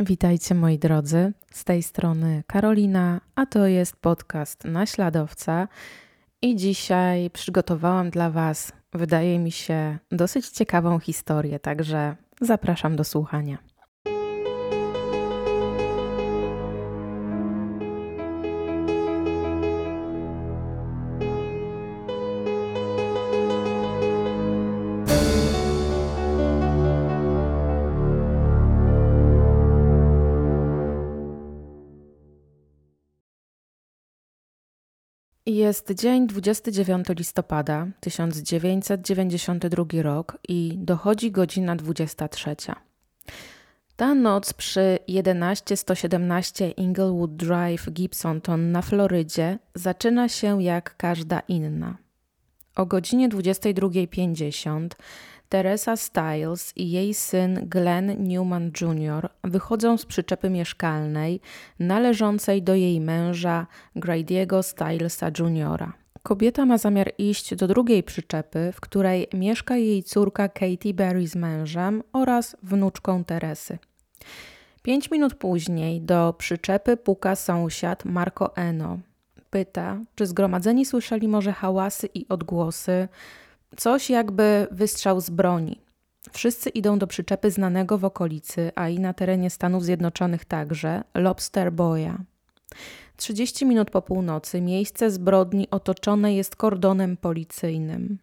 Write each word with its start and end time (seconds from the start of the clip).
Witajcie 0.00 0.54
moi 0.54 0.78
drodzy, 0.78 1.32
z 1.52 1.64
tej 1.64 1.82
strony 1.82 2.42
Karolina, 2.46 3.20
a 3.34 3.46
to 3.46 3.66
jest 3.66 3.96
podcast 3.96 4.64
Naśladowca 4.64 5.68
i 6.42 6.56
dzisiaj 6.56 7.30
przygotowałam 7.30 8.10
dla 8.10 8.30
Was, 8.30 8.72
wydaje 8.92 9.38
mi 9.38 9.52
się, 9.52 9.98
dosyć 10.12 10.48
ciekawą 10.48 10.98
historię, 10.98 11.60
także 11.60 12.16
zapraszam 12.40 12.96
do 12.96 13.04
słuchania. 13.04 13.58
Jest 35.64 35.92
dzień 35.92 36.26
29 36.26 37.06
listopada 37.18 37.86
1992 38.00 39.84
rok 40.02 40.38
i 40.48 40.74
dochodzi 40.78 41.30
godzina 41.30 41.76
23. 41.76 42.56
Ta 43.96 44.14
noc 44.14 44.52
przy 44.52 44.98
11117 45.06 46.70
Inglewood 46.70 47.36
Drive 47.36 47.90
Gibsonton 47.90 48.72
na 48.72 48.82
Florydzie 48.82 49.58
zaczyna 49.74 50.28
się 50.28 50.62
jak 50.62 50.96
każda 50.96 51.40
inna. 51.40 51.96
O 52.76 52.86
godzinie 52.86 53.28
22.50 53.28 54.88
Teresa 55.54 55.96
Stiles 55.96 56.72
i 56.76 56.90
jej 56.90 57.14
syn 57.14 57.68
Glenn 57.68 58.28
Newman 58.28 58.70
Jr. 58.80 59.28
wychodzą 59.44 59.96
z 59.96 60.06
przyczepy 60.06 60.50
mieszkalnej 60.50 61.40
należącej 61.78 62.62
do 62.62 62.74
jej 62.74 63.00
męża 63.00 63.66
Grady'ego 63.96 64.62
Stylesa 64.62 65.30
Jr. 65.38 65.92
Kobieta 66.22 66.66
ma 66.66 66.78
zamiar 66.78 67.12
iść 67.18 67.54
do 67.54 67.68
drugiej 67.68 68.02
przyczepy, 68.02 68.72
w 68.72 68.80
której 68.80 69.28
mieszka 69.34 69.76
jej 69.76 70.02
córka 70.02 70.48
Katie 70.48 70.94
Berry 70.94 71.28
z 71.28 71.36
mężem 71.36 72.02
oraz 72.12 72.56
wnuczką 72.62 73.24
Teresy. 73.24 73.78
Pięć 74.82 75.10
minut 75.10 75.34
później 75.34 76.00
do 76.00 76.34
przyczepy 76.38 76.96
puka 76.96 77.36
sąsiad 77.36 78.04
Marco 78.04 78.56
Eno. 78.56 78.98
Pyta, 79.50 79.98
czy 80.14 80.26
zgromadzeni 80.26 80.86
słyszeli 80.86 81.28
może 81.28 81.52
hałasy 81.52 82.08
i 82.14 82.28
odgłosy, 82.28 83.08
Coś 83.76 84.10
jakby 84.10 84.66
wystrzał 84.70 85.20
z 85.20 85.30
broni. 85.30 85.80
Wszyscy 86.32 86.70
idą 86.70 86.98
do 86.98 87.06
przyczepy 87.06 87.50
znanego 87.50 87.98
w 87.98 88.04
okolicy, 88.04 88.72
a 88.74 88.88
i 88.88 89.00
na 89.00 89.14
terenie 89.14 89.50
Stanów 89.50 89.84
Zjednoczonych 89.84 90.44
także, 90.44 91.04
Lobster 91.14 91.72
Boya. 91.72 92.14
30 93.16 93.66
minut 93.66 93.90
po 93.90 94.02
północy 94.02 94.60
miejsce 94.60 95.10
zbrodni 95.10 95.70
otoczone 95.70 96.34
jest 96.34 96.56
kordonem 96.56 97.16
policyjnym. 97.16 98.18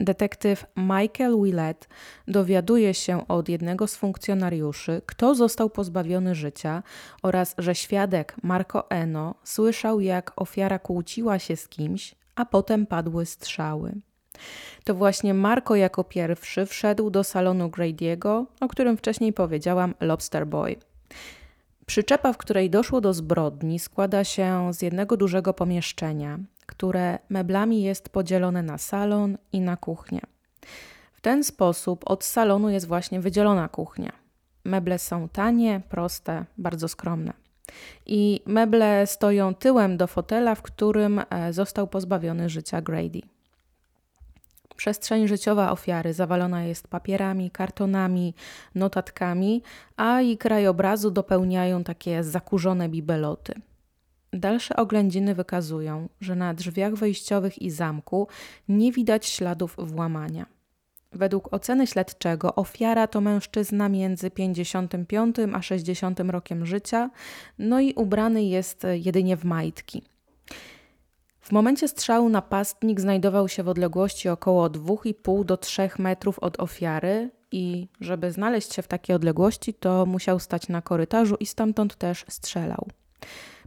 Detektyw 0.00 0.66
Michael 0.76 1.36
Willett 1.42 1.88
dowiaduje 2.28 2.94
się 2.94 3.28
od 3.28 3.48
jednego 3.48 3.86
z 3.86 3.96
funkcjonariuszy, 3.96 5.02
kto 5.06 5.34
został 5.34 5.70
pozbawiony 5.70 6.34
życia 6.34 6.82
oraz 7.22 7.54
że 7.58 7.74
świadek 7.74 8.36
Marco 8.42 8.90
Eno 8.90 9.34
słyszał, 9.44 10.00
jak 10.00 10.32
ofiara 10.36 10.78
kłóciła 10.78 11.38
się 11.38 11.56
z 11.56 11.68
kimś, 11.68 12.14
a 12.34 12.44
potem 12.44 12.86
padły 12.86 13.26
strzały. 13.26 14.00
To 14.84 14.94
właśnie 14.94 15.34
Marco 15.34 15.76
jako 15.76 16.04
pierwszy 16.04 16.66
wszedł 16.66 17.10
do 17.10 17.24
salonu 17.24 17.68
Grady'ego, 17.68 18.44
o 18.60 18.68
którym 18.68 18.96
wcześniej 18.96 19.32
powiedziałam, 19.32 19.94
Lobster 20.00 20.46
Boy. 20.46 20.76
Przyczepa, 21.86 22.32
w 22.32 22.38
której 22.38 22.70
doszło 22.70 23.00
do 23.00 23.12
zbrodni, 23.12 23.78
składa 23.78 24.24
się 24.24 24.74
z 24.74 24.82
jednego 24.82 25.16
dużego 25.16 25.54
pomieszczenia, 25.54 26.38
które 26.66 27.18
meblami 27.28 27.82
jest 27.82 28.08
podzielone 28.08 28.62
na 28.62 28.78
salon 28.78 29.38
i 29.52 29.60
na 29.60 29.76
kuchnię. 29.76 30.20
W 31.12 31.20
ten 31.20 31.44
sposób 31.44 32.10
od 32.10 32.24
salonu 32.24 32.70
jest 32.70 32.86
właśnie 32.86 33.20
wydzielona 33.20 33.68
kuchnia. 33.68 34.12
Meble 34.64 34.98
są 34.98 35.28
tanie, 35.28 35.80
proste, 35.88 36.44
bardzo 36.58 36.88
skromne. 36.88 37.32
I 38.06 38.40
meble 38.46 39.06
stoją 39.06 39.54
tyłem 39.54 39.96
do 39.96 40.06
fotela, 40.06 40.54
w 40.54 40.62
którym 40.62 41.20
e, 41.30 41.52
został 41.52 41.86
pozbawiony 41.86 42.48
życia 42.48 42.82
Grady. 42.82 43.20
Przestrzeń 44.80 45.28
życiowa 45.28 45.72
ofiary 45.72 46.12
zawalona 46.12 46.64
jest 46.64 46.88
papierami, 46.88 47.50
kartonami, 47.50 48.34
notatkami, 48.74 49.62
a 49.96 50.20
i 50.20 50.38
krajobrazu 50.38 51.10
dopełniają 51.10 51.84
takie 51.84 52.24
zakurzone 52.24 52.88
bibeloty. 52.88 53.54
Dalsze 54.32 54.76
oględziny 54.76 55.34
wykazują, 55.34 56.08
że 56.20 56.36
na 56.36 56.54
drzwiach 56.54 56.94
wejściowych 56.94 57.62
i 57.62 57.70
zamku 57.70 58.28
nie 58.68 58.92
widać 58.92 59.26
śladów 59.26 59.76
włamania. 59.78 60.46
Według 61.12 61.54
oceny 61.54 61.86
śledczego 61.86 62.54
ofiara 62.54 63.06
to 63.06 63.20
mężczyzna 63.20 63.88
między 63.88 64.30
55 64.30 65.36
a 65.54 65.62
60 65.62 66.20
rokiem 66.20 66.66
życia, 66.66 67.10
no 67.58 67.80
i 67.80 67.94
ubrany 67.94 68.44
jest 68.44 68.86
jedynie 68.92 69.36
w 69.36 69.44
majtki. 69.44 70.09
W 71.50 71.52
momencie 71.52 71.88
strzału 71.88 72.28
napastnik 72.28 73.00
znajdował 73.00 73.48
się 73.48 73.62
w 73.62 73.68
odległości 73.68 74.28
około 74.28 74.70
2,5 74.70 75.44
do 75.44 75.56
3 75.56 75.90
metrów 75.98 76.38
od 76.38 76.60
ofiary 76.60 77.30
i 77.52 77.88
żeby 78.00 78.32
znaleźć 78.32 78.74
się 78.74 78.82
w 78.82 78.88
takiej 78.88 79.16
odległości, 79.16 79.74
to 79.74 80.06
musiał 80.06 80.38
stać 80.38 80.68
na 80.68 80.82
korytarzu 80.82 81.36
i 81.40 81.46
stamtąd 81.46 81.96
też 81.96 82.24
strzelał. 82.28 82.86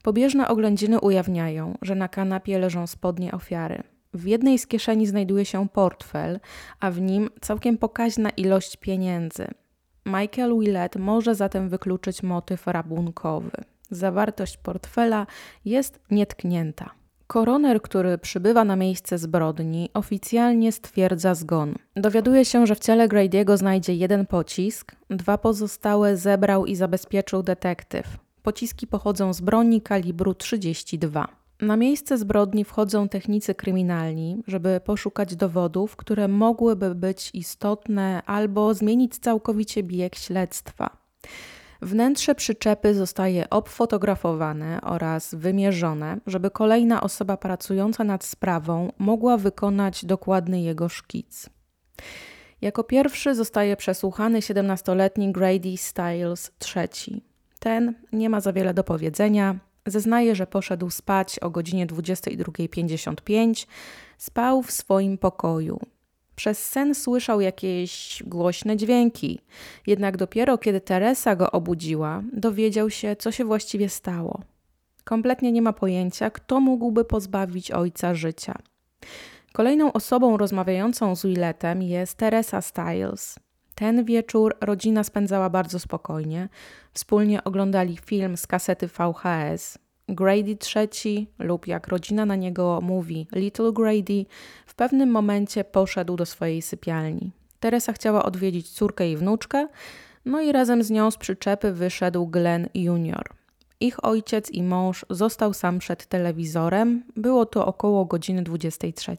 Pobieżne 0.03 0.47
oględziny 0.47 0.99
ujawniają, 0.99 1.77
że 1.81 1.95
na 1.95 2.07
kanapie 2.07 2.59
leżą 2.59 2.87
spodnie 2.87 3.31
ofiary. 3.31 3.83
W 4.13 4.25
jednej 4.25 4.59
z 4.59 4.67
kieszeni 4.67 5.07
znajduje 5.07 5.45
się 5.45 5.69
portfel, 5.69 6.39
a 6.79 6.91
w 6.91 7.01
nim 7.01 7.29
całkiem 7.41 7.77
pokaźna 7.77 8.29
ilość 8.29 8.77
pieniędzy. 8.77 9.47
Michael 10.05 10.59
Willett 10.59 10.95
może 10.95 11.35
zatem 11.35 11.69
wykluczyć 11.69 12.23
motyw 12.23 12.67
rabunkowy. 12.67 13.51
Zawartość 13.89 14.57
portfela 14.57 15.27
jest 15.65 15.99
nietknięta. 16.11 17.02
Koroner, 17.27 17.81
który 17.81 18.17
przybywa 18.17 18.63
na 18.65 18.75
miejsce 18.75 19.17
zbrodni, 19.17 19.89
oficjalnie 19.93 20.71
stwierdza 20.71 21.35
zgon. 21.35 21.75
Dowiaduje 21.95 22.45
się, 22.45 22.67
że 22.67 22.75
w 22.75 22.79
ciele 22.79 23.07
Grady'ego 23.07 23.57
znajdzie 23.57 23.95
jeden 23.95 24.25
pocisk, 24.25 24.95
dwa 25.09 25.37
pozostałe 25.37 26.17
zebrał 26.17 26.65
i 26.65 26.75
zabezpieczył 26.75 27.43
detektyw. 27.43 28.17
Pociski 28.43 28.87
pochodzą 28.87 29.33
z 29.33 29.41
broni 29.41 29.81
kalibru 29.81 30.33
32. 30.33 31.27
Na 31.61 31.77
miejsce 31.77 32.17
zbrodni 32.17 32.63
wchodzą 32.63 33.09
technicy 33.09 33.55
kryminalni, 33.55 34.43
żeby 34.47 34.81
poszukać 34.85 35.35
dowodów, 35.35 35.95
które 35.95 36.27
mogłyby 36.27 36.95
być 36.95 37.29
istotne 37.33 38.21
albo 38.25 38.73
zmienić 38.73 39.17
całkowicie 39.17 39.83
bieg 39.83 40.15
śledztwa. 40.15 40.97
Wnętrze 41.81 42.35
przyczepy 42.35 42.95
zostaje 42.95 43.49
obfotografowane 43.49 44.81
oraz 44.81 45.35
wymierzone, 45.35 46.17
żeby 46.27 46.51
kolejna 46.51 47.01
osoba 47.01 47.37
pracująca 47.37 48.03
nad 48.03 48.23
sprawą 48.23 48.91
mogła 48.97 49.37
wykonać 49.37 50.05
dokładny 50.05 50.61
jego 50.61 50.89
szkic. 50.89 51.49
Jako 52.61 52.83
pierwszy 52.83 53.35
zostaje 53.35 53.77
przesłuchany 53.77 54.39
17-letni 54.39 55.31
Grady 55.31 55.77
Styles 55.77 56.51
III. 56.75 57.23
Ten 57.59 57.93
nie 58.13 58.29
ma 58.29 58.41
za 58.41 58.53
wiele 58.53 58.73
do 58.73 58.83
powiedzenia. 58.83 59.59
Zeznaje, 59.85 60.35
że 60.35 60.47
poszedł 60.47 60.89
spać 60.89 61.39
o 61.39 61.49
godzinie 61.49 61.87
22.55, 61.87 63.67
spał 64.17 64.63
w 64.63 64.71
swoim 64.71 65.17
pokoju. 65.17 65.79
Przez 66.35 66.69
sen 66.69 66.95
słyszał 66.95 67.41
jakieś 67.41 68.23
głośne 68.25 68.77
dźwięki, 68.77 69.39
jednak 69.87 70.17
dopiero 70.17 70.57
kiedy 70.57 70.81
Teresa 70.81 71.35
go 71.35 71.51
obudziła, 71.51 72.23
dowiedział 72.33 72.89
się, 72.89 73.15
co 73.15 73.31
się 73.31 73.45
właściwie 73.45 73.89
stało. 73.89 74.41
Kompletnie 75.03 75.51
nie 75.51 75.61
ma 75.61 75.73
pojęcia, 75.73 76.29
kto 76.29 76.59
mógłby 76.59 77.05
pozbawić 77.05 77.71
ojca 77.71 78.13
życia. 78.15 78.55
Kolejną 79.53 79.93
osobą 79.93 80.37
rozmawiającą 80.37 81.15
z 81.15 81.25
Willettem 81.25 81.81
jest 81.81 82.17
Teresa 82.17 82.61
Styles. 82.61 83.39
Ten 83.75 84.05
wieczór 84.05 84.57
rodzina 84.61 85.03
spędzała 85.03 85.49
bardzo 85.49 85.79
spokojnie. 85.79 86.49
Wspólnie 86.93 87.43
oglądali 87.43 87.97
film 87.97 88.37
z 88.37 88.47
kasety 88.47 88.87
VHS. 88.87 89.77
Grady 90.09 90.57
III, 90.75 91.27
lub 91.39 91.67
jak 91.67 91.87
rodzina 91.87 92.25
na 92.25 92.35
niego 92.35 92.81
mówi, 92.81 93.27
Little 93.31 93.71
Grady, 93.71 94.25
w 94.65 94.75
pewnym 94.75 95.09
momencie 95.09 95.63
poszedł 95.63 96.15
do 96.15 96.25
swojej 96.25 96.61
sypialni. 96.61 97.31
Teresa 97.59 97.93
chciała 97.93 98.23
odwiedzić 98.23 98.69
córkę 98.69 99.11
i 99.11 99.17
wnuczkę, 99.17 99.67
no 100.25 100.41
i 100.41 100.51
razem 100.51 100.83
z 100.83 100.89
nią 100.89 101.11
z 101.11 101.17
przyczepy 101.17 101.71
wyszedł 101.71 102.27
Glenn 102.27 102.67
Jr. 102.73 103.29
Ich 103.79 104.05
ojciec 104.05 104.51
i 104.51 104.63
mąż 104.63 105.05
został 105.09 105.53
sam 105.53 105.79
przed 105.79 106.05
telewizorem, 106.05 107.03
było 107.15 107.45
to 107.45 107.65
około 107.65 108.05
godziny 108.05 108.43
23. 108.43 109.17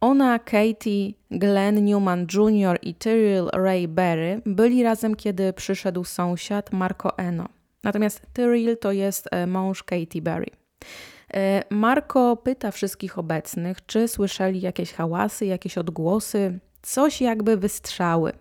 Ona, 0.00 0.38
Katie, 0.38 1.12
Glenn 1.30 1.84
Newman 1.84 2.26
Jr. 2.34 2.78
i 2.82 2.94
Tyrell 2.94 3.50
Ray 3.52 3.88
Berry 3.88 4.42
byli 4.46 4.82
razem, 4.82 5.14
kiedy 5.14 5.52
przyszedł 5.52 6.04
sąsiad 6.04 6.72
Marco 6.72 7.18
Eno. 7.18 7.55
Natomiast 7.86 8.22
Tyrell 8.32 8.76
to 8.78 8.92
jest 8.92 9.28
e, 9.30 9.46
mąż 9.46 9.82
Katie 9.82 10.22
Berry. 10.22 10.46
E, 11.34 11.62
Marco 11.70 12.36
pyta 12.36 12.70
wszystkich 12.70 13.18
obecnych, 13.18 13.86
czy 13.86 14.08
słyszeli 14.08 14.60
jakieś 14.60 14.92
hałasy, 14.92 15.46
jakieś 15.46 15.78
odgłosy, 15.78 16.58
coś 16.82 17.20
jakby 17.20 17.56
wystrzały. 17.56 18.32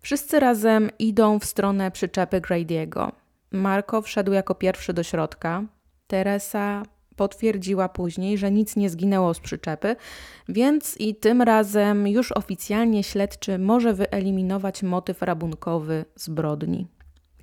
Wszyscy 0.00 0.40
razem 0.40 0.90
idą 0.98 1.38
w 1.38 1.44
stronę 1.44 1.90
przyczepy 1.90 2.40
Grady'ego. 2.40 3.12
Marco 3.50 4.02
wszedł 4.02 4.32
jako 4.32 4.54
pierwszy 4.54 4.92
do 4.92 5.02
środka. 5.02 5.64
Teresa 6.06 6.82
potwierdziła 7.16 7.88
później, 7.88 8.38
że 8.38 8.50
nic 8.50 8.76
nie 8.76 8.90
zginęło 8.90 9.34
z 9.34 9.40
przyczepy, 9.40 9.96
więc 10.48 10.96
i 11.00 11.14
tym 11.14 11.42
razem 11.42 12.08
już 12.08 12.32
oficjalnie 12.32 13.02
śledczy 13.02 13.58
może 13.58 13.94
wyeliminować 13.94 14.82
motyw 14.82 15.22
rabunkowy 15.22 16.04
zbrodni. 16.16 16.86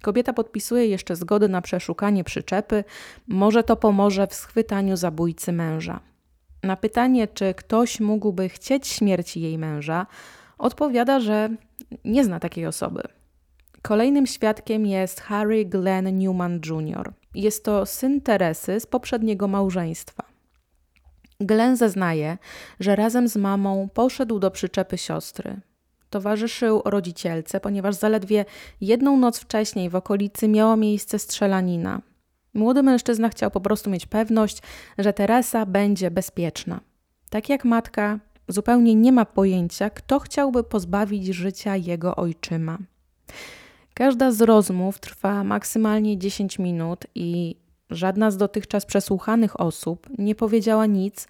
Kobieta 0.01 0.33
podpisuje 0.33 0.85
jeszcze 0.85 1.15
zgodę 1.15 1.47
na 1.47 1.61
przeszukanie 1.61 2.23
przyczepy, 2.23 2.83
może 3.27 3.63
to 3.63 3.75
pomoże 3.75 4.27
w 4.27 4.33
schwytaniu 4.33 4.97
zabójcy 4.97 5.51
męża. 5.51 5.99
Na 6.63 6.75
pytanie, 6.75 7.27
czy 7.27 7.53
ktoś 7.53 7.99
mógłby 7.99 8.49
chcieć 8.49 8.87
śmierci 8.87 9.41
jej 9.41 9.57
męża, 9.57 10.07
odpowiada, 10.57 11.19
że 11.19 11.49
nie 12.05 12.23
zna 12.23 12.39
takiej 12.39 12.65
osoby. 12.65 13.01
Kolejnym 13.81 14.27
świadkiem 14.27 14.85
jest 14.85 15.21
Harry 15.21 15.65
Glenn 15.65 16.17
Newman 16.17 16.59
Jr. 16.65 17.13
Jest 17.35 17.65
to 17.65 17.85
syn 17.85 18.21
Teresy 18.21 18.79
z 18.79 18.85
poprzedniego 18.85 19.47
małżeństwa. 19.47 20.23
Glenn 21.39 21.75
zeznaje, 21.75 22.37
że 22.79 22.95
razem 22.95 23.27
z 23.27 23.35
mamą 23.35 23.89
poszedł 23.93 24.39
do 24.39 24.51
przyczepy 24.51 24.97
siostry. 24.97 25.59
Towarzyszył 26.09 26.81
rodzicielce, 26.85 27.59
ponieważ 27.59 27.95
zaledwie 27.95 28.45
jedną 28.81 29.17
noc 29.17 29.39
wcześniej 29.39 29.89
w 29.89 29.95
okolicy 29.95 30.47
miała 30.47 30.75
miejsce 30.75 31.19
strzelanina. 31.19 32.01
Młody 32.53 32.83
mężczyzna 32.83 33.29
chciał 33.29 33.51
po 33.51 33.61
prostu 33.61 33.89
mieć 33.89 34.06
pewność, 34.06 34.61
że 34.97 35.13
Teresa 35.13 35.65
będzie 35.65 36.11
bezpieczna. 36.11 36.79
Tak 37.29 37.50
jak 37.50 37.65
matka, 37.65 38.19
zupełnie 38.47 38.95
nie 38.95 39.11
ma 39.11 39.25
pojęcia, 39.25 39.89
kto 39.89 40.19
chciałby 40.19 40.63
pozbawić 40.63 41.25
życia 41.25 41.75
jego 41.75 42.15
ojczyma. 42.15 42.77
Każda 43.94 44.31
z 44.31 44.41
rozmów 44.41 45.00
trwa 45.00 45.44
maksymalnie 45.44 46.17
10 46.17 46.59
minut 46.59 47.06
i 47.15 47.56
żadna 47.89 48.31
z 48.31 48.38
dotychczas 48.38 48.85
przesłuchanych 48.85 49.59
osób 49.59 50.07
nie 50.17 50.35
powiedziała 50.35 50.85
nic, 50.85 51.27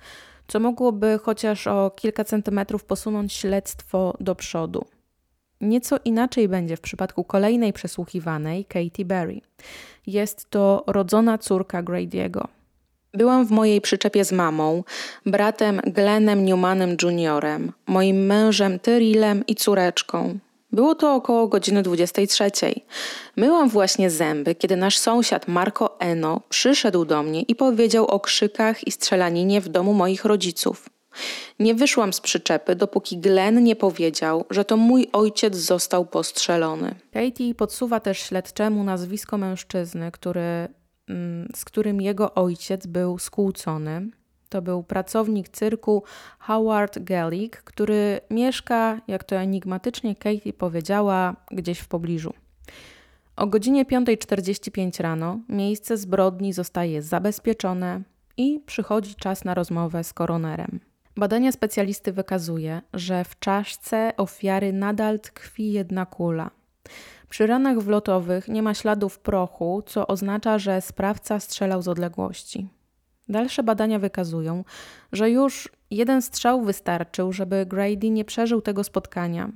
co 0.50 0.60
mogłoby 0.60 1.20
chociaż 1.24 1.68
o 1.68 1.92
kilka 1.96 2.24
centymetrów 2.24 2.84
posunąć 2.84 3.34
śledztwo 3.34 4.14
do 4.20 4.36
przodu. 4.36 4.86
Nieco 5.62 5.98
inaczej 6.06 6.48
będzie 6.48 6.78
w 6.78 6.82
przypadku 6.82 7.24
kolejnej 7.24 7.74
przesłuchiwanej, 7.74 8.66
Katie 8.66 9.06
Berry. 9.06 9.42
Jest 10.08 10.50
to 10.50 10.84
rodzona 10.88 11.38
córka 11.38 11.84
Grady'ego. 11.84 12.48
Byłam 13.14 13.46
w 13.46 13.52
mojej 13.52 13.82
przyczepie 13.82 14.26
z 14.26 14.32
mamą, 14.32 14.84
bratem 15.26 15.82
Glennem 15.88 16.46
Newmanem 16.46 16.98
Juniorem, 17.02 17.72
moim 17.88 18.26
mężem 18.26 18.80
Tyrillem 18.80 19.46
i 19.48 19.56
córeczką. 19.56 20.40
Było 20.72 20.96
to 20.96 21.16
około 21.16 21.48
godziny 21.48 21.84
23. 21.84 22.52
Myłam 23.36 23.70
właśnie 23.70 24.10
zęby, 24.10 24.56
kiedy 24.56 24.76
nasz 24.76 24.98
sąsiad 24.98 25.48
Marco 25.48 26.00
Eno 26.00 26.42
przyszedł 26.50 27.06
do 27.06 27.24
mnie 27.24 27.42
i 27.42 27.56
powiedział 27.56 28.06
o 28.06 28.20
krzykach 28.20 28.88
i 28.88 28.92
strzelaninie 28.92 29.62
w 29.62 29.70
domu 29.70 29.94
moich 29.94 30.26
rodziców. 30.26 30.90
Nie 31.60 31.76
wyszłam 31.76 32.14
z 32.14 32.22
przyczepy, 32.22 32.76
dopóki 32.76 33.18
Glenn 33.18 33.64
nie 33.64 33.76
powiedział, 33.76 34.46
że 34.50 34.66
to 34.66 34.78
mój 34.78 35.10
ojciec 35.14 35.56
został 35.56 36.06
postrzelony. 36.06 36.96
Katie 37.14 37.56
podsuwa 37.56 38.00
też 38.00 38.20
śledczemu 38.20 38.84
nazwisko 38.84 39.38
mężczyzny, 39.38 40.12
który, 40.12 40.68
mm, 41.10 41.48
z 41.56 41.66
którym 41.66 42.02
jego 42.02 42.34
ojciec 42.34 42.88
był 42.88 43.20
skłócony. 43.20 44.10
To 44.50 44.62
był 44.62 44.84
pracownik 44.84 45.50
cyrku 45.50 46.04
Howard 46.40 47.00
Gellig, 47.00 47.58
który 47.58 48.22
mieszka, 48.30 49.02
jak 49.08 49.24
to 49.24 49.36
enigmatycznie 49.36 50.16
Katie 50.16 50.54
powiedziała, 50.54 51.36
gdzieś 51.52 51.80
w 51.80 51.88
pobliżu. 51.88 52.34
O 53.36 53.48
godzinie 53.48 53.86
5.45 53.86 55.02
rano 55.02 55.40
miejsce 55.50 55.98
zbrodni 55.98 56.54
zostaje 56.54 57.02
zabezpieczone 57.02 58.02
i 58.38 58.60
przychodzi 58.66 59.16
czas 59.16 59.46
na 59.46 59.54
rozmowę 59.54 60.04
z 60.04 60.14
koronerem. 60.14 60.80
Badania 61.18 61.52
specjalisty 61.52 62.14
wykazuje, 62.14 62.82
że 62.94 63.24
w 63.24 63.40
czaszce 63.40 64.14
ofiary 64.18 64.74
nadal 64.74 65.20
tkwi 65.20 65.72
jedna 65.72 66.06
kula. 66.06 66.52
Przy 67.30 67.48
ranach 67.48 67.80
wlotowych 67.80 68.48
nie 68.48 68.64
ma 68.64 68.74
śladów 68.74 69.20
prochu, 69.20 69.84
co 69.86 70.08
oznacza, 70.08 70.58
że 70.58 70.82
sprawca 70.82 71.40
strzelał 71.40 71.82
z 71.82 71.88
odległości. 71.88 72.70
Dalsze 73.30 73.64
badania 73.64 74.00
wykazują, 74.00 74.64
że 75.12 75.30
już 75.30 75.70
jeden 75.92 76.22
strzał 76.22 76.62
wystarczył, 76.62 77.34
żeby 77.34 77.66
Grady 77.66 78.10
nie 78.10 78.26
przeżył 78.26 78.62
tego 78.62 78.84
spotkania. 78.84 79.52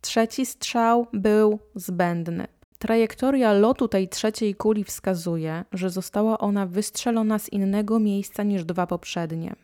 Trzeci 0.00 0.46
strzał 0.46 1.06
był 1.12 1.58
zbędny. 1.74 2.46
Trajektoria 2.78 3.52
lotu 3.52 3.88
tej 3.88 4.08
trzeciej 4.08 4.54
kuli 4.54 4.84
wskazuje, 4.84 5.64
że 5.72 5.90
została 5.90 6.38
ona 6.38 6.66
wystrzelona 6.66 7.38
z 7.38 7.48
innego 7.48 7.98
miejsca 7.98 8.42
niż 8.42 8.64
dwa 8.64 8.86
poprzednie. 8.86 9.54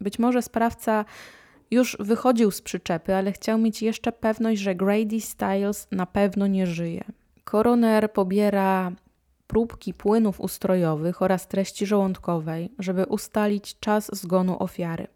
Być 0.00 0.18
może 0.18 0.42
sprawca 0.42 1.04
już 1.70 1.96
wychodził 2.00 2.50
z 2.50 2.62
przyczepy, 2.62 3.14
ale 3.14 3.32
chciał 3.32 3.58
mieć 3.58 3.82
jeszcze 3.82 4.12
pewność, 4.12 4.60
że 4.60 4.74
Grady 4.74 5.20
Styles 5.20 5.88
na 5.90 6.06
pewno 6.06 6.46
nie 6.46 6.66
żyje. 6.66 7.04
Koroner 7.44 8.12
pobiera 8.12 8.92
próbki 9.46 9.94
płynów 9.94 10.40
ustrojowych 10.40 11.22
oraz 11.22 11.48
treści 11.48 11.86
żołądkowej, 11.86 12.72
żeby 12.78 13.06
ustalić 13.06 13.78
czas 13.80 14.10
zgonu 14.12 14.62
ofiary. 14.62 15.06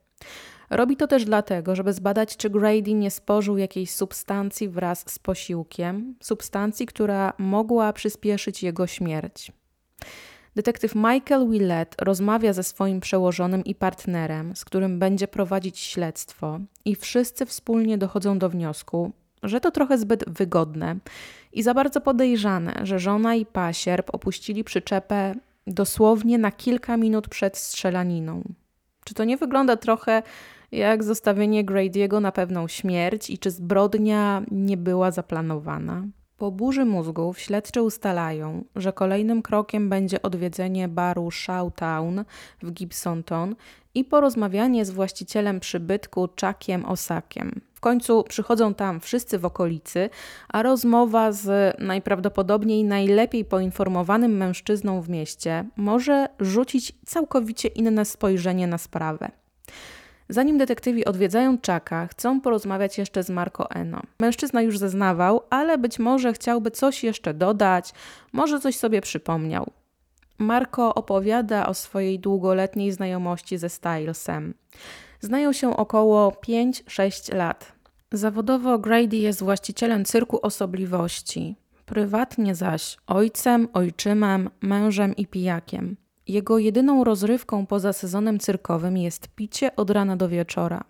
Robi 0.71 0.97
to 0.97 1.07
też 1.07 1.25
dlatego, 1.25 1.77
żeby 1.77 1.93
zbadać, 1.93 2.37
czy 2.37 2.51
Grady 2.51 2.95
nie 2.95 3.11
spożył 3.11 3.59
jakiejś 3.59 3.91
substancji 3.91 4.69
wraz 4.69 5.05
z 5.07 5.19
posiłkiem, 5.19 6.15
substancji, 6.21 6.87
która 6.87 7.33
mogła 7.39 7.93
przyspieszyć 7.93 8.63
jego 8.63 8.87
śmierć. 8.87 9.53
Detektyw 10.55 10.95
Michael 10.95 11.49
Willett 11.51 12.03
rozmawia 12.03 12.53
ze 12.53 12.63
swoim 12.63 13.01
przełożonym 13.01 13.65
i 13.65 13.75
partnerem, 13.75 14.57
z 14.57 14.65
którym 14.65 14.99
będzie 14.99 15.29
prowadzić 15.29 15.79
śledztwo, 15.79 16.61
i 16.85 16.97
wszyscy 16.97 17.47
wspólnie 17.47 17.99
dochodzą 17.99 18.39
do 18.39 18.49
wniosku, 18.49 19.13
że 19.43 19.61
to 19.61 19.71
trochę 19.71 19.99
zbyt 19.99 20.31
wygodne 20.31 20.97
i 21.53 21.63
za 21.63 21.75
bardzo 21.75 22.01
podejrzane, 22.01 22.81
że 22.83 22.99
żona 22.99 23.35
i 23.35 23.47
pasierb 23.47 24.15
opuścili 24.15 24.65
przyczepę 24.65 25.35
dosłownie 25.67 26.39
na 26.39 26.53
kilka 26.53 26.97
minut 26.97 27.29
przed 27.29 27.57
strzelaniną. 27.57 28.43
Czy 29.05 29.15
to 29.15 29.25
nie 29.25 29.37
wygląda 29.37 29.77
trochę 29.77 30.23
jak 30.73 31.05
zostawienie 31.05 31.65
Grady'ego 31.65 32.21
na 32.21 32.33
pewną 32.33 32.69
śmierć 32.69 33.31
i 33.31 33.39
czy 33.39 33.51
zbrodnia 33.51 34.43
nie 34.51 34.77
była 34.77 35.11
zaplanowana? 35.11 36.03
Po 36.37 36.51
burzy 36.51 36.85
mózgów 36.85 37.41
śledczy 37.41 37.83
ustalają, 37.83 38.65
że 38.77 38.93
kolejnym 38.93 39.43
krokiem 39.43 39.89
będzie 39.89 40.23
odwiedzenie 40.23 40.89
baru 40.89 41.31
Showtown 41.31 42.25
w 42.63 42.73
Gibsonton 42.73 43.57
i 43.95 44.05
porozmawianie 44.05 44.85
z 44.85 44.91
właścicielem 44.91 45.61
przybytku 45.61 46.29
Chuckiem 46.41 46.85
Osakiem. 46.85 47.61
W 47.81 47.83
końcu 47.83 48.25
przychodzą 48.29 48.75
tam 48.75 49.01
wszyscy 49.01 49.39
w 49.39 49.45
okolicy, 49.45 50.11
a 50.49 50.63
rozmowa 50.63 51.33
z 51.33 51.77
najprawdopodobniej 51.79 52.85
najlepiej 52.85 53.45
poinformowanym 53.45 54.37
mężczyzną 54.37 55.03
w 55.03 55.09
mieście 55.09 55.65
może 55.77 56.29
rzucić 56.41 56.93
całkowicie 57.07 57.69
inne 57.69 58.05
spojrzenie 58.05 58.67
na 58.67 58.79
sprawę. 58.79 59.31
Zanim 60.29 60.59
detektywi 60.59 61.05
odwiedzają 61.05 61.59
Czaka, 61.59 62.07
chcą 62.07 62.41
porozmawiać 62.41 62.99
jeszcze 62.99 63.23
z 63.23 63.31
Marco 63.31 63.71
Eno. 63.71 64.03
Mężczyzna 64.19 64.63
już 64.63 64.79
zeznawał, 64.79 65.43
ale 65.51 65.79
być 65.79 65.99
może 65.99 66.33
chciałby 66.33 66.71
coś 66.71 67.05
jeszcze 67.05 67.35
dodać, 67.35 67.93
może 68.33 68.61
coś 68.61 68.77
sobie 68.77 69.01
przypomniał. 69.01 69.71
Marco 70.39 70.95
opowiada 70.95 71.67
o 71.67 71.75
swojej 71.75 72.19
długoletniej 72.19 72.93
znajomości 72.93 73.59
ze 73.59 73.69
Stylesem. 73.69 74.55
Znają 75.21 75.53
się 75.53 75.77
około 75.77 76.31
5-6 76.31 77.35
lat. 77.35 77.73
Zawodowo 78.13 78.79
Grady 78.79 79.17
jest 79.17 79.43
właścicielem 79.43 80.05
cyrku 80.05 80.39
osobliwości, 80.43 81.57
prywatnie 81.87 82.55
zaś 82.55 82.97
ojcem, 83.07 83.69
ojczymem, 83.73 84.51
mężem 84.61 85.17
i 85.17 85.27
pijakiem. 85.27 85.97
Jego 86.27 86.59
jedyną 86.59 87.05
rozrywką 87.05 87.67
poza 87.67 87.93
sezonem 87.93 88.39
cyrkowym 88.39 88.97
jest 88.97 89.29
picie 89.29 89.77
od 89.77 89.91
rana 89.91 90.17
do 90.17 90.29
wieczora. 90.29 90.85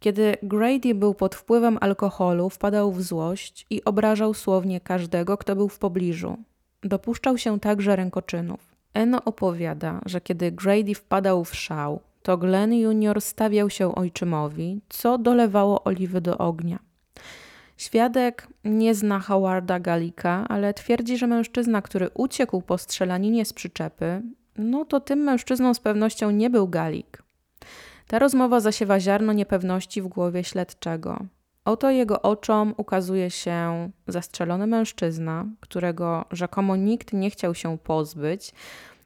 Kiedy 0.00 0.36
Grady 0.42 0.94
był 0.94 1.14
pod 1.14 1.34
wpływem 1.34 1.78
alkoholu, 1.80 2.50
wpadał 2.50 2.92
w 2.92 3.02
złość 3.02 3.66
i 3.70 3.84
obrażał 3.84 4.34
słownie 4.34 4.80
każdego, 4.80 5.36
kto 5.38 5.56
był 5.56 5.68
w 5.68 5.78
pobliżu. 5.78 6.36
Dopuszczał 6.82 7.38
się 7.38 7.60
także 7.60 7.96
rękoczynów. 7.96 8.76
Eno 8.94 9.24
opowiada, 9.24 10.00
że 10.06 10.20
kiedy 10.20 10.52
Grady 10.52 10.94
wpadał 10.94 11.44
w 11.44 11.56
szał, 11.56 12.00
to 12.26 12.36
Glenn 12.36 12.72
Jr. 12.72 13.20
stawiał 13.20 13.70
się 13.70 13.94
ojczymowi, 13.94 14.80
co 14.88 15.18
dolewało 15.18 15.84
oliwy 15.84 16.20
do 16.20 16.38
ognia. 16.38 16.78
Świadek 17.76 18.48
nie 18.64 18.94
zna 18.94 19.20
Howarda 19.20 19.80
Galika, 19.80 20.46
ale 20.48 20.74
twierdzi, 20.74 21.18
że 21.18 21.26
mężczyzna, 21.26 21.82
który 21.82 22.10
uciekł 22.14 22.62
po 22.62 22.78
strzelaninie 22.78 23.44
z 23.44 23.52
przyczepy, 23.52 24.22
no 24.56 24.84
to 24.84 25.00
tym 25.00 25.18
mężczyzną 25.18 25.74
z 25.74 25.80
pewnością 25.80 26.30
nie 26.30 26.50
był 26.50 26.68
Galik. 26.68 27.22
Ta 28.06 28.18
rozmowa 28.18 28.60
zasiewa 28.60 29.00
ziarno 29.00 29.32
niepewności 29.32 30.02
w 30.02 30.08
głowie 30.08 30.44
śledczego. 30.44 31.26
Oto 31.64 31.90
jego 31.90 32.22
oczom 32.22 32.74
ukazuje 32.76 33.30
się 33.30 33.90
zastrzelony 34.06 34.66
mężczyzna, 34.66 35.46
którego 35.60 36.24
rzekomo 36.30 36.76
nikt 36.76 37.12
nie 37.12 37.30
chciał 37.30 37.54
się 37.54 37.78
pozbyć, 37.78 38.52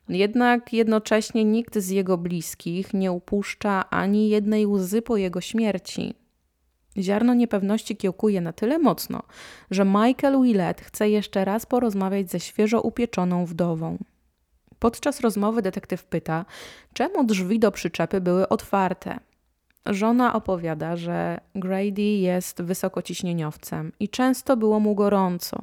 jednak 0.09 0.73
jednocześnie 0.73 1.45
nikt 1.45 1.79
z 1.79 1.89
jego 1.89 2.19
bliskich 2.19 2.95
nie 2.95 3.13
upuszcza 3.13 3.91
ani 3.91 4.29
jednej 4.29 4.67
łzy 4.67 5.03
po 5.03 5.17
jego 5.17 5.41
śmierci. 5.41 6.15
Ziarno 6.99 7.35
niepewności 7.35 7.97
kiełkuje 7.97 8.41
na 8.41 8.53
tyle 8.53 8.79
mocno, 8.79 9.23
że 9.71 9.85
Michael 9.85 10.43
Willett 10.43 10.81
chce 10.81 11.11
jeszcze 11.11 11.45
raz 11.45 11.67
porozmawiać 11.67 12.31
ze 12.31 12.41
świeżo 12.41 12.81
upieczoną 12.81 13.47
wdową. 13.47 13.99
Podczas 14.79 15.21
rozmowy 15.21 15.63
detektyw 15.63 16.05
pyta, 16.05 16.45
czemu 16.93 17.25
drzwi 17.25 17.59
do 17.59 17.71
przyczepy 17.73 18.21
były 18.21 18.49
otwarte. 18.49 19.19
Żona 19.87 20.35
opowiada, 20.35 20.97
że 20.97 21.41
Grady 21.55 22.03
jest 22.03 22.63
wysokociśnieniowcem 22.63 23.93
i 24.01 24.09
często 24.09 24.57
było 24.57 24.81
mu 24.81 24.95
gorąco. 24.95 25.59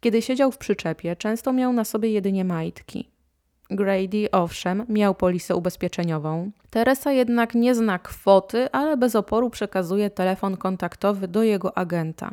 Kiedy 0.00 0.22
siedział 0.22 0.52
w 0.52 0.58
przyczepie, 0.58 1.16
często 1.16 1.52
miał 1.52 1.72
na 1.72 1.84
sobie 1.84 2.10
jedynie 2.10 2.44
majtki. 2.44 3.13
Grady, 3.70 4.30
owszem, 4.32 4.86
miał 4.88 5.14
polisę 5.14 5.56
ubezpieczeniową. 5.56 6.50
Teresa 6.70 7.12
jednak 7.12 7.54
nie 7.54 7.74
zna 7.74 7.98
kwoty, 7.98 8.72
ale 8.72 8.96
bez 8.96 9.16
oporu 9.16 9.50
przekazuje 9.50 10.10
telefon 10.10 10.56
kontaktowy 10.56 11.28
do 11.28 11.42
jego 11.42 11.78
agenta. 11.78 12.30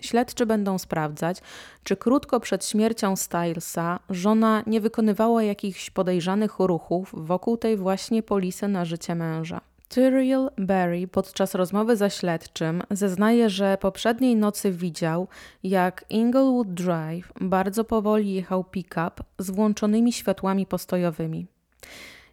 Śledczy 0.00 0.46
będą 0.46 0.78
sprawdzać, 0.78 1.38
czy 1.84 1.96
krótko 1.96 2.40
przed 2.40 2.66
śmiercią 2.66 3.16
Stylesa 3.16 4.00
żona 4.10 4.62
nie 4.66 4.80
wykonywała 4.80 5.42
jakichś 5.42 5.90
podejrzanych 5.90 6.58
ruchów 6.58 7.10
wokół 7.12 7.56
tej 7.56 7.76
właśnie 7.76 8.22
polisy 8.22 8.68
na 8.68 8.84
życie 8.84 9.14
męża. 9.14 9.60
Tyrrell 9.92 10.50
Barry 10.58 11.08
podczas 11.08 11.54
rozmowy 11.54 11.96
ze 11.96 12.10
śledczym 12.10 12.82
zeznaje, 12.90 13.50
że 13.50 13.78
poprzedniej 13.80 14.36
nocy 14.36 14.72
widział, 14.72 15.28
jak 15.62 16.04
Inglewood 16.10 16.74
Drive 16.74 17.32
bardzo 17.40 17.84
powoli 17.84 18.34
jechał 18.34 18.64
pick-up 18.64 19.12
z 19.38 19.50
włączonymi 19.50 20.12
światłami 20.12 20.66
postojowymi. 20.66 21.46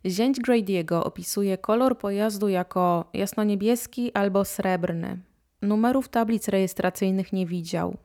Zięć 0.06 0.38
Grady'ego 0.42 1.02
opisuje 1.04 1.58
kolor 1.58 1.98
pojazdu 1.98 2.48
jako 2.48 3.10
jasnoniebieski 3.14 4.14
albo 4.14 4.46
srebrny. 4.46 5.20
Numerów 5.62 6.10
tablic 6.10 6.48
rejestracyjnych 6.48 7.34
nie 7.34 7.46
widział. 7.46 7.98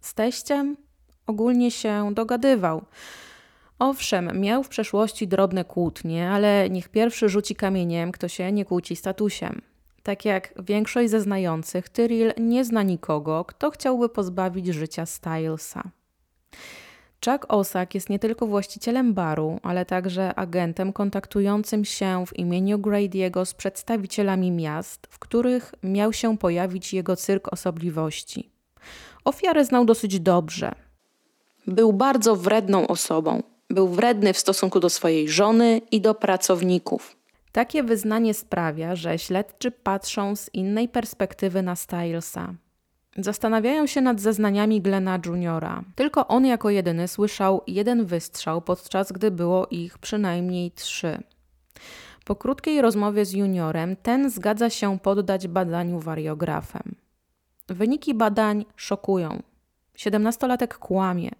Z 0.00 0.14
teściem 0.14 0.76
ogólnie 1.26 1.70
się 1.70 2.14
dogadywał– 2.14 2.84
Owszem, 3.78 4.40
miał 4.40 4.62
w 4.62 4.68
przeszłości 4.68 5.28
drobne 5.28 5.64
kłótnie, 5.64 6.30
ale 6.30 6.70
niech 6.70 6.88
pierwszy 6.88 7.28
rzuci 7.28 7.56
kamieniem, 7.56 8.12
kto 8.12 8.28
się 8.28 8.52
nie 8.52 8.64
kłóci 8.64 8.96
statusem. 8.96 9.62
Tak 10.02 10.24
jak 10.24 10.54
większość 10.62 11.10
zeznających, 11.10 11.88
Tyrell 11.88 12.32
nie 12.38 12.64
zna 12.64 12.82
nikogo, 12.82 13.44
kto 13.44 13.70
chciałby 13.70 14.08
pozbawić 14.08 14.66
życia 14.66 15.06
Stylesa. 15.06 15.90
Chuck 17.24 17.46
Osak 17.48 17.94
jest 17.94 18.10
nie 18.10 18.18
tylko 18.18 18.46
właścicielem 18.46 19.14
baru, 19.14 19.60
ale 19.62 19.84
także 19.84 20.34
agentem 20.34 20.92
kontaktującym 20.92 21.84
się 21.84 22.26
w 22.26 22.38
imieniu 22.38 22.78
Grady'ego 22.78 23.44
z 23.44 23.54
przedstawicielami 23.54 24.50
miast, 24.50 25.06
w 25.10 25.18
których 25.18 25.74
miał 25.82 26.12
się 26.12 26.38
pojawić 26.38 26.94
jego 26.94 27.16
cyrk 27.16 27.52
osobliwości. 27.52 28.50
Ofiarę 29.24 29.64
znał 29.64 29.84
dosyć 29.84 30.20
dobrze. 30.20 30.74
Był 31.66 31.92
bardzo 31.92 32.36
wredną 32.36 32.86
osobą, 32.86 33.42
był 33.70 33.88
wredny 33.88 34.32
w 34.32 34.38
stosunku 34.38 34.80
do 34.80 34.90
swojej 34.90 35.28
żony 35.28 35.80
i 35.90 36.00
do 36.00 36.14
pracowników. 36.14 37.16
Takie 37.52 37.82
wyznanie 37.82 38.34
sprawia, 38.34 38.96
że 38.96 39.18
śledczy 39.18 39.70
patrzą 39.70 40.36
z 40.36 40.50
innej 40.54 40.88
perspektywy 40.88 41.62
na 41.62 41.76
Stylesa. 41.76 42.54
Zastanawiają 43.18 43.86
się 43.86 44.00
nad 44.00 44.20
zeznaniami 44.20 44.80
Glena 44.80 45.18
Juniora. 45.26 45.84
Tylko 45.94 46.28
on 46.28 46.46
jako 46.46 46.70
jedyny 46.70 47.08
słyszał 47.08 47.62
jeden 47.66 48.04
wystrzał, 48.04 48.62
podczas 48.62 49.12
gdy 49.12 49.30
było 49.30 49.66
ich 49.66 49.98
przynajmniej 49.98 50.70
trzy. 50.70 51.22
Po 52.24 52.36
krótkiej 52.36 52.82
rozmowie 52.82 53.24
z 53.24 53.32
juniorem, 53.32 53.96
ten 53.96 54.30
zgadza 54.30 54.70
się 54.70 54.98
poddać 54.98 55.48
badaniu 55.48 56.00
wariografem. 56.00 56.94
Wyniki 57.68 58.14
badań 58.14 58.64
szokują. 58.76 59.42
Siedemnastolatek 59.96 60.78
kłamie. 60.78 61.30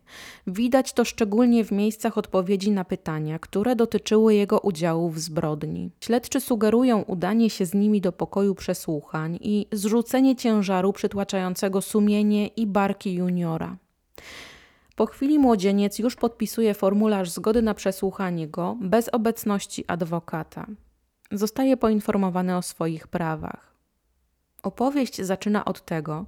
Widać 0.46 0.92
to 0.92 1.04
szczególnie 1.04 1.64
w 1.64 1.72
miejscach 1.72 2.18
odpowiedzi 2.18 2.70
na 2.70 2.84
pytania, 2.84 3.38
które 3.38 3.76
dotyczyły 3.76 4.34
jego 4.34 4.60
udziału 4.60 5.10
w 5.10 5.18
zbrodni. 5.18 5.90
Śledczy 6.00 6.40
sugerują 6.40 7.02
udanie 7.02 7.50
się 7.50 7.66
z 7.66 7.74
nimi 7.74 8.00
do 8.00 8.12
pokoju 8.12 8.54
przesłuchań 8.54 9.38
i 9.40 9.66
zrzucenie 9.72 10.36
ciężaru 10.36 10.92
przytłaczającego 10.92 11.82
sumienie 11.82 12.46
i 12.46 12.66
barki 12.66 13.14
juniora. 13.14 13.76
Po 14.96 15.06
chwili 15.06 15.38
młodzieniec 15.38 15.98
już 15.98 16.16
podpisuje 16.16 16.74
formularz 16.74 17.30
zgody 17.30 17.62
na 17.62 17.74
przesłuchanie 17.74 18.48
go 18.48 18.76
bez 18.80 19.08
obecności 19.08 19.84
adwokata. 19.86 20.66
Zostaje 21.32 21.76
poinformowany 21.76 22.56
o 22.56 22.62
swoich 22.62 23.08
prawach. 23.08 23.76
Opowieść 24.62 25.22
zaczyna 25.22 25.64
od 25.64 25.84
tego, 25.84 26.26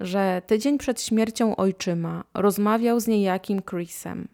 że 0.00 0.42
tydzień 0.46 0.78
przed 0.78 1.02
śmiercią 1.02 1.56
ojczyma 1.56 2.24
rozmawiał 2.34 3.00
z 3.00 3.06
niejakim 3.06 3.62
Chrisem. 3.62 4.28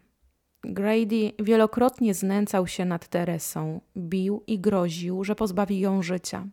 Grady 0.63 1.31
wielokrotnie 1.39 2.13
znęcał 2.13 2.67
się 2.67 2.85
nad 2.85 3.07
Teresą, 3.07 3.81
bił 3.97 4.43
i 4.47 4.59
groził, 4.59 5.23
że 5.23 5.35
pozbawi 5.35 5.79
ją 5.79 6.01
życia. 6.01 6.47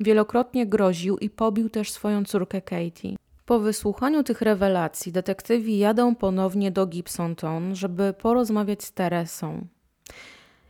Wielokrotnie 0.00 0.66
groził 0.66 1.18
i 1.18 1.30
pobił 1.30 1.70
też 1.70 1.92
swoją 1.92 2.24
córkę 2.24 2.62
Katie. 2.62 3.16
Po 3.46 3.58
wysłuchaniu 3.58 4.22
tych 4.22 4.42
rewelacji 4.42 5.12
detektywi 5.12 5.78
jadą 5.78 6.14
ponownie 6.14 6.70
do 6.70 6.86
Gibsonton, 6.86 7.74
żeby 7.74 8.12
porozmawiać 8.12 8.84
z 8.84 8.92
Teresą. 8.92 9.66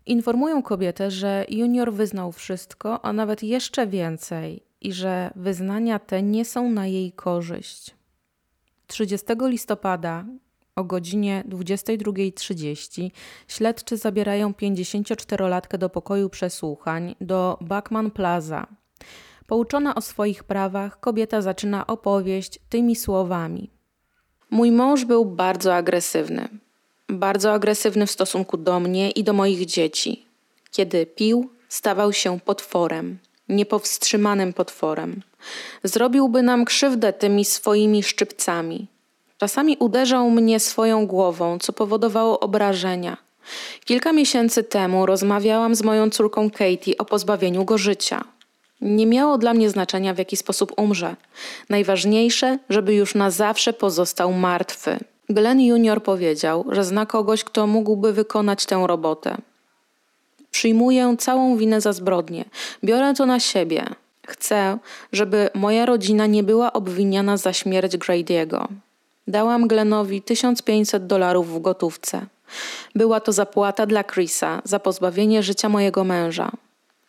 Informują 0.07 0.63
kobietę, 0.63 1.11
że 1.11 1.45
junior 1.49 1.93
wyznał 1.93 2.33
wszystko, 2.33 3.05
a 3.05 3.13
nawet 3.13 3.43
jeszcze 3.43 3.87
więcej 3.87 4.68
i 4.81 4.93
że 4.93 5.31
wyznania 5.37 5.99
te 5.99 6.23
nie 6.23 6.45
są 6.45 6.71
na 6.71 6.87
jej 6.87 7.13
korzyść. 7.13 7.95
30 8.87 9.27
listopada 9.41 10.25
o 10.77 10.85
godzinie 10.85 11.45
22.30 11.49 13.11
śledczy 13.49 13.97
zabierają 13.97 14.51
54-latkę 14.51 15.79
do 15.79 15.89
pokoju 15.89 16.29
przesłuchań 16.29 17.15
do 17.21 17.59
Backman 17.61 18.11
Plaza. 18.11 18.67
Pouczona 19.47 19.95
o 19.95 20.01
swoich 20.01 20.45
prawach, 20.45 21.01
kobieta 21.01 21.43
zaczyna 21.43 21.87
opowieść 21.87 22.59
tymi 22.69 22.97
słowami. 22.97 23.71
Mój 24.51 24.73
mąż 24.73 25.05
był 25.05 25.25
bardzo 25.25 25.75
agresywny. 25.75 26.49
Bardzo 27.09 27.53
agresywny 27.53 28.07
w 28.07 28.11
stosunku 28.11 28.57
do 28.57 28.81
mnie 28.81 29.11
i 29.11 29.25
do 29.25 29.33
moich 29.33 29.67
dzieci. 29.67 30.27
Kiedy 30.71 31.07
pił, 31.07 31.51
stawał 31.69 32.13
się 32.13 32.41
potworem 32.41 33.19
niepowstrzymanym 33.49 34.53
potworem. 34.53 35.23
Zrobiłby 35.85 36.43
nam 36.43 36.65
krzywdę 36.65 37.13
tymi 37.13 37.45
swoimi 37.45 38.03
szczypcami. 38.03 38.87
Czasami 39.39 39.77
uderzał 39.77 40.31
mnie 40.31 40.61
swoją 40.61 41.07
głową, 41.07 41.59
co 41.59 41.73
powodowało 41.73 42.41
obrażenia. 42.41 43.17
Kilka 43.85 44.13
miesięcy 44.13 44.65
temu 44.65 45.07
rozmawiałam 45.07 45.75
z 45.75 45.83
moją 45.83 46.11
córką 46.11 46.51
Katie 46.51 46.99
o 46.99 47.05
pozbawieniu 47.05 47.65
go 47.65 47.79
życia. 47.79 48.25
Nie 48.81 49.07
miało 49.07 49.39
dla 49.39 49.55
mnie 49.55 49.71
znaczenia, 49.71 50.15
w 50.15 50.19
jaki 50.19 50.37
sposób 50.37 50.73
umrze. 50.77 51.17
Najważniejsze, 51.69 52.59
żeby 52.69 52.95
już 52.95 53.15
na 53.15 53.31
zawsze 53.31 53.73
pozostał 53.73 54.33
martwy. 54.33 54.99
Glenn 55.29 55.61
Junior 55.61 56.03
powiedział, 56.03 56.65
że 56.71 56.85
zna 56.85 57.07
kogoś, 57.07 57.45
kto 57.45 57.67
mógłby 57.67 58.13
wykonać 58.13 58.67
tę 58.67 58.85
robotę. 58.87 59.37
Przyjmuję 60.51 61.17
całą 61.19 61.57
winę 61.57 61.81
za 61.81 61.93
zbrodnię. 61.93 62.45
Biorę 62.85 63.15
to 63.15 63.27
na 63.27 63.41
siebie. 63.41 63.85
Chcę, 64.27 64.79
żeby 65.13 65.51
moja 65.55 65.87
rodzina 65.87 66.27
nie 66.27 66.43
była 66.43 66.73
obwiniana 66.73 67.37
za 67.37 67.53
śmierć 67.53 67.97
Grady'ego. 67.97 68.67
Dałam 69.29 69.69
Glenowi 69.69 70.23
1500 70.23 71.07
dolarów 71.07 71.55
w 71.55 71.61
gotówce. 71.61 72.27
Była 72.95 73.21
to 73.21 73.33
zapłata 73.33 73.87
dla 73.87 74.05
Chrisa 74.05 74.63
za 74.65 74.79
pozbawienie 74.79 75.43
życia 75.43 75.69
mojego 75.69 76.05
męża. 76.05 76.51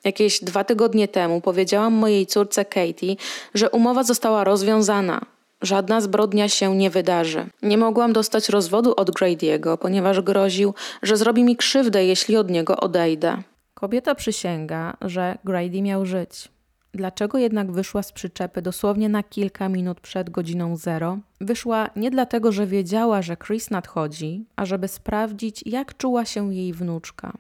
Jakieś 0.03 0.43
dwa 0.43 0.63
tygodnie 0.63 1.08
temu 1.08 1.41
powiedziałam 1.41 1.93
mojej 1.93 2.27
córce 2.27 2.65
Katie, 2.65 3.15
że 3.53 3.69
umowa 3.69 4.03
została 4.03 4.43
rozwiązana, 4.43 5.22
Żadna 5.61 6.01
zbrodnia 6.01 6.49
się 6.49 6.75
nie 6.75 6.89
wydarzy. 6.89 7.49
Nie 7.61 7.77
mogłam 7.77 8.13
dostać 8.13 8.49
rozwodu 8.49 8.93
od 8.97 9.11
Grady'ego, 9.11 9.77
ponieważ 9.77 10.21
groził, 10.21 10.73
że 11.03 11.17
zrobi 11.17 11.43
mi 11.43 11.55
krzywdę, 11.55 12.05
jeśli 12.05 12.37
od 12.37 12.49
niego 12.49 12.77
odejdę. 12.77 13.43
Kobieta 13.73 14.15
przysięga, 14.15 14.97
że 15.01 15.37
Grady 15.43 15.81
miał 15.81 16.05
żyć. 16.05 16.49
Dlaczego 16.93 17.37
jednak 17.37 17.71
wyszła 17.71 18.03
z 18.03 18.11
przyczepy 18.11 18.61
dosłownie 18.61 19.09
na 19.09 19.23
kilka 19.23 19.69
minut 19.69 19.99
przed 19.99 20.29
godziną 20.29 20.75
zero? 20.75 21.17
Wyszła 21.41 21.89
nie 21.95 22.11
dlatego, 22.11 22.51
że 22.51 22.67
wiedziała, 22.67 23.21
że 23.21 23.37
Chris 23.37 23.69
nadchodzi, 23.69 24.45
a 24.55 24.65
żeby 24.65 24.87
sprawdzić, 24.87 25.63
jak 25.65 25.97
czuła 25.97 26.25
się 26.25 26.53
jej 26.53 26.73
wnuczka. 26.73 27.33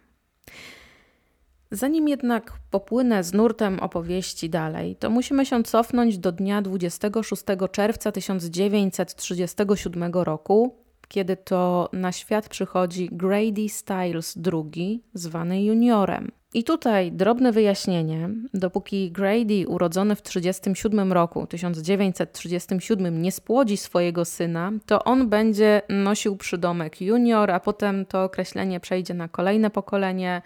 Zanim 1.71 2.07
jednak 2.07 2.53
popłynę 2.71 3.23
z 3.23 3.33
nurtem 3.33 3.79
opowieści 3.79 4.49
dalej, 4.49 4.95
to 4.95 5.09
musimy 5.09 5.45
się 5.45 5.63
cofnąć 5.63 6.17
do 6.17 6.31
dnia 6.31 6.61
26 6.61 7.43
czerwca 7.71 8.11
1937 8.11 10.13
roku, 10.13 10.75
kiedy 11.07 11.37
to 11.37 11.89
na 11.93 12.11
świat 12.11 12.49
przychodzi 12.49 13.09
Grady 13.11 13.69
Styles 13.69 14.37
II, 14.53 15.03
zwany 15.13 15.63
juniorem. 15.63 16.31
I 16.53 16.63
tutaj 16.63 17.11
drobne 17.11 17.51
wyjaśnienie. 17.51 18.29
Dopóki 18.53 19.11
Grady, 19.11 19.67
urodzony 19.67 20.15
w 20.15 20.21
1937 20.21 21.13
roku, 21.13 21.47
1937, 21.47 23.21
nie 23.21 23.31
spłodzi 23.31 23.77
swojego 23.77 24.25
syna, 24.25 24.71
to 24.85 25.03
on 25.03 25.29
będzie 25.29 25.81
nosił 25.89 26.37
przydomek 26.37 27.01
junior, 27.01 27.51
a 27.51 27.59
potem 27.59 28.05
to 28.05 28.23
określenie 28.23 28.79
przejdzie 28.79 29.13
na 29.13 29.27
kolejne 29.27 29.69
pokolenie. 29.69 30.41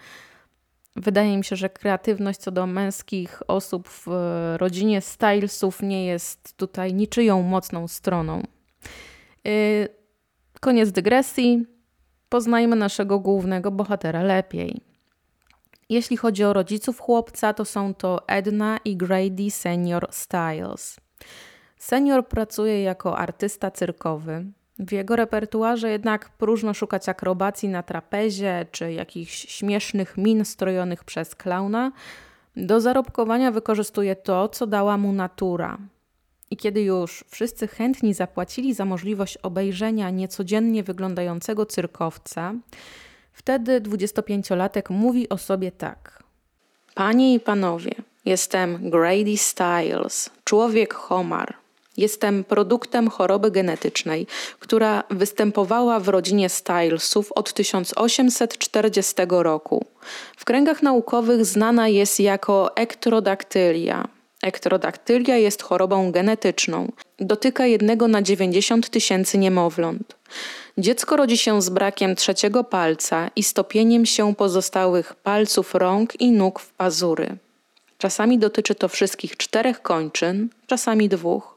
Wydaje 0.96 1.36
mi 1.38 1.44
się, 1.44 1.56
że 1.56 1.68
kreatywność 1.68 2.38
co 2.38 2.50
do 2.50 2.66
męskich 2.66 3.42
osób 3.48 3.88
w 3.88 4.06
rodzinie 4.56 5.00
Stylesów 5.00 5.82
nie 5.82 6.06
jest 6.06 6.56
tutaj 6.56 6.94
niczyją 6.94 7.42
mocną 7.42 7.88
stroną. 7.88 8.42
Y, 9.46 9.88
koniec 10.60 10.92
dygresji. 10.92 11.66
Poznajmy 12.28 12.76
naszego 12.76 13.18
głównego 13.20 13.70
bohatera 13.70 14.22
lepiej. 14.22 14.80
Jeśli 15.88 16.16
chodzi 16.16 16.44
o 16.44 16.52
rodziców 16.52 17.00
chłopca, 17.00 17.54
to 17.54 17.64
są 17.64 17.94
to 17.94 18.28
Edna 18.28 18.78
i 18.84 18.96
Grady 18.96 19.50
Senior 19.50 20.08
Styles. 20.10 21.00
Senior 21.76 22.28
pracuje 22.28 22.82
jako 22.82 23.18
artysta 23.18 23.70
cyrkowy. 23.70 24.44
W 24.78 24.92
jego 24.92 25.16
repertuarze 25.16 25.90
jednak 25.90 26.28
próżno 26.28 26.74
szukać 26.74 27.08
akrobacji 27.08 27.68
na 27.68 27.82
trapezie 27.82 28.66
czy 28.70 28.92
jakichś 28.92 29.48
śmiesznych 29.48 30.16
min 30.16 30.44
strojonych 30.44 31.04
przez 31.04 31.34
klauna. 31.34 31.92
Do 32.56 32.80
zarobkowania 32.80 33.50
wykorzystuje 33.50 34.16
to, 34.16 34.48
co 34.48 34.66
dała 34.66 34.98
mu 34.98 35.12
natura. 35.12 35.78
I 36.50 36.56
kiedy 36.56 36.82
już 36.82 37.24
wszyscy 37.28 37.68
chętni 37.68 38.14
zapłacili 38.14 38.74
za 38.74 38.84
możliwość 38.84 39.36
obejrzenia 39.36 40.10
niecodziennie 40.10 40.82
wyglądającego 40.82 41.66
cyrkowca, 41.66 42.54
Wtedy 43.34 43.80
25-latek 43.80 44.90
mówi 44.90 45.28
o 45.28 45.38
sobie 45.38 45.72
tak. 45.72 46.22
Panie 46.94 47.34
i 47.34 47.40
panowie, 47.40 47.94
jestem 48.24 48.90
Grady 48.90 49.36
Styles, 49.36 50.30
człowiek 50.44 50.94
homar. 50.94 51.54
Jestem 51.96 52.44
produktem 52.44 53.10
choroby 53.10 53.50
genetycznej, 53.50 54.26
która 54.58 55.04
występowała 55.10 56.00
w 56.00 56.08
rodzinie 56.08 56.48
Stylesów 56.48 57.32
od 57.32 57.52
1840 57.52 59.14
roku. 59.28 59.84
W 60.36 60.44
kręgach 60.44 60.82
naukowych 60.82 61.44
znana 61.44 61.88
jest 61.88 62.20
jako 62.20 62.76
ektrodaktylia. 62.76 64.08
Ektrodaktylia 64.42 65.36
jest 65.36 65.62
chorobą 65.62 66.12
genetyczną. 66.12 66.92
Dotyka 67.18 67.66
jednego 67.66 68.08
na 68.08 68.22
90 68.22 68.90
tysięcy 68.90 69.38
niemowląt. 69.38 70.16
Dziecko 70.78 71.16
rodzi 71.16 71.38
się 71.38 71.62
z 71.62 71.68
brakiem 71.68 72.16
trzeciego 72.16 72.64
palca 72.64 73.30
i 73.36 73.42
stopieniem 73.42 74.06
się 74.06 74.34
pozostałych 74.34 75.14
palców 75.14 75.74
rąk 75.74 76.20
i 76.20 76.30
nóg 76.30 76.60
w 76.60 76.72
pazury. 76.72 77.36
Czasami 77.98 78.38
dotyczy 78.38 78.74
to 78.74 78.88
wszystkich 78.88 79.36
czterech 79.36 79.82
kończyn, 79.82 80.48
czasami 80.66 81.08
dwóch. 81.08 81.53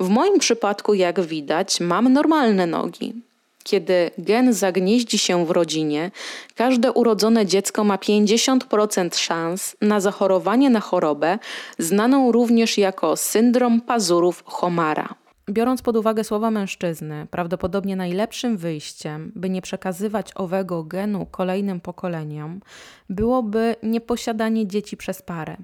W 0.00 0.08
moim 0.08 0.38
przypadku, 0.38 0.94
jak 0.94 1.20
widać, 1.20 1.80
mam 1.80 2.12
normalne 2.12 2.66
nogi. 2.66 3.14
Kiedy 3.64 4.10
gen 4.18 4.52
zagnieździ 4.52 5.18
się 5.18 5.46
w 5.46 5.50
rodzinie, 5.50 6.10
każde 6.54 6.92
urodzone 6.92 7.46
dziecko 7.46 7.84
ma 7.84 7.96
50% 7.96 9.18
szans 9.18 9.76
na 9.80 10.00
zachorowanie 10.00 10.70
na 10.70 10.80
chorobę, 10.80 11.38
znaną 11.78 12.32
również 12.32 12.78
jako 12.78 13.16
syndrom 13.16 13.80
pazurów 13.80 14.42
Homara. 14.46 15.14
Biorąc 15.48 15.82
pod 15.82 15.96
uwagę 15.96 16.24
słowa 16.24 16.50
mężczyzny, 16.50 17.26
prawdopodobnie 17.30 17.96
najlepszym 17.96 18.56
wyjściem, 18.56 19.32
by 19.34 19.50
nie 19.50 19.62
przekazywać 19.62 20.32
owego 20.34 20.84
genu 20.84 21.26
kolejnym 21.30 21.80
pokoleniom, 21.80 22.60
byłoby 23.10 23.76
nieposiadanie 23.82 24.66
dzieci 24.66 24.96
przez 24.96 25.22
parę. 25.22 25.56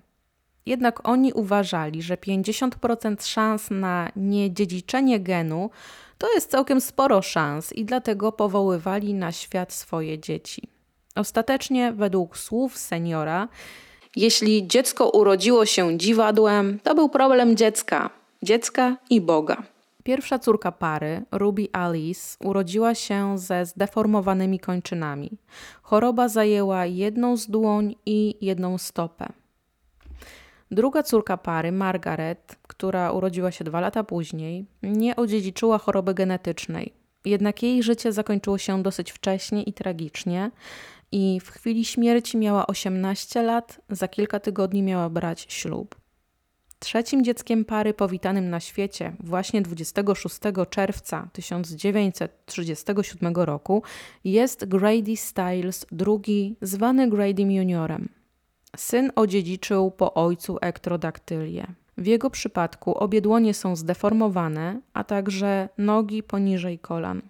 Jednak 0.67 1.09
oni 1.09 1.33
uważali, 1.33 2.03
że 2.03 2.17
50% 2.17 3.27
szans 3.27 3.71
na 3.71 4.13
niedziedziczenie 4.17 5.21
genu 5.21 5.71
to 6.19 6.33
jest 6.35 6.51
całkiem 6.51 6.81
sporo 6.81 7.23
szans 7.23 7.73
i 7.73 7.85
dlatego 7.85 8.33
powoływali 8.33 9.15
na 9.15 9.33
świat 9.33 9.73
swoje 9.73 10.19
dzieci. 10.19 10.63
Ostatecznie, 11.17 11.93
według 11.93 12.39
słów 12.39 12.79
seniora, 12.79 13.49
jeśli 14.17 14.69
dziecko 14.69 15.09
urodziło 15.09 15.67
się 15.67 15.99
dziwadłem, 15.99 16.79
to 16.83 16.95
był 16.95 17.09
problem 17.09 17.57
dziecka, 17.57 18.11
dziecka 18.43 18.97
i 19.11 19.21
Boga. 19.21 19.63
Pierwsza 20.05 20.39
córka 20.39 20.73
pary, 20.73 21.23
Ruby 21.31 21.69
Alice, 21.73 22.37
urodziła 22.45 22.95
się 22.95 23.39
ze 23.39 23.67
zdeformowanymi 23.67 24.61
kończynami. 24.61 25.31
Choroba 25.83 26.29
zajęła 26.29 26.87
jedną 26.87 27.37
z 27.37 27.47
dłoń 27.47 27.95
i 28.07 28.35
jedną 28.41 28.79
stopę. 28.79 29.40
Druga 30.71 31.03
córka 31.03 31.37
pary, 31.37 31.73
Margaret, 31.73 32.57
która 32.63 33.13
urodziła 33.13 33.51
się 33.51 33.65
dwa 33.65 33.81
lata 33.81 34.05
później, 34.05 34.67
nie 34.83 35.17
odziedziczyła 35.17 35.79
choroby 35.79 36.15
genetycznej. 36.15 36.93
Jednak 37.25 37.63
jej 37.63 37.83
życie 37.83 38.13
zakończyło 38.13 38.59
się 38.59 38.83
dosyć 38.83 39.13
wcześnie 39.13 39.63
i 39.63 39.73
tragicznie, 39.73 40.51
i 41.13 41.41
w 41.41 41.51
chwili 41.51 41.85
śmierci 41.85 42.37
miała 42.37 42.67
18 42.67 43.43
lat, 43.43 43.81
za 43.89 44.09
kilka 44.09 44.41
tygodni 44.41 44.83
miała 44.83 45.11
brać 45.11 45.47
ślub. 45.49 45.97
Trzecim 46.79 47.25
dzieckiem 47.25 47.65
pary 47.65 47.95
powitanym 47.95 48.51
na 48.51 48.61
świecie 48.61 49.13
właśnie 49.21 49.63
26 49.63 50.39
czerwca 50.71 51.29
1937 51.33 53.35
roku 53.35 53.83
jest 54.25 54.65
Grady 54.65 55.17
Styles 55.17 55.87
II, 56.07 56.57
zwany 56.63 57.11
Gradym 57.11 57.51
Juniorem. 57.51 58.20
Syn 58.77 59.13
odziedziczył 59.17 59.91
po 59.91 60.15
ojcu 60.15 60.59
ektrodaktylię. 60.61 61.67
W 61.99 62.07
jego 62.07 62.31
przypadku 62.31 62.99
obie 62.99 63.21
dłonie 63.21 63.55
są 63.55 63.77
zdeformowane, 63.77 64.81
a 64.95 65.05
także 65.05 65.69
nogi 65.79 66.23
poniżej 66.23 66.79
kolan. 66.79 67.23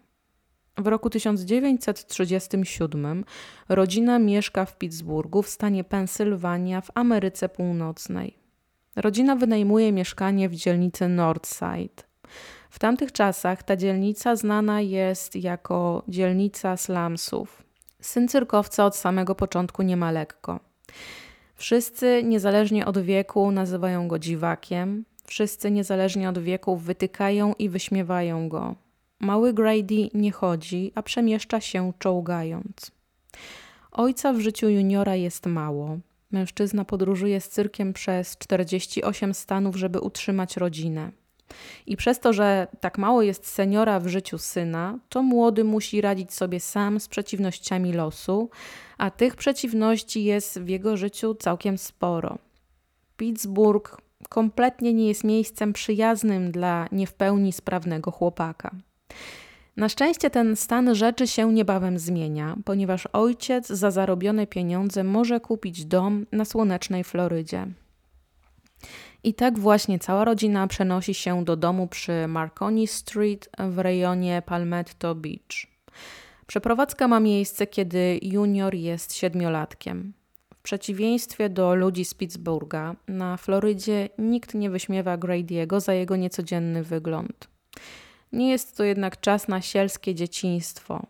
W 0.79 0.87
roku 0.87 1.11
1937 1.11 3.25
rodzina 3.69 4.19
mieszka 4.19 4.65
w 4.65 4.79
Pittsburghu 4.79 5.43
w 5.43 5.49
stanie 5.49 5.85
Pensylwania 5.85 6.81
w 6.81 6.91
Ameryce 6.95 7.49
Północnej. 7.49 8.39
Rodzina 8.97 9.37
wynajmuje 9.37 9.93
mieszkanie 9.93 10.49
w 10.49 10.55
dzielnicy 10.55 11.09
Northside. 11.09 12.03
W 12.71 12.79
tamtych 12.79 13.13
czasach 13.13 13.63
ta 13.63 13.77
dzielnica 13.77 14.37
znana 14.37 14.81
jest 14.81 15.37
jako 15.37 16.03
dzielnica 16.09 16.77
slumsów. 16.77 17.63
Syn 18.01 18.29
cyrkowca 18.29 18.87
od 18.87 18.97
samego 18.97 19.35
początku 19.35 19.83
nie 19.83 19.97
ma 19.97 20.11
lekko. 20.11 20.61
Wszyscy, 21.61 22.23
niezależnie 22.25 22.87
od 22.87 22.99
wieku, 22.99 23.51
nazywają 23.51 24.09
go 24.09 24.19
dziwakiem. 24.19 25.05
Wszyscy, 25.25 25.71
niezależnie 25.71 26.29
od 26.29 26.39
wieku, 26.39 26.77
wytykają 26.77 27.55
i 27.59 27.69
wyśmiewają 27.69 28.49
go. 28.49 28.75
Mały 29.21 29.53
Grady 29.53 30.09
nie 30.15 30.33
chodzi, 30.33 30.93
a 30.95 31.03
przemieszcza 31.03 31.61
się 31.61 31.93
czołgając. 31.99 32.91
Ojca 33.93 34.33
w 34.33 34.41
życiu 34.41 34.69
juniora 34.69 35.15
jest 35.15 35.47
mało. 35.47 35.99
Mężczyzna 36.31 36.85
podróżuje 36.85 37.41
z 37.41 37.49
cyrkiem 37.49 37.93
przez 37.93 38.39
48 38.39 39.35
stanów, 39.35 39.77
żeby 39.77 40.01
utrzymać 40.01 40.57
rodzinę. 40.57 41.13
I 41.87 41.97
przez 41.97 42.21
to, 42.21 42.33
że 42.33 42.67
tak 42.81 42.99
mało 42.99 43.23
jest 43.23 43.47
seniora 43.47 44.01
w 44.01 44.07
życiu 44.07 44.39
syna, 44.39 44.99
to 45.09 45.23
młody 45.23 45.65
musi 45.65 46.01
radzić 46.01 46.33
sobie 46.33 46.61
sam 46.61 47.01
z 47.01 47.09
przeciwnościami 47.09 47.93
losu, 47.93 48.51
a 48.99 49.11
tych 49.11 49.37
przeciwności 49.37 50.25
jest 50.25 50.61
w 50.61 50.69
jego 50.69 50.97
życiu 50.97 51.35
całkiem 51.35 51.79
sporo. 51.79 52.39
Pittsburgh 53.17 53.97
kompletnie 54.29 54.95
nie 54.95 55.09
jest 55.09 55.25
miejscem 55.25 55.73
przyjaznym 55.73 56.51
dla 56.51 56.89
nie 56.93 57.07
w 57.07 57.15
pełni 57.15 57.53
sprawnego 57.53 58.11
chłopaka. 58.11 58.71
Na 59.77 59.89
szczęście 59.89 60.31
ten 60.31 60.57
stan 60.57 60.95
rzeczy 60.95 61.27
się 61.27 61.53
niebawem 61.53 61.99
zmienia, 61.99 62.57
ponieważ 62.65 63.09
ojciec 63.13 63.67
za 63.67 63.91
zarobione 63.91 64.47
pieniądze 64.47 65.05
może 65.05 65.41
kupić 65.41 65.85
dom 65.85 66.27
na 66.33 66.45
słonecznej 66.45 67.05
Florydzie. 67.05 67.67
I 69.25 69.35
tak 69.35 69.59
właśnie 69.59 69.99
cała 69.99 70.25
rodzina 70.25 70.67
przenosi 70.67 71.15
się 71.15 71.45
do 71.45 71.57
domu 71.57 71.87
przy 71.87 72.29
Marconi 72.29 72.87
Street 72.87 73.49
w 73.59 73.79
rejonie 73.79 74.43
Palmetto 74.47 75.15
Beach. 75.15 75.67
Przeprowadzka 76.47 77.09
ma 77.09 77.21
miejsce, 77.21 77.67
kiedy 77.67 78.19
junior 78.23 78.75
jest 78.75 79.15
siedmiolatkiem. 79.15 80.13
W 80.55 80.63
przeciwieństwie 80.63 81.49
do 81.49 81.75
ludzi 81.75 82.05
z 82.05 82.15
Pittsburgha, 82.15 82.97
na 83.09 83.37
Florydzie 83.37 84.09
nikt 84.19 84.55
nie 84.55 84.71
wyśmiewa 84.71 85.19
Grady'ego 85.19 85.81
za 85.81 85.95
jego 85.95 86.17
niecodzienny 86.17 86.83
wygląd. 86.83 87.49
Nie 88.33 88.51
jest 88.51 88.77
to 88.77 88.85
jednak 88.85 89.21
czas 89.21 89.49
na 89.49 89.61
sielskie 89.61 90.15
dzieciństwo. 90.15 91.07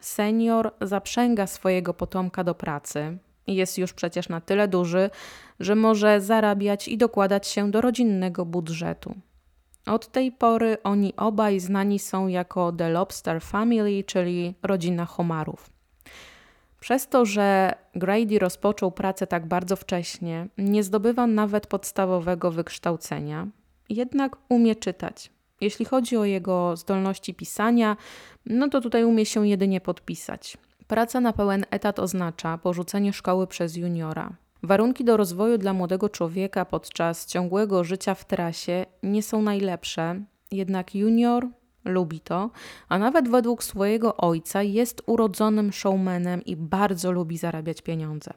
Senior 0.00 0.72
zaprzęga 0.80 1.46
swojego 1.46 1.94
potomka 1.94 2.44
do 2.44 2.54
pracy 2.54 3.18
jest 3.56 3.78
już 3.78 3.92
przecież 3.92 4.28
na 4.28 4.40
tyle 4.40 4.68
duży, 4.68 5.10
że 5.60 5.74
może 5.74 6.20
zarabiać 6.20 6.88
i 6.88 6.98
dokładać 6.98 7.46
się 7.46 7.70
do 7.70 7.80
rodzinnego 7.80 8.44
budżetu. 8.44 9.14
Od 9.86 10.12
tej 10.12 10.32
pory 10.32 10.76
oni 10.84 11.16
obaj 11.16 11.60
znani 11.60 11.98
są 11.98 12.28
jako 12.28 12.72
The 12.72 12.90
Lobster 12.90 13.42
Family, 13.42 14.04
czyli 14.04 14.54
rodzina 14.62 15.06
homarów. 15.06 15.70
Przez 16.80 17.08
to, 17.08 17.24
że 17.24 17.74
Grady 17.94 18.38
rozpoczął 18.38 18.92
pracę 18.92 19.26
tak 19.26 19.46
bardzo 19.46 19.76
wcześnie, 19.76 20.48
nie 20.58 20.82
zdobywa 20.82 21.26
nawet 21.26 21.66
podstawowego 21.66 22.50
wykształcenia, 22.50 23.46
jednak 23.88 24.36
umie 24.48 24.76
czytać. 24.76 25.30
Jeśli 25.60 25.84
chodzi 25.84 26.16
o 26.16 26.24
jego 26.24 26.76
zdolności 26.76 27.34
pisania, 27.34 27.96
no 28.46 28.68
to 28.68 28.80
tutaj 28.80 29.04
umie 29.04 29.26
się 29.26 29.48
jedynie 29.48 29.80
podpisać. 29.80 30.58
Praca 30.88 31.20
na 31.20 31.32
pełen 31.32 31.64
etat 31.70 31.98
oznacza 31.98 32.58
porzucenie 32.58 33.12
szkoły 33.12 33.46
przez 33.46 33.76
juniora. 33.76 34.36
Warunki 34.62 35.04
do 35.04 35.16
rozwoju 35.16 35.58
dla 35.58 35.72
młodego 35.72 36.08
człowieka 36.08 36.64
podczas 36.64 37.26
ciągłego 37.26 37.84
życia 37.84 38.14
w 38.14 38.24
trasie 38.24 38.86
nie 39.02 39.22
są 39.22 39.42
najlepsze, 39.42 40.24
jednak 40.50 40.94
junior 40.94 41.48
lubi 41.84 42.20
to, 42.20 42.50
a 42.88 42.98
nawet 42.98 43.28
według 43.28 43.64
swojego 43.64 44.16
ojca 44.16 44.62
jest 44.62 45.02
urodzonym 45.06 45.72
showmanem 45.72 46.44
i 46.44 46.56
bardzo 46.56 47.12
lubi 47.12 47.38
zarabiać 47.38 47.82
pieniądze. 47.82 48.34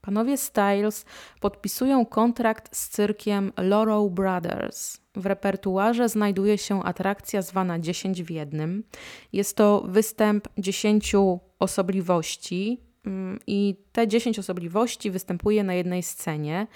Panowie 0.00 0.36
Styles 0.36 1.04
podpisują 1.40 2.06
kontrakt 2.06 2.76
z 2.76 2.88
cyrkiem 2.88 3.52
Laurel 3.56 4.10
Brothers. 4.10 5.00
W 5.16 5.26
repertuarze 5.26 6.08
znajduje 6.08 6.58
się 6.58 6.84
atrakcja 6.84 7.42
zwana 7.42 7.78
10 7.78 8.22
w 8.22 8.30
jednym. 8.30 8.84
Jest 9.32 9.56
to 9.56 9.84
występ 9.88 10.48
10 10.58 11.12
osobliwości 11.58 12.80
mm, 13.06 13.38
i 13.46 13.76
te 13.92 14.08
10 14.08 14.38
osobliwości 14.38 15.10
występuje 15.10 15.64
na 15.64 15.74
jednej 15.74 16.02
scenie. 16.02 16.66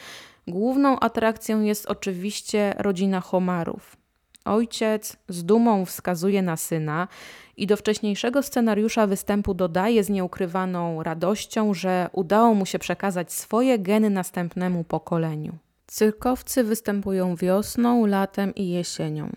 Główną 0.48 1.00
atrakcją 1.00 1.62
jest 1.62 1.87
oczywiście 1.87 2.74
rodzina 2.78 3.20
Homarów. 3.20 3.96
Ojciec 4.44 5.16
z 5.28 5.44
dumą 5.44 5.84
wskazuje 5.84 6.42
na 6.42 6.56
syna 6.56 7.08
i 7.57 7.67
do 7.67 7.77
wcześniejszego 7.77 8.43
scenariusza 8.43 9.07
występu 9.07 9.55
dodaje 9.55 10.05
z 10.05 10.11
nieukrywaną 10.11 11.03
radością, 11.03 11.75
że 11.75 12.09
udało 12.12 12.55
mu 12.55 12.67
się 12.67 12.79
przekazać 12.79 13.33
swoje 13.33 13.79
geny 13.79 14.11
następnemu 14.11 14.85
pokoleniu. 14.85 15.59
Cyrkowcy 15.87 16.64
występują 16.64 17.37
wiosną, 17.37 18.07
latem 18.07 18.55
i 18.55 18.69
jesienią. 18.69 19.31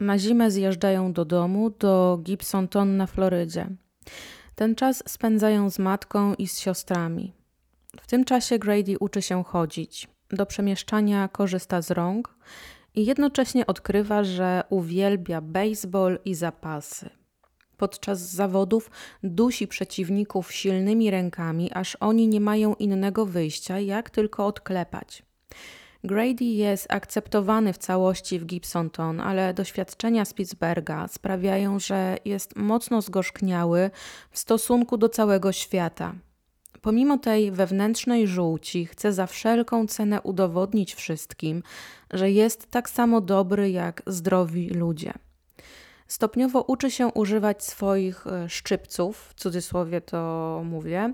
Na 0.00 0.18
zimę 0.18 0.50
zjeżdżają 0.50 1.12
do 1.12 1.24
domu, 1.24 1.70
do 1.70 2.18
Gibsonton 2.22 2.96
na 2.96 3.06
Florydzie. 3.06 3.66
Ten 4.54 4.74
czas 4.74 5.02
spędzają 5.06 5.70
z 5.70 5.78
matką 5.78 6.34
i 6.34 6.48
z 6.48 6.58
siostrami. 6.58 7.32
W 8.00 8.06
tym 8.06 8.24
czasie 8.24 8.58
Grady 8.58 8.98
uczy 9.00 9.22
się 9.22 9.44
chodzić. 9.44 10.08
Do 10.30 10.46
przemieszczania 10.46 11.28
korzysta 11.28 11.82
z 11.82 11.90
rąk 11.90 12.34
i 12.94 13.06
jednocześnie 13.06 13.66
odkrywa, 13.66 14.24
że 14.24 14.62
uwielbia 14.70 15.40
baseball 15.40 16.18
i 16.24 16.34
zapasy. 16.34 17.17
Podczas 17.78 18.20
zawodów 18.20 18.90
dusi 19.22 19.68
przeciwników 19.68 20.52
silnymi 20.52 21.10
rękami, 21.10 21.70
aż 21.72 21.96
oni 22.00 22.28
nie 22.28 22.40
mają 22.40 22.74
innego 22.74 23.26
wyjścia, 23.26 23.78
jak 23.78 24.10
tylko 24.10 24.46
odklepać. 24.46 25.22
Grady 26.04 26.44
jest 26.44 26.86
akceptowany 26.92 27.72
w 27.72 27.78
całości 27.78 28.38
w 28.38 28.46
Gibsonton, 28.46 29.20
ale 29.20 29.54
doświadczenia 29.54 30.24
z 30.24 30.34
Pittsburgha 30.34 31.08
sprawiają, 31.08 31.78
że 31.78 32.16
jest 32.24 32.56
mocno 32.56 33.02
zgorzkniały 33.02 33.90
w 34.30 34.38
stosunku 34.38 34.96
do 34.96 35.08
całego 35.08 35.52
świata. 35.52 36.14
Pomimo 36.82 37.18
tej 37.18 37.50
wewnętrznej 37.50 38.26
żółci, 38.26 38.86
chce 38.86 39.12
za 39.12 39.26
wszelką 39.26 39.86
cenę 39.86 40.22
udowodnić 40.22 40.94
wszystkim, 40.94 41.62
że 42.12 42.30
jest 42.30 42.70
tak 42.70 42.90
samo 42.90 43.20
dobry 43.20 43.70
jak 43.70 44.02
zdrowi 44.06 44.68
ludzie. 44.68 45.12
Stopniowo 46.08 46.62
uczy 46.62 46.90
się 46.90 47.06
używać 47.06 47.64
swoich 47.64 48.26
e, 48.26 48.48
szczypców, 48.48 49.28
w 49.28 49.34
cudzysłowie 49.34 50.00
to 50.00 50.62
mówię. 50.64 51.12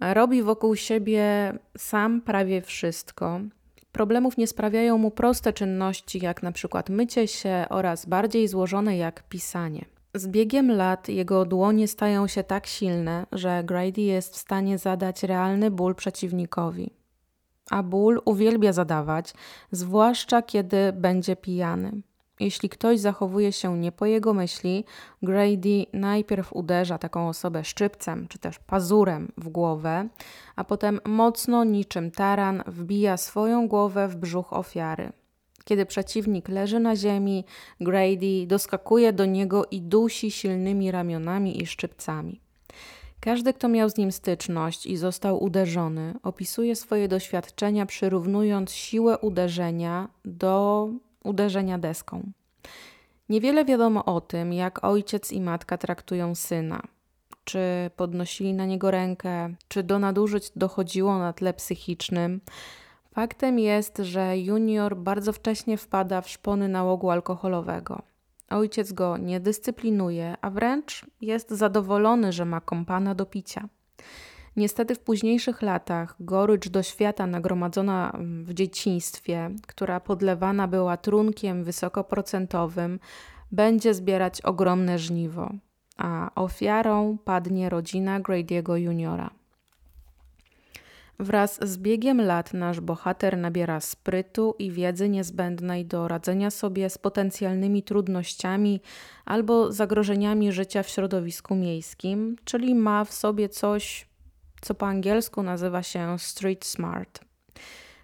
Robi 0.00 0.42
wokół 0.42 0.76
siebie 0.76 1.52
sam 1.78 2.20
prawie 2.20 2.62
wszystko. 2.62 3.40
Problemów 3.92 4.36
nie 4.36 4.46
sprawiają 4.46 4.98
mu 4.98 5.10
proste 5.10 5.52
czynności, 5.52 6.18
jak 6.24 6.42
na 6.42 6.52
przykład 6.52 6.90
mycie 6.90 7.28
się 7.28 7.64
oraz 7.70 8.06
bardziej 8.06 8.48
złożone 8.48 8.96
jak 8.96 9.28
pisanie. 9.28 9.84
Z 10.14 10.28
biegiem 10.28 10.70
lat 10.70 11.08
jego 11.08 11.44
dłonie 11.44 11.88
stają 11.88 12.26
się 12.26 12.44
tak 12.44 12.66
silne, 12.66 13.26
że 13.32 13.64
Grady 13.64 14.00
jest 14.00 14.34
w 14.34 14.38
stanie 14.38 14.78
zadać 14.78 15.22
realny 15.22 15.70
ból 15.70 15.94
przeciwnikowi. 15.94 16.90
A 17.70 17.82
ból 17.82 18.22
uwielbia 18.24 18.72
zadawać, 18.72 19.34
zwłaszcza 19.72 20.42
kiedy 20.42 20.92
będzie 20.92 21.36
pijany. 21.36 21.92
Jeśli 22.40 22.68
ktoś 22.68 23.00
zachowuje 23.00 23.52
się 23.52 23.78
nie 23.78 23.92
po 23.92 24.06
jego 24.06 24.34
myśli, 24.34 24.84
Grady 25.22 25.86
najpierw 25.92 26.52
uderza 26.52 26.98
taką 26.98 27.28
osobę 27.28 27.64
szczypcem 27.64 28.28
czy 28.28 28.38
też 28.38 28.58
pazurem 28.58 29.32
w 29.36 29.48
głowę, 29.48 30.08
a 30.56 30.64
potem 30.64 31.00
mocno 31.04 31.64
niczym 31.64 32.10
taran 32.10 32.62
wbija 32.66 33.16
swoją 33.16 33.68
głowę 33.68 34.08
w 34.08 34.16
brzuch 34.16 34.52
ofiary. 34.52 35.12
Kiedy 35.64 35.86
przeciwnik 35.86 36.48
leży 36.48 36.80
na 36.80 36.96
ziemi, 36.96 37.44
Grady 37.80 38.46
doskakuje 38.46 39.12
do 39.12 39.26
niego 39.26 39.66
i 39.70 39.82
dusi 39.82 40.30
silnymi 40.30 40.90
ramionami 40.90 41.62
i 41.62 41.66
szczypcami. 41.66 42.40
Każdy, 43.20 43.52
kto 43.54 43.68
miał 43.68 43.90
z 43.90 43.96
nim 43.96 44.12
styczność 44.12 44.86
i 44.86 44.96
został 44.96 45.44
uderzony, 45.44 46.14
opisuje 46.22 46.76
swoje 46.76 47.08
doświadczenia, 47.08 47.86
przyrównując 47.86 48.72
siłę 48.72 49.18
uderzenia 49.18 50.08
do 50.24 50.88
uderzenia 51.24 51.78
deską. 51.78 52.32
Niewiele 53.28 53.64
wiadomo 53.64 54.04
o 54.04 54.20
tym, 54.20 54.52
jak 54.52 54.84
ojciec 54.84 55.32
i 55.32 55.40
matka 55.40 55.78
traktują 55.78 56.34
syna. 56.34 56.82
Czy 57.44 57.60
podnosili 57.96 58.54
na 58.54 58.66
niego 58.66 58.90
rękę, 58.90 59.54
czy 59.68 59.82
do 59.82 59.98
nadużyć 59.98 60.52
dochodziło 60.56 61.18
na 61.18 61.32
tle 61.32 61.54
psychicznym. 61.54 62.40
Faktem 63.14 63.58
jest, 63.58 63.98
że 63.98 64.38
junior 64.38 64.96
bardzo 64.96 65.32
wcześnie 65.32 65.76
wpada 65.76 66.20
w 66.20 66.28
szpony 66.28 66.68
nałogu 66.68 67.10
alkoholowego. 67.10 68.02
Ojciec 68.50 68.92
go 68.92 69.16
nie 69.16 69.40
dyscyplinuje, 69.40 70.36
a 70.40 70.50
wręcz 70.50 71.06
jest 71.20 71.50
zadowolony, 71.50 72.32
że 72.32 72.44
ma 72.44 72.60
kompana 72.60 73.14
do 73.14 73.26
picia. 73.26 73.68
Niestety 74.56 74.94
w 74.94 74.98
późniejszych 74.98 75.62
latach 75.62 76.14
gorycz 76.20 76.68
do 76.68 76.82
świata 76.82 77.26
nagromadzona 77.26 78.18
w 78.44 78.54
dzieciństwie, 78.54 79.50
która 79.66 80.00
podlewana 80.00 80.68
była 80.68 80.96
trunkiem 80.96 81.64
wysokoprocentowym, 81.64 82.98
będzie 83.52 83.94
zbierać 83.94 84.40
ogromne 84.40 84.98
żniwo, 84.98 85.52
a 85.96 86.30
ofiarą 86.34 87.18
padnie 87.24 87.68
rodzina 87.68 88.20
Grady'ego 88.20 88.74
juniora. 88.74 89.30
Wraz 91.18 91.68
z 91.68 91.78
biegiem 91.78 92.20
lat 92.20 92.54
nasz 92.54 92.80
bohater 92.80 93.38
nabiera 93.38 93.80
sprytu 93.80 94.54
i 94.58 94.70
wiedzy 94.70 95.08
niezbędnej 95.08 95.86
do 95.86 96.08
radzenia 96.08 96.50
sobie 96.50 96.90
z 96.90 96.98
potencjalnymi 96.98 97.82
trudnościami 97.82 98.80
albo 99.24 99.72
zagrożeniami 99.72 100.52
życia 100.52 100.82
w 100.82 100.88
środowisku 100.88 101.54
miejskim, 101.54 102.36
czyli 102.44 102.74
ma 102.74 103.04
w 103.04 103.12
sobie 103.12 103.48
coś, 103.48 104.09
co 104.60 104.74
po 104.74 104.86
angielsku 104.86 105.42
nazywa 105.42 105.82
się 105.82 106.18
street 106.18 106.64
smart. 106.64 107.20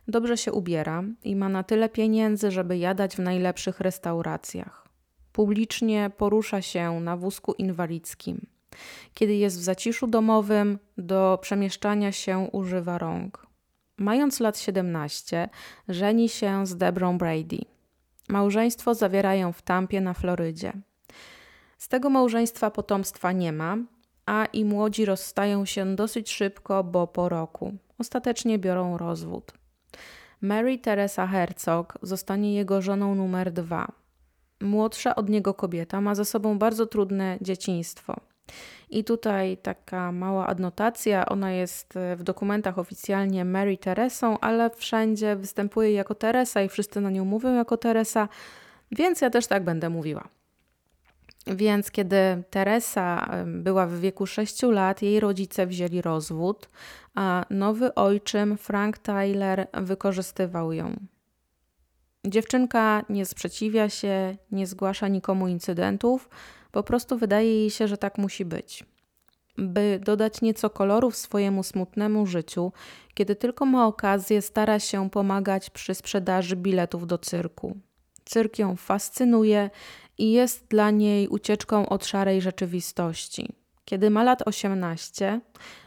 Dobrze 0.08 0.36
się 0.36 0.52
ubiera 0.52 1.04
i 1.24 1.36
ma 1.36 1.48
na 1.48 1.62
tyle 1.62 1.88
pieniędzy, 1.88 2.50
żeby 2.50 2.78
jadać 2.78 3.16
w 3.16 3.18
najlepszych 3.18 3.80
restauracjach. 3.80 4.88
Publicznie 5.32 6.10
porusza 6.16 6.62
się 6.62 7.00
na 7.00 7.16
wózku 7.16 7.52
inwalidzkim. 7.52 8.46
Kiedy 9.14 9.34
jest 9.34 9.58
w 9.58 9.62
zaciszu 9.62 10.06
domowym, 10.06 10.78
do 10.98 11.38
przemieszczania 11.42 12.12
się 12.12 12.48
używa 12.52 12.98
rąk. 12.98 13.46
Mając 13.96 14.40
lat 14.40 14.58
17, 14.58 15.48
żeni 15.88 16.28
się 16.28 16.66
z 16.66 16.76
Debrą 16.76 17.18
Brady. 17.18 17.58
Małżeństwo 18.28 18.94
zawierają 18.94 19.52
w 19.52 19.62
Tampie 19.62 20.00
na 20.00 20.14
Florydzie. 20.14 20.72
Z 21.78 21.88
tego 21.88 22.10
małżeństwa 22.10 22.70
potomstwa 22.70 23.32
nie 23.32 23.52
ma, 23.52 23.76
a 24.26 24.44
i 24.44 24.64
młodzi 24.64 25.04
rozstają 25.04 25.64
się 25.64 25.96
dosyć 25.96 26.30
szybko, 26.30 26.84
bo 26.84 27.06
po 27.06 27.28
roku. 27.28 27.72
Ostatecznie 27.98 28.58
biorą 28.58 28.98
rozwód. 28.98 29.52
Mary 30.40 30.78
Teresa 30.78 31.26
Herzog 31.26 31.98
zostanie 32.02 32.54
jego 32.54 32.82
żoną 32.82 33.14
numer 33.14 33.52
dwa. 33.52 33.92
Młodsza 34.60 35.14
od 35.14 35.28
niego 35.28 35.54
kobieta 35.54 36.00
ma 36.00 36.14
za 36.14 36.24
sobą 36.24 36.58
bardzo 36.58 36.86
trudne 36.86 37.38
dzieciństwo. 37.40 38.16
I 38.90 39.04
tutaj 39.04 39.56
taka 39.56 40.12
mała 40.12 40.46
adnotacja, 40.46 41.26
ona 41.26 41.52
jest 41.52 41.96
e, 41.96 42.16
w 42.16 42.22
dokumentach 42.22 42.78
oficjalnie 42.78 43.44
Mary 43.44 43.76
Teresą, 43.76 44.40
ale 44.40 44.70
wszędzie 44.70 45.36
występuje 45.36 45.92
jako 45.92 46.14
Teresa 46.14 46.62
i 46.62 46.68
wszyscy 46.68 47.00
na 47.00 47.10
nią 47.10 47.24
mówią 47.24 47.54
jako 47.54 47.76
Teresa, 47.76 48.28
więc 48.92 49.20
ja 49.20 49.30
też 49.30 49.46
tak 49.46 49.64
będę 49.64 49.90
mówiła. 49.90 50.28
Więc 51.46 51.90
kiedy 51.90 52.16
Teresa 52.50 53.30
była 53.46 53.86
w 53.86 53.94
wieku 53.94 54.26
6 54.26 54.62
lat, 54.62 55.02
jej 55.02 55.20
rodzice 55.20 55.66
wzięli 55.66 56.02
rozwód, 56.02 56.68
a 57.14 57.44
nowy 57.50 57.94
ojczym 57.94 58.56
Frank 58.56 58.98
Tyler 58.98 59.68
wykorzystywał 59.72 60.72
ją. 60.72 60.96
Dziewczynka 62.26 63.04
nie 63.08 63.26
sprzeciwia 63.26 63.88
się, 63.88 64.36
nie 64.52 64.66
zgłasza 64.66 65.08
nikomu 65.08 65.48
incydentów, 65.48 66.28
po 66.72 66.82
prostu 66.82 67.18
wydaje 67.18 67.54
jej 67.60 67.70
się, 67.70 67.88
że 67.88 67.98
tak 67.98 68.18
musi 68.18 68.44
być. 68.44 68.84
By 69.58 70.00
dodać 70.04 70.42
nieco 70.42 70.70
kolorów 70.70 71.16
swojemu 71.16 71.62
smutnemu 71.62 72.26
życiu, 72.26 72.72
kiedy 73.14 73.36
tylko 73.36 73.66
ma 73.66 73.86
okazję, 73.86 74.42
stara 74.42 74.78
się 74.78 75.10
pomagać 75.10 75.70
przy 75.70 75.94
sprzedaży 75.94 76.56
biletów 76.56 77.06
do 77.06 77.18
cyrku. 77.18 77.76
Cyrk 78.24 78.58
ją 78.58 78.76
fascynuje 78.76 79.70
i 80.18 80.32
jest 80.32 80.66
dla 80.68 80.90
niej 80.90 81.28
ucieczką 81.28 81.88
od 81.88 82.06
szarej 82.06 82.40
rzeczywistości. 82.40 83.48
Kiedy 83.84 84.10
ma 84.10 84.24
lat 84.24 84.42
18, 84.48 85.40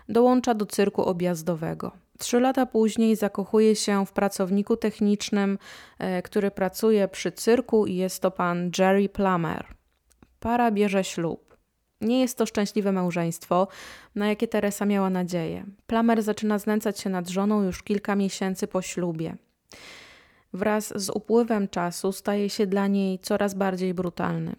dołącza 0.10 0.54
do 0.54 0.66
cyrku 0.66 1.04
objazdowego. 1.04 1.92
Trzy 2.20 2.40
lata 2.40 2.66
później 2.66 3.16
zakochuje 3.16 3.76
się 3.76 4.06
w 4.06 4.12
pracowniku 4.12 4.78
technicznym, 4.78 5.58
e, 6.00 6.22
który 6.22 6.52
pracuje 6.52 7.08
przy 7.08 7.32
cyrku 7.32 7.86
i 7.86 7.96
jest 7.96 8.22
to 8.22 8.32
pan 8.32 8.72
Jerry 8.78 9.10
Plummer. 9.10 9.66
Para 10.40 10.72
bierze 10.72 11.04
ślub. 11.04 11.58
Nie 12.02 12.22
jest 12.22 12.38
to 12.38 12.46
szczęśliwe 12.46 12.92
małżeństwo, 12.92 13.68
na 14.16 14.28
jakie 14.28 14.48
Teresa 14.48 14.86
miała 14.86 15.10
nadzieję. 15.10 15.66
Plummer 15.88 16.24
zaczyna 16.24 16.60
znęcać 16.60 17.00
się 17.00 17.10
nad 17.10 17.30
żoną 17.30 17.64
już 17.64 17.84
kilka 17.84 18.16
miesięcy 18.16 18.68
po 18.68 18.82
ślubie. 18.82 19.36
Wraz 20.54 20.94
z 20.96 21.10
upływem 21.10 21.68
czasu 21.68 22.12
staje 22.12 22.50
się 22.50 22.68
dla 22.68 22.88
niej 22.88 23.20
coraz 23.20 23.54
bardziej 23.54 23.94
brutalny. 23.94 24.56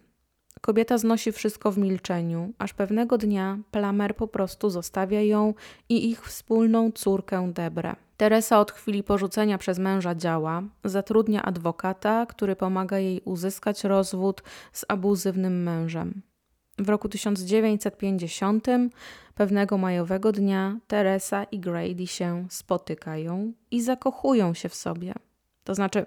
Kobieta 0.61 0.97
znosi 0.97 1.31
wszystko 1.31 1.71
w 1.71 1.77
milczeniu, 1.77 2.53
aż 2.57 2.73
pewnego 2.73 3.17
dnia 3.17 3.59
Plamer 3.71 4.15
po 4.15 4.27
prostu 4.27 4.69
zostawia 4.69 5.21
ją 5.21 5.53
i 5.89 6.09
ich 6.09 6.25
wspólną 6.27 6.91
córkę 6.91 7.51
Debrę. 7.53 7.95
Teresa 8.17 8.59
od 8.59 8.71
chwili 8.71 9.03
porzucenia 9.03 9.57
przez 9.57 9.79
męża 9.79 10.15
działa, 10.15 10.63
zatrudnia 10.83 11.41
adwokata, 11.43 12.25
który 12.25 12.55
pomaga 12.55 12.99
jej 12.99 13.21
uzyskać 13.25 13.83
rozwód 13.83 14.43
z 14.73 14.85
abuzywnym 14.87 15.63
mężem. 15.63 16.21
W 16.77 16.89
roku 16.89 17.09
1950, 17.09 18.67
pewnego 19.35 19.77
majowego 19.77 20.31
dnia, 20.31 20.79
Teresa 20.87 21.43
i 21.43 21.59
Grady 21.59 22.07
się 22.07 22.45
spotykają 22.49 23.53
i 23.71 23.81
zakochują 23.81 24.53
się 24.53 24.69
w 24.69 24.75
sobie. 24.75 25.13
To 25.63 25.75
znaczy, 25.75 26.05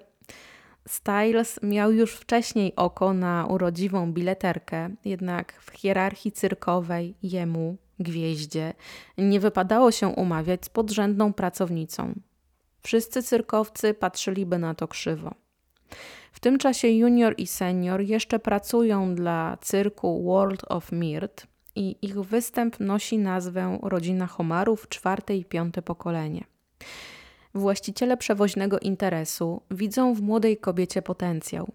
Styles 0.88 1.60
miał 1.62 1.92
już 1.92 2.14
wcześniej 2.14 2.76
oko 2.76 3.12
na 3.12 3.46
urodziwą 3.46 4.12
bileterkę, 4.12 4.90
jednak 5.04 5.52
w 5.60 5.70
hierarchii 5.70 6.32
cyrkowej 6.32 7.14
jemu, 7.22 7.76
gwieździe, 7.98 8.74
nie 9.18 9.40
wypadało 9.40 9.90
się 9.90 10.08
umawiać 10.08 10.64
z 10.64 10.68
podrzędną 10.68 11.32
pracownicą. 11.32 12.14
Wszyscy 12.82 13.22
cyrkowcy 13.22 13.94
patrzyliby 13.94 14.58
na 14.58 14.74
to 14.74 14.88
krzywo. 14.88 15.34
W 16.32 16.40
tym 16.40 16.58
czasie 16.58 16.88
junior 16.88 17.34
i 17.38 17.46
senior 17.46 18.00
jeszcze 18.00 18.38
pracują 18.38 19.14
dla 19.14 19.58
cyrku 19.60 20.24
World 20.24 20.64
of 20.68 20.92
Mirt 20.92 21.46
i 21.76 21.96
ich 22.02 22.20
występ 22.20 22.80
nosi 22.80 23.18
nazwę 23.18 23.78
Rodzina 23.82 24.26
Homarów 24.26 24.88
czwarte 24.88 25.36
i 25.36 25.44
piąte 25.44 25.82
pokolenie. 25.82 26.44
Właściciele 27.54 28.16
przewoźnego 28.16 28.78
interesu 28.78 29.62
widzą 29.70 30.14
w 30.14 30.22
młodej 30.22 30.56
kobiecie 30.56 31.02
potencjał. 31.02 31.72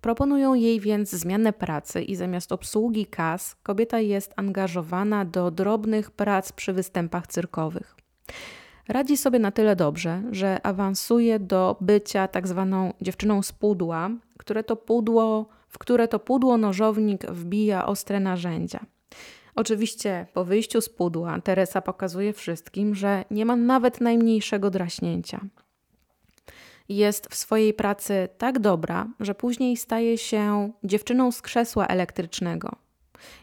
Proponują 0.00 0.54
jej 0.54 0.80
więc 0.80 1.10
zmianę 1.10 1.52
pracy 1.52 2.02
i 2.02 2.16
zamiast 2.16 2.52
obsługi 2.52 3.06
kas, 3.06 3.56
kobieta 3.62 4.00
jest 4.00 4.32
angażowana 4.36 5.24
do 5.24 5.50
drobnych 5.50 6.10
prac 6.10 6.52
przy 6.52 6.72
występach 6.72 7.26
cyrkowych. 7.26 7.96
Radzi 8.88 9.16
sobie 9.16 9.38
na 9.38 9.50
tyle 9.50 9.76
dobrze, 9.76 10.22
że 10.30 10.66
awansuje 10.66 11.38
do 11.38 11.76
bycia 11.80 12.28
tak 12.28 12.48
zwaną 12.48 12.92
dziewczyną 13.00 13.42
z 13.42 13.52
pudła, 13.52 14.10
które 14.38 14.64
to 14.64 14.76
pudło, 14.76 15.48
w 15.68 15.78
które 15.78 16.08
to 16.08 16.18
pudło 16.18 16.58
nożownik 16.58 17.26
wbija 17.26 17.86
ostre 17.86 18.20
narzędzia. 18.20 18.80
Oczywiście 19.54 20.26
po 20.32 20.44
wyjściu 20.44 20.80
z 20.80 20.88
pudła 20.88 21.40
Teresa 21.40 21.80
pokazuje 21.80 22.32
wszystkim, 22.32 22.94
że 22.94 23.24
nie 23.30 23.46
ma 23.46 23.56
nawet 23.56 24.00
najmniejszego 24.00 24.70
draśnięcia. 24.70 25.40
Jest 26.88 27.26
w 27.30 27.34
swojej 27.34 27.74
pracy 27.74 28.28
tak 28.38 28.58
dobra, 28.58 29.06
że 29.20 29.34
później 29.34 29.76
staje 29.76 30.18
się 30.18 30.72
dziewczyną 30.84 31.32
z 31.32 31.42
krzesła 31.42 31.86
elektrycznego. 31.86 32.76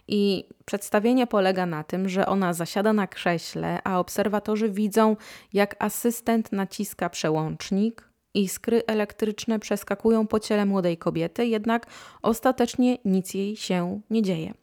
I 0.07 0.43
przedstawienie 0.65 1.27
polega 1.27 1.65
na 1.65 1.83
tym, 1.83 2.09
że 2.09 2.25
ona 2.25 2.53
zasiada 2.53 2.93
na 2.93 3.07
krześle, 3.07 3.79
a 3.83 3.99
obserwatorzy 3.99 4.69
widzą, 4.69 5.15
jak 5.53 5.75
asystent 5.79 6.51
naciska 6.51 7.09
przełącznik, 7.09 8.09
iskry 8.33 8.83
elektryczne 8.87 9.59
przeskakują 9.59 10.27
po 10.27 10.39
ciele 10.39 10.65
młodej 10.65 10.97
kobiety, 10.97 11.45
jednak 11.45 11.85
ostatecznie 12.21 12.97
nic 13.05 13.33
jej 13.33 13.55
się 13.55 14.01
nie 14.09 14.21
dzieje. 14.21 14.53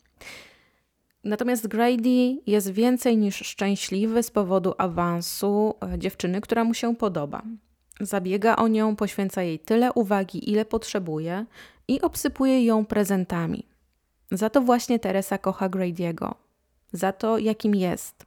Natomiast 1.28 1.66
Grady 1.66 2.38
jest 2.46 2.70
więcej 2.70 3.16
niż 3.16 3.36
szczęśliwy 3.36 4.22
z 4.22 4.30
powodu 4.30 4.74
awansu 4.78 5.74
e, 5.94 5.98
dziewczyny, 5.98 6.40
która 6.40 6.64
mu 6.64 6.74
się 6.74 6.96
podoba. 6.96 7.42
Zabiega 8.00 8.56
o 8.56 8.68
nią, 8.68 8.96
poświęca 8.96 9.42
jej 9.42 9.58
tyle 9.58 9.92
uwagi, 9.92 10.50
ile 10.50 10.64
potrzebuje 10.64 11.46
i 11.88 12.00
obsypuje 12.00 12.64
ją 12.64 12.84
prezentami. 12.84 13.66
Za 14.30 14.50
to 14.50 14.60
właśnie 14.60 14.98
Teresa 14.98 15.38
kocha 15.38 15.68
Grady'ego. 15.68 16.34
Za 16.92 17.12
to, 17.12 17.38
jakim 17.38 17.74
jest. 17.74 18.26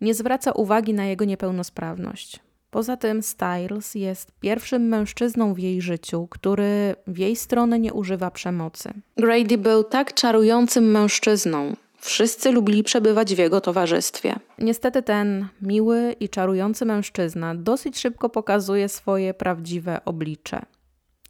Nie 0.00 0.14
zwraca 0.14 0.52
uwagi 0.52 0.94
na 0.94 1.04
jego 1.04 1.24
niepełnosprawność. 1.24 2.40
Poza 2.70 2.96
tym 2.96 3.22
Styles 3.22 3.94
jest 3.94 4.32
pierwszym 4.40 4.82
mężczyzną 4.82 5.54
w 5.54 5.58
jej 5.58 5.80
życiu, 5.82 6.26
który 6.30 6.94
w 7.06 7.18
jej 7.18 7.36
stronę 7.36 7.78
nie 7.78 7.92
używa 7.92 8.30
przemocy. 8.30 8.92
Grady 9.16 9.58
był 9.58 9.84
tak 9.84 10.14
czarującym 10.14 10.90
mężczyzną, 10.90 11.76
Wszyscy 12.00 12.52
lubili 12.52 12.82
przebywać 12.82 13.34
w 13.34 13.38
jego 13.38 13.60
towarzystwie. 13.60 14.34
Niestety 14.58 15.02
ten 15.02 15.48
miły 15.62 16.12
i 16.20 16.28
czarujący 16.28 16.84
mężczyzna 16.84 17.54
dosyć 17.54 17.98
szybko 17.98 18.28
pokazuje 18.28 18.88
swoje 18.88 19.34
prawdziwe 19.34 20.04
oblicze. 20.04 20.62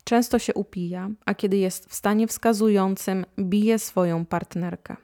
Często 0.05 0.39
się 0.39 0.55
upija, 0.55 1.11
a 1.27 1.35
kiedy 1.35 1.57
jest 1.57 1.89
w 1.89 1.95
stanie 1.95 2.27
wskazującym, 2.27 3.27
bije 3.39 3.79
swoją 3.79 4.27
partnerkę. 4.27 4.97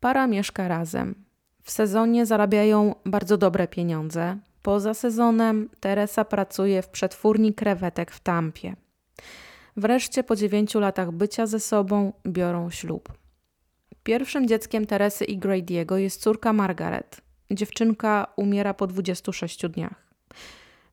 Para 0.00 0.26
mieszka 0.26 0.68
razem. 0.68 1.14
W 1.62 1.70
sezonie 1.70 2.26
zarabiają 2.26 2.94
bardzo 3.04 3.36
dobre 3.36 3.68
pieniądze. 3.68 4.38
Poza 4.62 4.94
sezonem 4.94 5.68
Teresa 5.80 6.24
pracuje 6.24 6.82
w 6.82 6.88
przetwórni 6.88 7.54
krewetek 7.54 8.10
w 8.10 8.20
Tampie. 8.20 8.76
Wreszcie 9.76 10.24
po 10.24 10.36
dziewięciu 10.36 10.80
latach 10.80 11.12
bycia 11.12 11.46
ze 11.46 11.60
sobą 11.60 12.12
biorą 12.26 12.70
ślub. 12.70 13.19
Pierwszym 14.10 14.48
dzieckiem 14.48 14.86
Teresy 14.86 15.24
i 15.24 15.38
Grady'ego 15.38 15.96
jest 15.96 16.22
córka 16.22 16.52
Margaret. 16.52 17.20
Dziewczynka 17.50 18.26
umiera 18.36 18.74
po 18.74 18.86
26 18.86 19.68
dniach. 19.68 19.94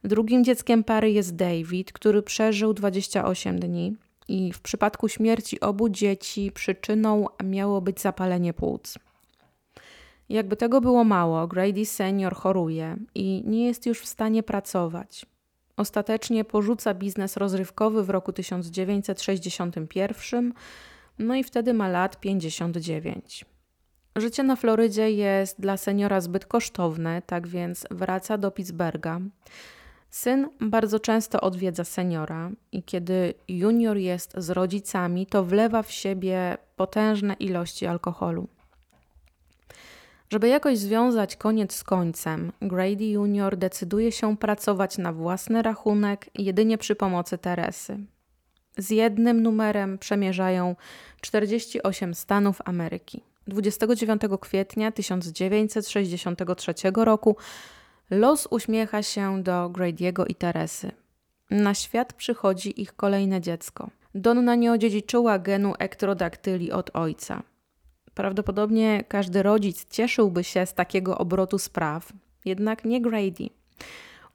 Drugim 0.03 0.43
dzieckiem 0.43 0.83
pary 0.83 1.11
jest 1.11 1.35
David, 1.35 1.91
który 1.91 2.21
przeżył 2.21 2.73
28 2.73 3.59
dni 3.59 3.95
i 4.27 4.53
w 4.53 4.61
przypadku 4.61 5.09
śmierci 5.09 5.59
obu 5.59 5.89
dzieci 5.89 6.51
przyczyną 6.51 7.25
miało 7.43 7.81
być 7.81 8.01
zapalenie 8.01 8.53
płuc. 8.53 8.97
Jakby 10.29 10.55
tego 10.55 10.81
było 10.81 11.03
mało, 11.03 11.47
Grady 11.47 11.85
senior 11.85 12.35
choruje 12.35 12.97
i 13.15 13.43
nie 13.45 13.65
jest 13.65 13.85
już 13.85 13.99
w 13.99 14.07
stanie 14.07 14.43
pracować. 14.43 15.25
Ostatecznie 15.77 16.45
porzuca 16.45 16.93
biznes 16.93 17.37
rozrywkowy 17.37 18.03
w 18.03 18.09
roku 18.09 18.33
1961 18.33 20.53
no 21.19 21.35
i 21.35 21.43
wtedy 21.43 21.73
ma 21.73 21.87
lat 21.87 22.19
59. 22.19 23.45
Życie 24.15 24.43
na 24.43 24.55
Florydzie 24.55 25.11
jest 25.11 25.61
dla 25.61 25.77
seniora 25.77 26.21
zbyt 26.21 26.45
kosztowne, 26.45 27.21
tak 27.21 27.47
więc 27.47 27.87
wraca 27.91 28.37
do 28.37 28.51
Pittsburgha. 28.51 29.19
Syn 30.09 30.49
bardzo 30.59 30.99
często 30.99 31.41
odwiedza 31.41 31.83
seniora 31.83 32.51
i 32.71 32.83
kiedy 32.83 33.33
junior 33.47 33.97
jest 33.97 34.33
z 34.37 34.49
rodzicami, 34.49 35.25
to 35.25 35.43
wlewa 35.43 35.83
w 35.83 35.91
siebie 35.91 36.57
potężne 36.75 37.33
ilości 37.33 37.85
alkoholu. 37.85 38.47
Żeby 40.29 40.47
jakoś 40.47 40.77
związać 40.77 41.35
koniec 41.35 41.75
z 41.75 41.83
końcem, 41.83 42.51
Grady 42.61 43.05
Junior 43.05 43.57
decyduje 43.57 44.11
się 44.11 44.37
pracować 44.37 44.97
na 44.97 45.13
własny 45.13 45.61
rachunek 45.61 46.29
jedynie 46.35 46.77
przy 46.77 46.95
pomocy 46.95 47.37
Teresy. 47.37 47.97
Z 48.77 48.89
jednym 48.89 49.41
numerem 49.41 49.97
przemierzają 49.97 50.75
48 51.21 52.13
stanów 52.13 52.61
Ameryki. 52.65 53.23
29 53.47 54.21
kwietnia 54.41 54.91
1963 54.91 56.73
roku 56.95 57.35
los 58.09 58.47
uśmiecha 58.51 59.03
się 59.03 59.43
do 59.43 59.69
Grady'ego 59.69 60.25
i 60.27 60.35
Teresy. 60.35 60.91
Na 61.49 61.73
świat 61.73 62.13
przychodzi 62.13 62.81
ich 62.81 62.95
kolejne 62.95 63.41
dziecko. 63.41 63.89
Donna 64.15 64.55
nie 64.55 64.71
odziedziczyła 64.71 65.39
genu 65.39 65.73
ektrodaktyli 65.79 66.71
od 66.71 66.89
ojca. 66.93 67.43
Prawdopodobnie 68.13 69.03
każdy 69.07 69.43
rodzic 69.43 69.85
cieszyłby 69.89 70.43
się 70.43 70.65
z 70.65 70.73
takiego 70.73 71.17
obrotu 71.17 71.59
spraw, 71.59 72.13
jednak 72.45 72.85
nie 72.85 73.01
Grady. 73.01 73.49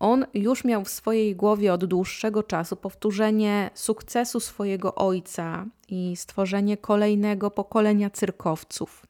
On 0.02 0.26
już 0.34 0.64
miał 0.64 0.84
w 0.84 0.90
swojej 0.90 1.36
głowie 1.36 1.72
od 1.72 1.84
dłuższego 1.84 2.42
czasu 2.42 2.76
powtórzenie 2.76 3.70
sukcesu 3.74 4.40
swojego 4.40 4.94
ojca 4.94 5.66
i 5.88 6.16
stworzenie 6.16 6.76
kolejnego 6.76 7.50
pokolenia 7.50 8.10
cyrkowców. 8.10 9.06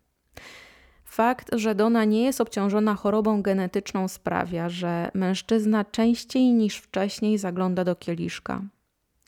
Fakt, 1.05 1.51
że 1.53 1.75
Dona 1.75 2.05
nie 2.05 2.25
jest 2.25 2.41
obciążona 2.41 2.95
chorobą 2.95 3.43
genetyczną 3.43 4.09
sprawia, 4.09 4.69
że 4.69 5.11
mężczyzna 5.15 5.85
częściej 5.85 6.53
niż 6.53 6.77
wcześniej 6.77 7.39
zagląda 7.39 7.85
do 7.85 7.97
kieliszka. 7.97 8.63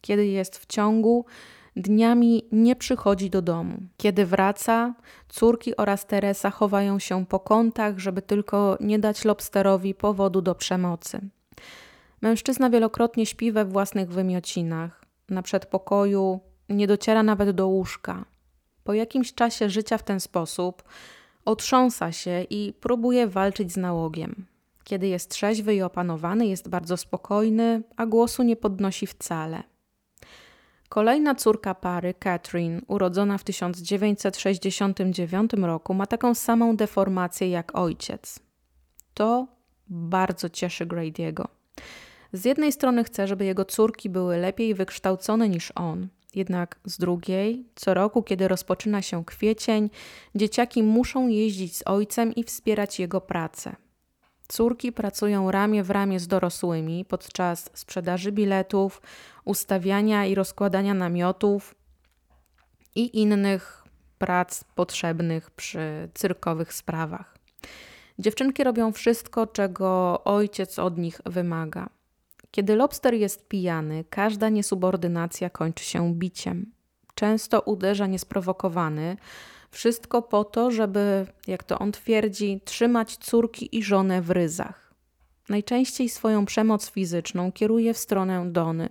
Kiedy 0.01 0.27
jest 0.27 0.59
w 0.59 0.67
ciągu, 0.67 1.25
dniami 1.77 2.43
nie 2.53 2.77
przychodzi 2.77 3.31
do 3.31 3.43
domu. 3.43 3.77
Kiedy 3.97 4.27
wraca, 4.27 4.95
córki 5.29 5.77
oraz 5.77 6.07
Teresa 6.07 6.51
chowają 6.51 6.99
się 6.99 7.27
po 7.27 7.41
kątach, 7.41 7.99
żeby 7.99 8.23
tylko 8.23 8.77
nie 8.81 8.99
dać 8.99 9.25
lobsterowi 9.25 9.95
powodu 9.95 10.43
do 10.43 10.55
przemocy. 10.55 11.21
Mężczyzna 12.25 12.71
wielokrotnie 12.71 13.27
śpi 13.27 13.53
we 13.53 13.65
własnych 13.65 14.11
wymiocinach. 14.11 15.05
Na 15.31 15.43
przedpokoju 15.43 16.41
nie 16.69 16.87
dociera 16.87 17.23
nawet 17.23 17.51
do 17.51 17.69
łóżka. 17.69 18.25
Po 18.85 18.95
jakimś 18.95 19.35
czasie 19.35 19.71
życia 19.71 19.99
w 19.99 20.03
ten 20.03 20.21
sposób 20.21 20.83
otrząsa 21.45 22.13
się 22.13 22.47
i 22.51 22.73
próbuje 22.81 23.27
walczyć 23.27 23.73
z 23.73 23.77
nałogiem. 23.77 24.47
Kiedy 24.85 25.09
jest 25.09 25.31
trzeźwy 25.31 25.75
i 25.75 25.83
opanowany, 25.83 26.47
jest 26.47 26.69
bardzo 26.69 26.97
spokojny, 26.97 27.83
a 27.97 28.07
głosu 28.07 28.43
nie 28.43 28.57
podnosi 28.57 29.07
wcale. 29.07 29.63
Kolejna 30.89 31.35
córka 31.35 31.75
pary, 31.75 32.15
Catherine, 32.15 32.81
urodzona 32.87 33.39
w 33.39 33.45
1969 33.45 35.53
roku, 35.53 35.95
ma 35.95 36.07
taką 36.07 36.35
samą 36.35 36.77
deformację 36.77 37.49
jak 37.49 37.77
ojciec. 37.77 38.41
To 39.15 39.47
bardzo 39.89 40.49
cieszy 40.49 40.87
Grady'ego. 40.87 41.45
Z 42.35 42.45
jednej 42.45 42.73
strony 42.73 43.05
chce, 43.05 43.27
żeby 43.27 43.45
jego 43.45 43.65
córki 43.65 44.11
były 44.11 44.37
lepiej 44.37 44.75
wykształcone 44.75 45.49
niż 45.49 45.73
on, 45.75 46.09
jednak 46.35 46.81
z 46.85 46.99
drugiej, 46.99 47.65
co 47.75 47.95
roku, 47.95 48.23
kiedy 48.23 48.49
rozpoczyna 48.49 49.03
się 49.03 49.25
kwiecień, 49.25 49.91
dzieciaki 50.35 50.83
muszą 50.83 51.29
jeździć 51.29 51.77
z 51.77 51.83
ojcem 51.87 52.35
i 52.35 52.45
wspierać 52.45 53.01
jego 53.01 53.21
pracę. 53.21 53.77
Córki 54.49 54.93
pracują 54.93 55.51
ramię 55.51 55.83
w 55.83 55.91
ramię 55.91 56.21
z 56.21 56.27
dorosłymi 56.27 57.05
podczas 57.05 57.71
sprzedaży 57.75 58.33
biletów, 58.33 59.03
ustawiania 59.45 60.27
i 60.27 60.35
rozkładania 60.35 60.95
namiotów 60.95 61.75
i 62.95 63.21
innych 63.21 63.85
prac 64.19 64.65
potrzebnych 64.65 65.51
przy 65.51 66.09
cyrkowych 66.15 66.73
sprawach. 66.73 67.39
Dziewczynki 68.19 68.65
robią 68.65 68.93
wszystko, 68.93 69.47
czego 69.47 70.21
ojciec 70.25 70.79
od 70.79 70.99
nich 70.99 71.21
wymaga. 71.27 71.89
Kiedy 72.55 72.77
lobster 72.77 73.15
jest 73.15 73.49
pijany, 73.49 74.05
każda 74.11 74.49
niesubordynacja 74.49 75.51
kończy 75.51 75.85
się 75.85 76.15
biciem. 76.15 76.73
Często 77.15 77.61
uderza 77.61 78.07
niesprowokowany, 78.07 79.17
wszystko 79.71 80.23
po 80.23 80.45
to, 80.45 80.71
żeby, 80.71 81.27
jak 81.47 81.65
to 81.65 81.79
on 81.79 81.93
twierdzi, 81.93 82.61
trzymać 82.65 83.17
córki 83.17 83.79
i 83.79 83.83
żonę 83.83 84.23
w 84.23 84.31
ryzach. 84.31 84.95
Najczęściej 85.49 86.09
swoją 86.09 86.47
przemoc 86.47 86.91
fizyczną 86.91 87.53
kieruje 87.53 87.95
w 87.95 87.99
stronę 87.99 88.53
Dony. 88.53 88.89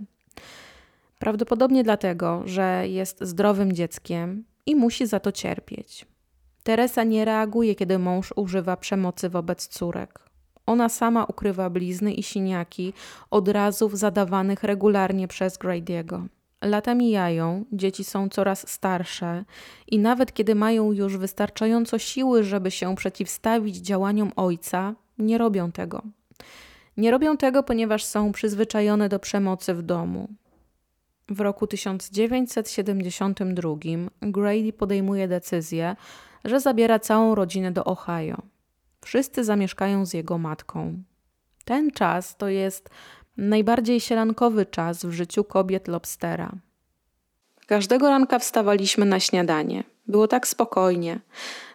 Prawdopodobnie 1.19 1.83
dlatego, 1.83 2.41
że 2.45 2.87
jest 2.87 3.17
zdrowym 3.21 3.71
dzieckiem 3.71 4.43
i 4.65 4.75
musi 4.75 5.07
za 5.07 5.19
to 5.19 5.31
cierpieć. 5.31 6.05
Teresa 6.63 7.03
nie 7.03 7.25
reaguje, 7.25 7.75
kiedy 7.75 7.99
mąż 7.99 8.33
używa 8.35 8.77
przemocy 8.77 9.29
wobec 9.29 9.67
córek. 9.67 10.32
Ona 10.65 10.89
sama 10.89 11.23
ukrywa 11.23 11.69
blizny 11.69 12.13
i 12.13 12.23
siniaki 12.23 12.93
od 13.31 13.47
razów 13.47 13.97
zadawanych 13.97 14.63
regularnie 14.63 15.27
przez 15.27 15.57
Grady'ego. 15.57 16.25
Lata 16.61 16.95
mijają, 16.95 17.65
dzieci 17.71 18.03
są 18.03 18.29
coraz 18.29 18.69
starsze 18.69 19.45
i 19.87 19.99
nawet 19.99 20.33
kiedy 20.33 20.55
mają 20.55 20.91
już 20.91 21.17
wystarczająco 21.17 21.99
siły, 21.99 22.43
żeby 22.43 22.71
się 22.71 22.95
przeciwstawić 22.95 23.77
działaniom 23.77 24.31
ojca, 24.35 24.95
nie 25.17 25.37
robią 25.37 25.71
tego. 25.71 26.01
Nie 26.97 27.11
robią 27.11 27.37
tego, 27.37 27.63
ponieważ 27.63 28.05
są 28.05 28.31
przyzwyczajone 28.31 29.09
do 29.09 29.19
przemocy 29.19 29.73
w 29.73 29.81
domu. 29.81 30.27
W 31.29 31.39
roku 31.39 31.67
1972 31.67 33.75
Grady 34.21 34.73
podejmuje 34.73 35.27
decyzję, 35.27 35.95
że 36.45 36.59
zabiera 36.59 36.99
całą 36.99 37.35
rodzinę 37.35 37.71
do 37.71 37.85
Ohio. 37.85 38.52
Wszyscy 39.03 39.43
zamieszkają 39.43 40.05
z 40.05 40.13
jego 40.13 40.37
matką. 40.37 41.03
Ten 41.65 41.91
czas 41.91 42.37
to 42.37 42.47
jest 42.47 42.89
najbardziej 43.37 43.99
sielankowy 43.99 44.65
czas 44.65 45.05
w 45.05 45.11
życiu 45.11 45.43
kobiet 45.43 45.87
lobstera. 45.87 46.51
Każdego 47.67 48.09
ranka 48.09 48.39
wstawaliśmy 48.39 49.05
na 49.05 49.19
śniadanie. 49.19 49.83
Było 50.07 50.27
tak 50.27 50.47
spokojnie. 50.47 51.19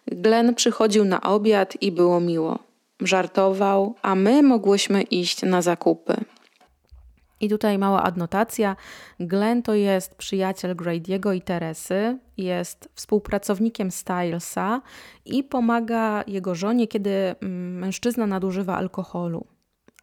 Glenn 0.07 0.55
przychodził 0.55 1.05
na 1.05 1.21
obiad 1.21 1.81
i 1.81 1.91
było 1.91 2.19
miło. 2.19 2.59
Żartował, 2.99 3.95
a 4.01 4.15
my 4.15 4.43
mogłyśmy 4.43 5.01
iść 5.01 5.41
na 5.43 5.61
zakupy. 5.61 6.13
I 7.41 7.49
tutaj 7.49 7.77
mała 7.77 8.03
adnotacja. 8.03 8.75
Glenn 9.19 9.63
to 9.63 9.73
jest 9.73 10.15
przyjaciel 10.15 10.75
Grady'ego 10.75 11.35
i 11.35 11.41
Teresy, 11.41 12.17
jest 12.37 12.89
współpracownikiem 12.95 13.91
Stylesa 13.91 14.81
i 15.25 15.43
pomaga 15.43 16.23
jego 16.27 16.55
żonie, 16.55 16.87
kiedy 16.87 17.09
mm, 17.09 17.77
mężczyzna 17.77 18.27
nadużywa 18.27 18.77
alkoholu. 18.77 19.45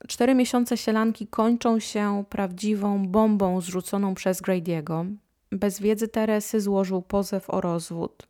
Cztery 0.08 0.34
miesiące 0.34 0.76
sielanki 0.76 1.26
kończą 1.26 1.78
się 1.80 2.24
prawdziwą 2.30 3.08
bombą 3.08 3.60
zrzuconą 3.60 4.14
przez 4.14 4.42
Grady'ego. 4.42 5.14
Bez 5.52 5.80
wiedzy 5.80 6.08
Teresy 6.08 6.60
złożył 6.60 7.02
pozew 7.02 7.50
o 7.50 7.60
rozwód. 7.60 8.28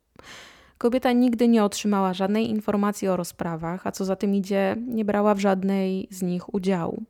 Kobieta 0.77 1.11
nigdy 1.11 1.47
nie 1.47 1.63
otrzymała 1.63 2.13
żadnej 2.13 2.49
informacji 2.49 3.07
o 3.07 3.17
rozprawach, 3.17 3.87
a 3.87 3.91
co 3.91 4.05
za 4.05 4.15
tym 4.15 4.35
idzie, 4.35 4.75
nie 4.87 5.05
brała 5.05 5.33
w 5.33 5.39
żadnej 5.39 6.07
z 6.11 6.21
nich 6.21 6.53
udziału. 6.53 7.03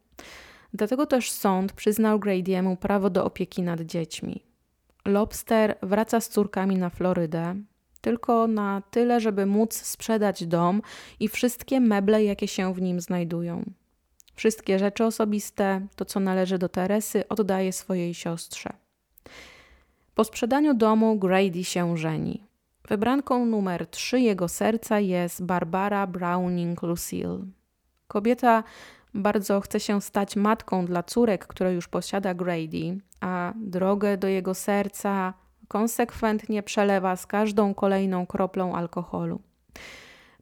Dlatego 0.74 1.06
też 1.06 1.32
sąd 1.32 1.74
przyznał 1.74 2.20
Grady'emu 2.20 2.78
prawo 2.78 3.10
do 3.10 3.26
opieki 3.26 3.62
nad 3.64 3.82
dziećmi. 3.82 4.44
Lobster 5.06 5.78
wraca 5.82 6.22
z 6.22 6.30
córkami 6.30 6.78
na 6.78 6.90
Florydę, 6.90 7.56
tylko 8.02 8.48
na 8.48 8.82
tyle, 8.92 9.20
żeby 9.22 9.46
móc 9.46 9.74
sprzedać 9.74 10.46
dom 10.46 10.82
i 11.20 11.28
wszystkie 11.28 11.80
meble, 11.80 12.24
jakie 12.24 12.48
się 12.48 12.74
w 12.74 12.82
nim 12.82 13.02
znajdują. 13.02 13.64
Wszystkie 14.36 14.80
rzeczy 14.80 15.06
osobiste, 15.06 15.88
to 15.96 16.06
co 16.06 16.20
należy 16.20 16.58
do 16.58 16.70
Teresy, 16.70 17.28
oddaje 17.28 17.74
swojej 17.74 18.14
siostrze. 18.14 18.70
Po 20.16 20.24
sprzedaniu 20.24 20.74
domu 20.74 21.20
Grady 21.20 21.64
się 21.64 21.98
żeni. 21.98 22.44
Wybranką 22.88 23.46
numer 23.46 23.88
3 23.88 24.20
jego 24.20 24.48
serca 24.48 25.00
jest 25.00 25.44
Barbara 25.44 26.08
Browning 26.08 26.82
Lucille. 26.82 27.40
Kobieta 28.08 28.64
bardzo 29.18 29.62
chce 29.62 29.80
się 29.80 30.02
stać 30.02 30.36
matką 30.36 30.86
dla 30.86 31.04
córek, 31.04 31.48
które 31.48 31.74
już 31.74 31.88
posiada 31.88 32.34
Grady, 32.34 32.98
a 33.22 33.54
drogę 33.56 34.18
do 34.18 34.28
jego 34.28 34.54
serca 34.54 35.34
konsekwentnie 35.68 36.64
przelewa 36.64 37.16
z 37.16 37.26
każdą 37.26 37.74
kolejną 37.74 38.26
kroplą 38.26 38.76
alkoholu. 38.76 39.42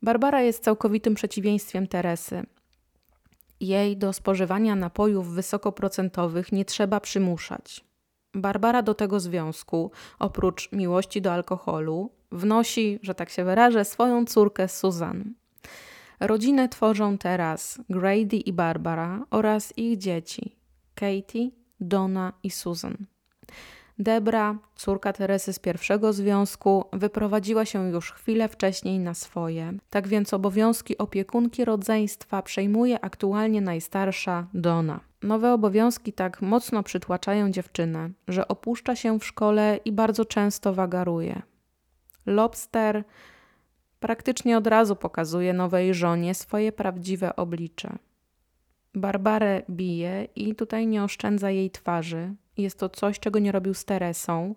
Barbara 0.01 0.41
jest 0.41 0.63
całkowitym 0.63 1.15
przeciwieństwem 1.15 1.87
Teresy. 1.87 2.43
Jej 3.59 3.97
do 3.97 4.13
spożywania 4.13 4.75
napojów 4.75 5.33
wysokoprocentowych 5.33 6.51
nie 6.51 6.65
trzeba 6.65 6.99
przymuszać. 6.99 7.85
Barbara 8.33 8.81
do 8.81 8.93
tego 8.93 9.19
związku, 9.19 9.91
oprócz 10.19 10.71
miłości 10.71 11.21
do 11.21 11.33
alkoholu, 11.33 12.11
wnosi, 12.31 12.99
że 13.01 13.15
tak 13.15 13.29
się 13.29 13.43
wyrażę, 13.43 13.85
swoją 13.85 14.25
córkę 14.25 14.67
Susan. 14.67 15.33
Rodzinę 16.19 16.69
tworzą 16.69 17.17
teraz 17.17 17.79
Grady 17.89 18.37
i 18.37 18.53
Barbara 18.53 19.25
oraz 19.31 19.77
ich 19.77 19.97
dzieci 19.97 20.55
Katie, 20.95 21.49
Donna 21.79 22.33
i 22.43 22.49
Susan. 22.49 23.05
Debra, 23.99 24.57
córka 24.75 25.13
Teresy 25.13 25.53
z 25.53 25.59
pierwszego 25.59 26.13
związku, 26.13 26.85
wyprowadziła 26.93 27.65
się 27.65 27.89
już 27.89 28.11
chwilę 28.11 28.47
wcześniej 28.47 28.99
na 28.99 29.13
swoje. 29.13 29.73
Tak 29.89 30.07
więc 30.07 30.33
obowiązki 30.33 30.97
opiekunki 30.97 31.65
rodzeństwa 31.65 32.41
przejmuje 32.41 33.05
aktualnie 33.05 33.61
najstarsza 33.61 34.47
Donna. 34.53 34.99
Nowe 35.23 35.53
obowiązki 35.53 36.13
tak 36.13 36.41
mocno 36.41 36.83
przytłaczają 36.83 37.51
dziewczynę, 37.51 38.09
że 38.27 38.47
opuszcza 38.47 38.95
się 38.95 39.19
w 39.19 39.25
szkole 39.25 39.79
i 39.85 39.91
bardzo 39.91 40.25
często 40.25 40.73
wagaruje. 40.73 41.41
Lobster 42.25 43.03
praktycznie 44.05 44.57
od 44.57 44.67
razu 44.67 44.95
pokazuje 44.95 45.53
nowej 45.53 45.93
żonie 45.93 46.35
swoje 46.35 46.71
prawdziwe 46.71 47.35
oblicze. 47.35 47.97
Barbarę 48.95 49.61
bije 49.69 50.27
i 50.35 50.55
tutaj 50.55 50.87
nie 50.87 51.03
oszczędza 51.03 51.51
jej 51.51 51.71
twarzy. 51.71 52.33
Jest 52.57 52.79
to 52.79 52.89
coś, 52.89 53.19
czego 53.19 53.39
nie 53.39 53.51
robił 53.51 53.73
z 53.73 53.85
Teresą, 53.85 54.55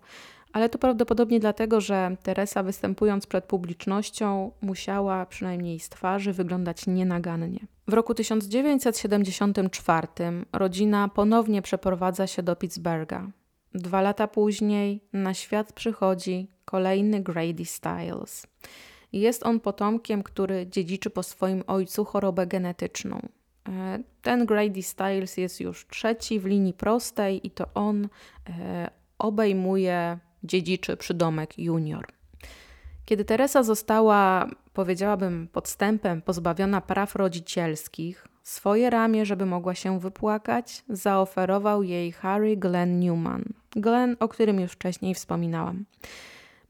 ale 0.53 0.69
to 0.69 0.79
prawdopodobnie 0.79 1.41
dlatego, 1.41 1.81
że 1.81 2.17
Teresa 2.23 2.63
występując 2.63 3.27
przed 3.27 3.45
publicznością 3.45 4.51
musiała 4.61 5.27
przynajmniej 5.27 5.81
z 5.81 5.89
twarzy 5.89 6.33
wyglądać 6.33 6.87
nienagannie. 6.87 7.61
W 7.87 7.93
roku 7.93 8.15
1974 8.15 10.07
rodzina 10.53 11.09
ponownie 11.09 11.63
przeprowadza 11.63 12.27
się 12.27 12.43
do 12.43 12.57
Pittsburgha. 12.57 13.31
Dwa 13.75 14.01
lata 14.01 14.29
później 14.29 15.01
na 15.13 15.35
świat 15.35 15.73
przychodzi 15.73 16.51
kolejny 16.65 17.21
Grady 17.21 17.65
Styles. 17.65 18.47
Jest 19.13 19.47
on 19.47 19.61
potomkiem, 19.61 20.23
który 20.23 20.67
dziedziczy 20.67 21.11
po 21.11 21.23
swoim 21.23 21.65
ojcu 21.67 22.05
chorobę 22.05 22.47
genetyczną. 22.47 23.29
E, 23.69 23.99
ten 24.23 24.47
Grady 24.47 24.83
Styles 24.83 25.37
jest 25.37 25.61
już 25.61 25.87
trzeci 25.87 26.41
w 26.41 26.47
linii 26.47 26.73
prostej 26.73 27.47
i 27.47 27.51
to 27.51 27.67
on 27.75 28.09
e, 28.49 28.91
obejmuje 29.19 30.19
dziedziczy 30.45 30.97
przydomek 30.97 31.59
junior. 31.59 32.07
Kiedy 33.05 33.25
Teresa 33.25 33.63
została, 33.63 34.51
powiedziałabym, 34.73 35.49
podstępem 35.53 36.23
pozbawiona 36.23 36.81
praw 36.81 37.15
rodzicielskich, 37.15 38.29
swoje 38.43 38.91
ramię, 38.91 39.27
żeby 39.27 39.47
mogła 39.47 39.75
się 39.75 40.01
wypłakać, 40.01 40.85
zaoferował 40.89 41.83
jej 41.83 42.13
Harry 42.13 42.57
Glenn 42.57 43.01
Newman. 43.01 43.45
Glenn, 43.71 44.17
o 44.21 44.29
którym 44.29 44.61
już 44.61 44.73
wcześniej 44.73 45.15
wspominałam. 45.15 45.85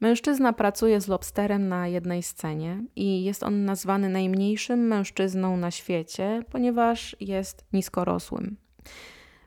Mężczyzna 0.01 0.53
pracuje 0.53 1.01
z 1.01 1.07
lobsterem 1.07 1.67
na 1.67 1.87
jednej 1.87 2.23
scenie 2.23 2.83
i 2.95 3.23
jest 3.23 3.43
on 3.43 3.65
nazwany 3.65 4.09
najmniejszym 4.09 4.79
mężczyzną 4.79 5.57
na 5.57 5.71
świecie, 5.71 6.43
ponieważ 6.51 7.15
jest 7.19 7.65
niskorosłym. 7.73 8.57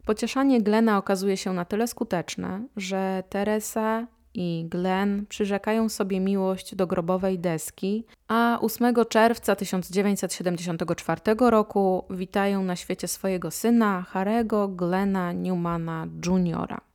Pocieszanie 0.05 0.62
Glena 0.62 0.98
okazuje 0.98 1.36
się 1.36 1.53
na 1.53 1.64
tyle 1.64 1.86
skuteczne, 1.86 2.66
że 2.76 3.22
Teresa 3.28 4.07
i 4.34 4.66
Glenn 4.70 5.26
przyrzekają 5.26 5.88
sobie 5.88 6.20
miłość 6.20 6.74
do 6.74 6.86
grobowej 6.86 7.38
deski, 7.38 8.07
a 8.28 8.59
8 8.61 8.94
czerwca 9.09 9.57
1974 9.57 11.20
roku 11.38 12.05
witają 12.11 12.64
na 12.64 12.76
świecie 12.76 13.09
swojego 13.09 13.50
syna 13.50 14.03
Harego 14.03 14.68
Glena 14.68 15.32
Newmana 15.32 16.07
Jr. 16.26 16.91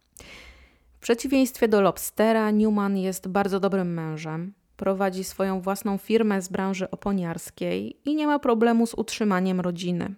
Przeciwieństwie 1.08 1.68
do 1.68 1.82
Lobstera, 1.82 2.52
Newman 2.52 2.98
jest 2.98 3.28
bardzo 3.28 3.60
dobrym 3.60 3.94
mężem. 3.94 4.54
Prowadzi 4.78 5.24
swoją 5.24 5.62
własną 5.62 5.98
firmę 5.98 6.42
z 6.42 6.50
branży 6.50 6.92
oponiarskiej 6.92 8.00
i 8.06 8.16
nie 8.16 8.28
ma 8.28 8.40
problemu 8.40 8.88
z 8.88 8.94
utrzymaniem 8.94 9.62
rodziny. 9.62 10.16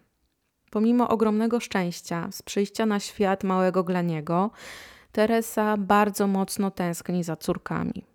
Pomimo 0.72 1.10
ogromnego 1.10 1.60
szczęścia 1.60 2.28
z 2.32 2.42
przyjścia 2.42 2.86
na 2.86 3.00
świat 3.00 3.44
małego 3.44 3.84
Gleniego, 3.84 4.52
Teresa 5.12 5.78
bardzo 5.78 6.28
mocno 6.28 6.72
tęskni 6.72 7.24
za 7.24 7.36
córkami. 7.36 8.06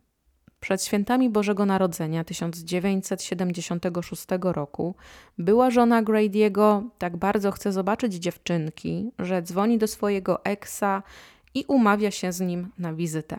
Przed 0.61 0.85
świętami 0.85 1.31
Bożego 1.31 1.67
Narodzenia 1.67 2.25
1976 2.25 4.27
roku 4.41 4.95
była 5.39 5.71
żona 5.71 6.03
Grady'ego 6.03 6.83
tak 6.99 7.17
bardzo 7.17 7.51
chce 7.51 7.73
zobaczyć 7.73 8.15
dziewczynki, 8.15 9.11
że 9.19 9.43
dzwoni 9.43 9.79
do 9.79 9.87
swojego 9.87 10.45
eksa 10.45 11.03
i 11.55 11.65
umawia 11.69 12.11
się 12.11 12.33
z 12.33 12.41
nim 12.41 12.71
na 12.79 12.95
wizytę. 12.95 13.39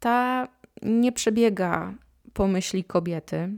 Ta 0.00 0.48
nie 0.82 1.12
przebiega 1.12 1.94
po 2.32 2.46
myśli 2.46 2.84
kobiety. 2.84 3.50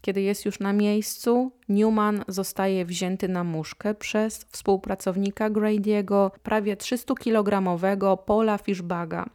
Kiedy 0.00 0.22
jest 0.22 0.44
już 0.44 0.60
na 0.60 0.72
miejscu, 0.72 1.52
Newman 1.68 2.24
zostaje 2.28 2.84
wzięty 2.84 3.28
na 3.28 3.44
muszkę 3.44 3.94
przez 3.94 4.44
współpracownika 4.44 5.50
Grady'ego, 5.50 6.30
prawie 6.42 6.76
300-kilogramowego 6.76 8.16
Paula 8.16 8.58
Fishbaga. 8.58 9.26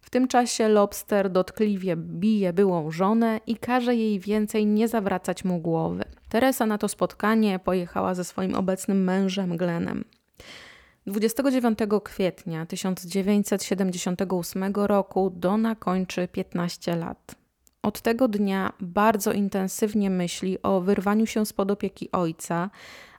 W 0.00 0.10
tym 0.10 0.28
czasie 0.28 0.68
Lobster 0.68 1.30
dotkliwie 1.30 1.96
bije 1.96 2.52
byłą 2.52 2.90
żonę 2.90 3.40
i 3.46 3.56
każe 3.56 3.94
jej 3.94 4.20
więcej 4.20 4.66
nie 4.66 4.88
zawracać 4.88 5.44
mu 5.44 5.58
głowy. 5.58 6.04
Teresa 6.28 6.66
na 6.66 6.78
to 6.78 6.88
spotkanie 6.88 7.58
pojechała 7.58 8.14
ze 8.14 8.24
swoim 8.24 8.54
obecnym 8.54 9.04
mężem 9.04 9.56
Glenem. 9.56 10.04
29 11.06 11.78
kwietnia 12.04 12.66
1978 12.66 14.74
roku 14.74 15.30
Donna 15.30 15.74
kończy 15.74 16.28
15 16.28 16.96
lat. 16.96 17.34
Od 17.82 18.00
tego 18.00 18.28
dnia 18.28 18.72
bardzo 18.80 19.32
intensywnie 19.32 20.10
myśli 20.10 20.62
o 20.62 20.80
wyrwaniu 20.80 21.26
się 21.26 21.46
spod 21.46 21.70
opieki 21.70 22.12
ojca, 22.12 22.70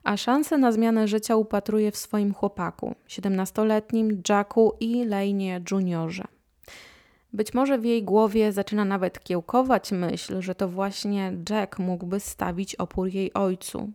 a 0.04 0.16
szansę 0.16 0.58
na 0.58 0.72
zmianę 0.72 1.08
życia 1.08 1.36
upatruje 1.36 1.90
w 1.90 1.96
swoim 1.96 2.34
chłopaku, 2.34 2.94
17-letnim 3.08 4.22
Jacku 4.28 4.72
i 4.80 5.04
Lane 5.04 5.60
Juniorze. 5.70 6.24
Być 7.32 7.54
może 7.54 7.78
w 7.78 7.84
jej 7.84 8.02
głowie 8.02 8.52
zaczyna 8.52 8.84
nawet 8.84 9.20
kiełkować 9.20 9.92
myśl, 9.92 10.40
że 10.40 10.54
to 10.54 10.68
właśnie 10.68 11.32
Jack 11.50 11.78
mógłby 11.78 12.20
stawić 12.20 12.74
opór 12.74 13.08
jej 13.08 13.32
ojcu, 13.32 13.92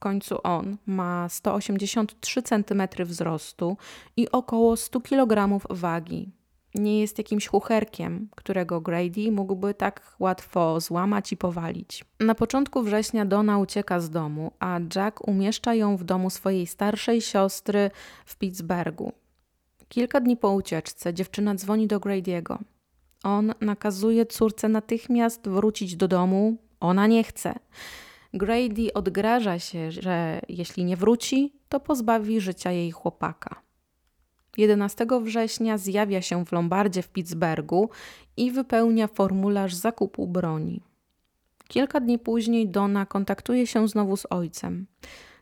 końcu 0.00 0.38
on 0.42 0.76
ma 0.86 1.28
183 1.28 2.42
cm 2.42 2.82
wzrostu 3.04 3.76
i 4.16 4.30
około 4.30 4.76
100 4.76 5.00
kg 5.00 5.60
wagi. 5.70 6.32
Nie 6.74 7.00
jest 7.00 7.18
jakimś 7.18 7.46
chucherkiem, 7.46 8.28
którego 8.36 8.80
Grady 8.80 9.32
mógłby 9.32 9.74
tak 9.74 10.16
łatwo 10.18 10.80
złamać 10.80 11.32
i 11.32 11.36
powalić. 11.36 12.04
Na 12.20 12.34
początku 12.34 12.82
września 12.82 13.24
Donna 13.24 13.58
ucieka 13.58 14.00
z 14.00 14.10
domu, 14.10 14.52
a 14.58 14.80
Jack 14.96 15.28
umieszcza 15.28 15.74
ją 15.74 15.96
w 15.96 16.04
domu 16.04 16.30
swojej 16.30 16.66
starszej 16.66 17.20
siostry 17.20 17.90
w 18.24 18.36
Pittsburghu. 18.36 19.12
Kilka 19.88 20.20
dni 20.20 20.36
po 20.36 20.52
ucieczce 20.52 21.14
dziewczyna 21.14 21.54
dzwoni 21.54 21.86
do 21.86 22.00
Grady'ego. 22.00 22.58
On 23.24 23.54
nakazuje 23.60 24.26
córce 24.26 24.68
natychmiast 24.68 25.48
wrócić 25.48 25.96
do 25.96 26.08
domu. 26.08 26.56
Ona 26.80 27.06
nie 27.06 27.24
chce. 27.24 27.54
Grady 28.34 28.92
odgraża 28.94 29.58
się, 29.58 29.92
że 29.92 30.40
jeśli 30.48 30.84
nie 30.84 30.96
wróci, 30.96 31.52
to 31.68 31.80
pozbawi 31.80 32.40
życia 32.40 32.70
jej 32.70 32.90
chłopaka. 32.90 33.62
11 34.56 35.06
września 35.22 35.78
zjawia 35.78 36.22
się 36.22 36.44
w 36.44 36.52
Lombardzie 36.52 37.02
w 37.02 37.08
Pittsburghu 37.08 37.90
i 38.36 38.50
wypełnia 38.50 39.06
formularz 39.06 39.74
zakupu 39.74 40.26
broni. 40.26 40.82
Kilka 41.68 42.00
dni 42.00 42.18
później 42.18 42.68
Donna 42.68 43.06
kontaktuje 43.06 43.66
się 43.66 43.88
znowu 43.88 44.16
z 44.16 44.26
ojcem. 44.30 44.86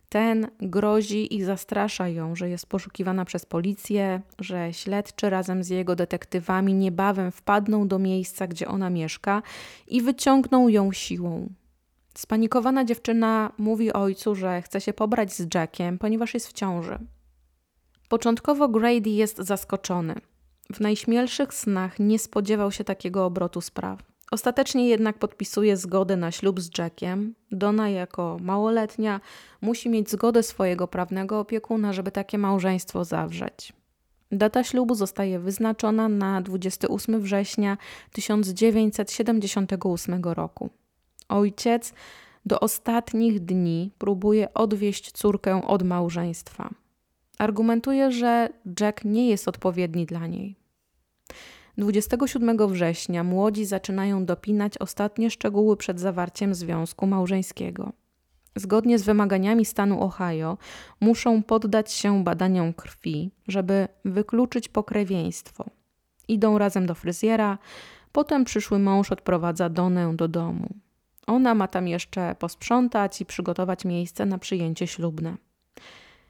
Ten 0.08 0.48
grozi 0.60 1.36
i 1.36 1.42
zastrasza 1.42 2.08
ją, 2.08 2.36
że 2.36 2.48
jest 2.48 2.66
poszukiwana 2.66 3.24
przez 3.24 3.46
policję, 3.46 4.20
że 4.38 4.72
śledczy 4.72 5.30
razem 5.30 5.64
z 5.64 5.68
jego 5.68 5.96
detektywami 5.96 6.74
niebawem 6.74 7.32
wpadną 7.32 7.88
do 7.88 7.98
miejsca, 7.98 8.46
gdzie 8.46 8.68
ona 8.68 8.90
mieszka 8.90 9.42
i 9.88 10.02
wyciągną 10.02 10.68
ją 10.68 10.92
siłą. 10.92 11.48
Spanikowana 12.18 12.84
dziewczyna 12.84 13.52
mówi 13.58 13.92
ojcu, 13.92 14.34
że 14.34 14.62
chce 14.62 14.80
się 14.80 14.92
pobrać 14.92 15.32
z 15.32 15.54
Jackiem, 15.54 15.98
ponieważ 15.98 16.34
jest 16.34 16.48
w 16.48 16.52
ciąży. 16.52 16.98
Początkowo 18.08 18.68
Grady 18.68 19.10
jest 19.10 19.36
zaskoczony. 19.36 20.14
W 20.72 20.80
najśmielszych 20.80 21.54
snach 21.54 21.98
nie 21.98 22.18
spodziewał 22.18 22.72
się 22.72 22.84
takiego 22.84 23.24
obrotu 23.24 23.60
spraw. 23.60 24.02
Ostatecznie 24.30 24.88
jednak 24.88 25.18
podpisuje 25.18 25.76
zgodę 25.76 26.16
na 26.16 26.30
ślub 26.30 26.60
z 26.60 26.78
Jackiem. 26.78 27.34
Donna, 27.50 27.90
jako 27.90 28.36
małoletnia, 28.40 29.20
musi 29.60 29.88
mieć 29.88 30.10
zgodę 30.10 30.42
swojego 30.42 30.88
prawnego 30.88 31.40
opiekuna, 31.40 31.92
żeby 31.92 32.10
takie 32.10 32.38
małżeństwo 32.38 33.04
zawrzeć. 33.04 33.72
Data 34.32 34.64
ślubu 34.64 34.94
zostaje 34.94 35.38
wyznaczona 35.38 36.08
na 36.08 36.42
28 36.42 37.20
września 37.20 37.76
1978 38.12 40.24
roku. 40.24 40.70
Ojciec 41.28 41.92
do 42.46 42.60
ostatnich 42.60 43.40
dni 43.40 43.90
próbuje 43.98 44.54
odwieść 44.54 45.12
córkę 45.12 45.66
od 45.66 45.82
małżeństwa. 45.82 46.70
Argumentuje, 47.38 48.12
że 48.12 48.48
Jack 48.80 49.04
nie 49.04 49.28
jest 49.28 49.48
odpowiedni 49.48 50.06
dla 50.06 50.26
niej. 50.26 50.56
27 51.78 52.68
września 52.68 53.24
młodzi 53.24 53.64
zaczynają 53.64 54.24
dopinać 54.24 54.78
ostatnie 54.78 55.30
szczegóły 55.30 55.76
przed 55.76 56.00
zawarciem 56.00 56.54
związku 56.54 57.06
małżeńskiego. 57.06 57.92
Zgodnie 58.56 58.98
z 58.98 59.02
wymaganiami 59.02 59.64
stanu 59.64 60.02
Ohio, 60.02 60.58
muszą 61.00 61.42
poddać 61.42 61.92
się 61.92 62.24
badaniom 62.24 62.72
krwi, 62.72 63.30
żeby 63.48 63.88
wykluczyć 64.04 64.68
pokrewieństwo. 64.68 65.64
Idą 66.28 66.58
razem 66.58 66.86
do 66.86 66.94
fryzjera, 66.94 67.58
potem 68.12 68.44
przyszły 68.44 68.78
mąż 68.78 69.12
odprowadza 69.12 69.68
Donę 69.68 70.16
do 70.16 70.28
domu. 70.28 70.68
Ona 71.28 71.54
ma 71.54 71.68
tam 71.68 71.88
jeszcze 71.88 72.34
posprzątać 72.38 73.20
i 73.20 73.26
przygotować 73.26 73.84
miejsce 73.84 74.26
na 74.26 74.38
przyjęcie 74.38 74.86
ślubne. 74.86 75.36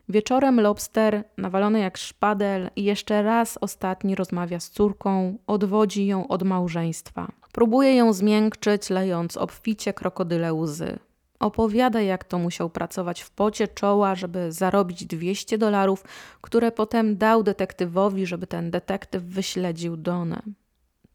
Wieczorem 0.09 0.61
Lobster, 0.61 1.25
nawalony 1.37 1.79
jak 1.81 1.99
szpadel, 1.99 2.71
jeszcze 2.77 3.23
raz 3.23 3.59
ostatni 3.61 4.15
rozmawia 4.15 4.61
z 4.61 4.71
córką, 4.71 5.39
odwodzi 5.47 6.07
ją 6.07 6.29
od 6.29 6.43
małżeństwa. 6.43 7.33
Próbuje 7.53 7.95
ją 7.95 8.13
zmiękczyć, 8.13 8.91
lejąc 8.91 9.37
obficie 9.37 9.93
krokodyle 9.93 10.55
łzy. 10.55 10.99
Opowiada, 11.41 12.01
jak 12.01 12.25
to 12.25 12.39
musiał 12.39 12.71
pracować 12.71 13.21
w 13.21 13.31
pocie 13.31 13.69
czoła, 13.69 14.15
żeby 14.15 14.53
zarobić 14.53 15.05
200 15.05 15.59
dolarów, 15.59 16.05
które 16.41 16.73
potem 16.73 17.17
dał 17.17 17.43
detektywowi, 17.43 18.27
żeby 18.27 18.47
ten 18.47 18.71
detektyw 18.71 19.23
wyśledził 19.23 19.97
Donę. 19.97 20.43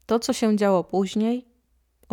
To, 0.06 0.20
co 0.20 0.34
się 0.34 0.56
działo 0.58 0.84
później, 0.84 1.53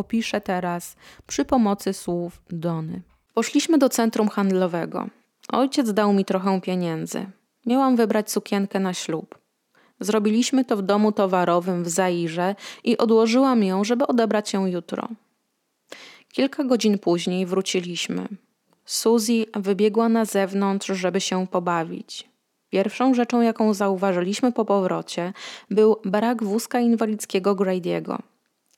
opiszę 0.01 0.40
teraz 0.40 0.96
przy 1.26 1.44
pomocy 1.44 1.92
słów 1.92 2.42
Dony. 2.51 3.03
Poszliśmy 3.34 3.78
do 3.78 3.88
centrum 3.88 4.28
handlowego. 4.28 5.09
Ojciec 5.53 5.92
dał 5.92 6.12
mi 6.12 6.24
trochę 6.24 6.61
pieniędzy. 6.61 7.26
Miałam 7.66 7.96
wybrać 7.96 8.30
sukienkę 8.30 8.80
na 8.80 8.94
ślub. 8.94 9.38
Zrobiliśmy 10.01 10.64
to 10.64 10.76
w 10.76 10.82
domu 10.82 11.12
towarowym 11.12 11.84
w 11.84 11.88
Zairze 11.88 12.55
i 12.84 12.98
odłożyłam 12.98 13.64
ją, 13.64 13.84
żeby 13.84 14.07
odebrać 14.07 14.53
ją 14.53 14.66
jutro. 14.66 15.09
Kilka 16.32 16.64
godzin 16.64 16.98
później 16.98 17.46
wróciliśmy. 17.46 18.28
Suzy 18.84 19.46
wybiegła 19.55 20.09
na 20.09 20.24
zewnątrz, 20.24 20.86
żeby 20.86 21.20
się 21.20 21.46
pobawić. 21.46 22.28
Pierwszą 22.70 23.14
rzeczą, 23.14 23.40
jaką 23.40 23.74
zauważyliśmy 23.74 24.53
po 24.53 24.64
powrocie, 24.64 25.32
był 25.70 25.96
brak 26.05 26.44
wózka 26.44 26.80
inwalidzkiego 26.80 27.55
Grady'ego. 27.55 28.18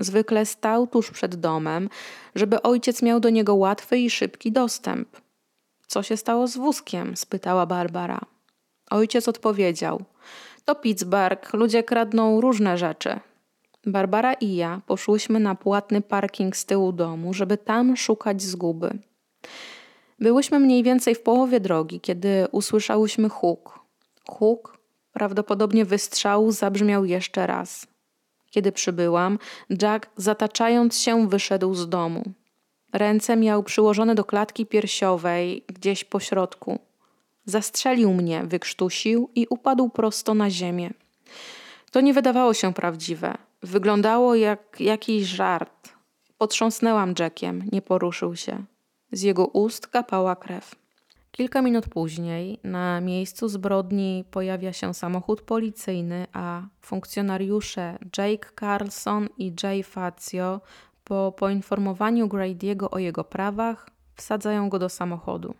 Zwykle 0.02 0.46
stał 0.46 0.86
tuż 0.86 1.10
przed 1.10 1.34
domem, 1.34 1.88
żeby 2.34 2.62
ojciec 2.62 3.02
miał 3.02 3.20
do 3.20 3.30
niego 3.30 3.54
łatwy 3.54 3.98
i 3.98 4.10
szybki 4.10 4.52
dostęp. 4.52 5.08
Co 5.86 6.02
się 6.02 6.16
stało 6.16 6.46
z 6.46 6.56
wózkiem? 6.56 7.16
spytała 7.16 7.66
Barbara. 7.66 8.20
Ojciec 8.90 9.28
odpowiedział: 9.28 10.04
To 10.64 10.74
Pittsburgh, 10.74 11.52
ludzie 11.54 11.82
kradną 11.82 12.40
różne 12.40 12.78
rzeczy. 12.78 13.20
Barbara 13.86 14.32
i 14.34 14.56
ja 14.56 14.80
poszłyśmy 14.86 15.40
na 15.40 15.54
płatny 15.54 16.00
parking 16.00 16.56
z 16.56 16.64
tyłu 16.64 16.92
domu, 16.92 17.34
żeby 17.34 17.56
tam 17.58 17.96
szukać 17.96 18.42
zguby. 18.42 18.98
Byłyśmy 20.18 20.58
mniej 20.58 20.82
więcej 20.82 21.14
w 21.14 21.22
połowie 21.22 21.60
drogi, 21.60 22.00
kiedy 22.00 22.46
usłyszałyśmy 22.52 23.28
huk. 23.28 23.78
Huk, 24.28 24.78
prawdopodobnie 25.12 25.84
wystrzału, 25.84 26.52
zabrzmiał 26.52 27.04
jeszcze 27.04 27.46
raz. 27.46 27.91
Kiedy 28.52 28.72
przybyłam, 28.72 29.38
Jack, 29.82 30.10
zataczając 30.16 30.98
się, 30.98 31.28
wyszedł 31.28 31.74
z 31.74 31.88
domu. 31.88 32.22
Ręce 32.92 33.36
miał 33.36 33.62
przyłożone 33.62 34.14
do 34.14 34.24
klatki 34.24 34.66
piersiowej, 34.66 35.64
gdzieś 35.66 36.04
po 36.04 36.20
środku. 36.20 36.78
Zastrzelił 37.44 38.12
mnie, 38.12 38.44
wykrztusił 38.44 39.30
i 39.34 39.46
upadł 39.50 39.88
prosto 39.88 40.34
na 40.34 40.50
ziemię. 40.50 40.90
To 41.90 42.00
nie 42.00 42.14
wydawało 42.14 42.54
się 42.54 42.74
prawdziwe. 42.74 43.34
Wyglądało 43.62 44.34
jak 44.34 44.80
jakiś 44.80 45.26
żart. 45.26 45.88
Potrząsnęłam 46.38 47.14
Jackiem, 47.18 47.68
nie 47.72 47.82
poruszył 47.82 48.36
się. 48.36 48.64
Z 49.12 49.22
jego 49.22 49.46
ust 49.46 49.86
kapała 49.86 50.36
krew. 50.36 50.81
Kilka 51.32 51.62
minut 51.62 51.88
później 51.88 52.58
na 52.64 53.00
miejscu 53.00 53.48
zbrodni 53.48 54.24
pojawia 54.30 54.72
się 54.72 54.94
samochód 54.94 55.42
policyjny, 55.42 56.26
a 56.32 56.62
funkcjonariusze 56.80 57.98
Jake 58.18 58.48
Carlson 58.60 59.28
i 59.38 59.52
Jay 59.62 59.82
Fazio 59.82 60.60
po 61.04 61.32
poinformowaniu 61.32 62.28
Grady'ego 62.28 62.86
o 62.90 62.98
jego 62.98 63.24
prawach 63.24 63.90
wsadzają 64.16 64.68
go 64.68 64.78
do 64.78 64.88
samochodu. 64.88 65.54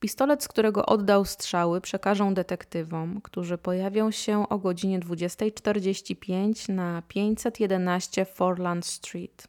Pistolet, 0.00 0.44
z 0.44 0.48
którego 0.48 0.86
oddał 0.86 1.24
strzały, 1.24 1.80
przekażą 1.80 2.34
detektywom, 2.34 3.20
którzy 3.20 3.58
pojawią 3.58 4.10
się 4.10 4.48
o 4.48 4.58
godzinie 4.58 5.00
20.45 5.00 6.72
na 6.72 7.02
511 7.08 8.24
Forland 8.24 8.86
Street. 8.86 9.48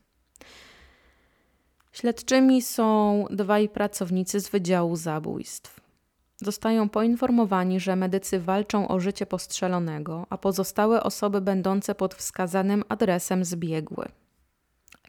Śledczymi 2.00 2.62
są 2.62 3.26
dwaj 3.30 3.70
pracownicy 3.70 4.40
z 4.40 4.50
Wydziału 4.50 4.96
Zabójstw. 4.96 5.80
Zostają 6.38 6.90
poinformowani, 6.90 7.80
że 7.80 7.96
medycy 7.96 8.40
walczą 8.40 8.88
o 8.88 9.00
życie 9.00 9.26
postrzelonego, 9.26 10.26
a 10.30 10.38
pozostałe 10.38 11.04
osoby 11.04 11.42
będące 11.42 11.96
pod 11.96 12.16
wskazanym 12.16 12.84
adresem 12.90 13.46
zbiegły. 13.46 14.06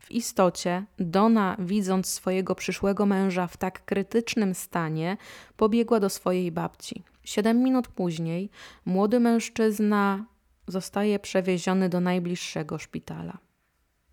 W 0.01 0.11
istocie, 0.11 0.85
Dona, 0.99 1.57
widząc 1.59 2.07
swojego 2.07 2.55
przyszłego 2.55 3.07
męża 3.07 3.47
w 3.47 3.57
tak 3.57 3.85
krytycznym 3.85 4.55
stanie, 4.55 5.17
pobiegła 5.57 6.01
do 6.01 6.11
swojej 6.11 6.53
babci. 6.53 7.03
Siedem 7.25 7.63
minut 7.63 7.89
później 7.89 8.51
młody 8.85 9.21
mężczyzna 9.21 10.25
zostaje 10.67 11.19
przewieziony 11.19 11.89
do 11.89 12.01
najbliższego 12.01 12.79
szpitala. 12.79 13.48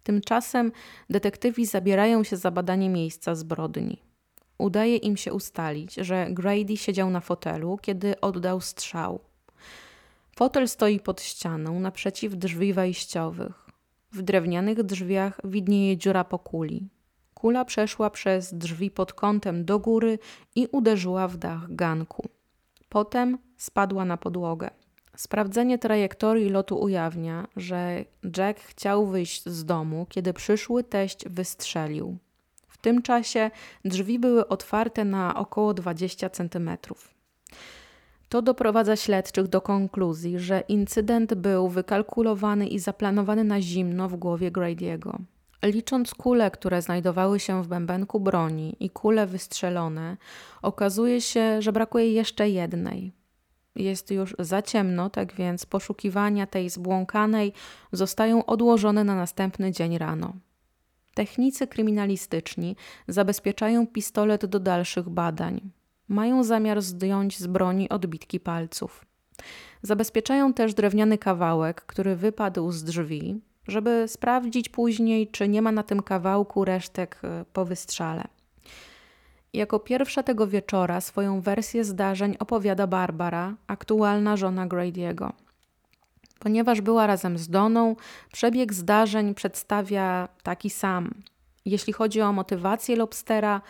Tymczasem 0.06 0.72
detektywi 1.10 1.66
zabierają 1.66 2.24
się 2.24 2.38
za 2.38 2.52
badanie 2.52 2.90
miejsca 2.90 3.36
zbrodni. 3.36 4.02
Udaje 4.58 4.98
im 4.98 5.18
się 5.18 5.34
ustalić, 5.34 5.94
że 5.96 6.28
Grady 6.30 6.78
siedział 6.78 7.10
na 7.10 7.20
fotelu, 7.20 7.78
kiedy 7.82 8.22
oddał 8.22 8.62
strzał. 8.62 9.20
Fotel 10.36 10.68
stoi 10.68 11.00
pod 11.00 11.22
ścianą 11.22 11.80
naprzeciw 11.80 12.36
drzwi 12.36 12.74
wejściowych. 12.74 13.66
W 14.12 14.22
drewnianych 14.22 14.84
drzwiach 14.84 15.40
widnieje 15.44 15.98
dziura 15.98 16.24
po 16.24 16.40
kuli. 16.40 16.90
Kula 17.34 17.66
przeszła 17.66 18.10
przez 18.10 18.54
drzwi 18.54 18.92
pod 18.92 19.14
kątem 19.14 19.66
do 19.66 19.80
góry 19.80 20.20
i 20.56 20.68
uderzyła 20.72 21.28
w 21.28 21.38
dach 21.38 21.76
ganku. 21.76 22.30
Potem 22.90 23.38
spadła 23.58 24.06
na 24.06 24.18
podłogę. 24.18 24.70
Sprawdzenie 25.18 25.78
trajektorii 25.78 26.50
lotu 26.50 26.80
ujawnia, 26.82 27.48
że 27.56 28.06
Jack 28.38 28.60
chciał 28.60 29.08
wyjść 29.08 29.46
z 29.46 29.66
domu, 29.66 30.06
kiedy 30.10 30.34
przyszły 30.34 30.84
teść 30.84 31.30
wystrzelił. 31.30 32.18
W 32.68 32.78
tym 32.78 33.02
czasie 33.02 33.52
drzwi 33.86 34.20
były 34.20 34.48
otwarte 34.48 35.06
na 35.06 35.36
około 35.36 35.74
20 35.74 36.30
centymetrów. 36.30 37.14
To 38.30 38.42
doprowadza 38.42 38.96
śledczych 38.96 39.48
do 39.48 39.62
konkluzji, 39.62 40.40
że 40.40 40.64
incydent 40.68 41.34
był 41.34 41.70
wykalkulowany 41.70 42.68
i 42.68 42.80
zaplanowany 42.80 43.44
na 43.44 43.62
zimno 43.62 44.10
w 44.10 44.16
głowie 44.16 44.52
Grady'ego. 44.52 45.18
Licząc 45.64 46.14
kule, 46.14 46.52
które 46.52 46.82
znajdowały 46.82 47.40
się 47.40 47.64
w 47.64 47.68
bębenku 47.68 48.20
broni 48.20 48.76
i 48.80 48.90
kule 48.90 49.28
wystrzelone, 49.28 50.18
okazuje 50.62 51.22
się, 51.22 51.62
że 51.62 51.72
brakuje 51.72 52.12
jeszcze 52.12 52.50
jednej. 52.50 53.25
Jest 53.76 54.12
już 54.12 54.36
za 54.40 54.62
ciemno, 54.62 55.10
tak 55.10 55.34
więc 55.34 55.66
poszukiwania 55.66 56.48
tej 56.48 56.70
zbłąkanej 56.70 57.54
zostają 57.92 58.46
odłożone 58.46 59.04
na 59.04 59.16
następny 59.16 59.72
dzień 59.72 59.98
rano. 59.98 60.34
Technicy 61.14 61.68
kryminalistyczni 61.68 62.76
zabezpieczają 63.08 63.88
pistolet 63.88 64.46
do 64.46 64.60
dalszych 64.60 65.10
badań 65.10 65.62
mają 66.08 66.44
zamiar 66.44 66.82
zdjąć 66.82 67.40
z 67.40 67.48
broni 67.48 67.90
odbitki 67.90 68.40
palców. 68.40 69.06
Zabezpieczają 69.82 70.54
też 70.54 70.74
drewniany 70.74 71.18
kawałek, 71.18 71.82
który 71.82 72.16
wypadł 72.16 72.72
z 72.72 72.84
drzwi, 72.84 73.42
żeby 73.68 74.06
sprawdzić 74.08 74.70
później, 74.70 75.28
czy 75.28 75.48
nie 75.48 75.62
ma 75.62 75.72
na 75.72 75.84
tym 75.84 76.02
kawałku 76.02 76.66
resztek 76.66 77.20
e, 77.24 77.46
po 77.54 77.66
wystrzale. 77.66 78.24
Jako 79.56 79.80
pierwsza 79.80 80.24
tego 80.24 80.48
wieczora 80.48 81.02
swoją 81.02 81.42
wersję 81.42 81.84
zdarzeń 81.84 82.36
opowiada 82.40 82.88
Barbara, 82.88 83.56
aktualna 83.68 84.38
żona 84.38 84.68
Grady'ego. 84.68 85.32
Ponieważ 86.40 86.82
była 86.82 87.08
razem 87.08 87.38
z 87.38 87.50
Doną, 87.50 87.96
przebieg 88.34 88.74
zdarzeń 88.74 89.36
przedstawia 89.36 90.28
taki 90.44 90.70
sam. 90.70 91.14
Jeśli 91.66 91.94
chodzi 91.94 92.22
o 92.22 92.34
motywację 92.34 92.96
Lobstera, 92.96 93.62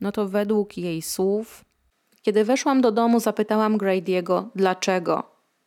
no 0.00 0.12
to 0.12 0.28
według 0.28 0.78
jej 0.78 1.02
słów 1.02 1.64
kiedy 2.22 2.44
weszłam 2.44 2.80
do 2.80 2.92
domu, 2.92 3.20
zapytałam 3.20 3.78
Grady'ego, 3.78 4.44
dlaczego. 4.54 5.22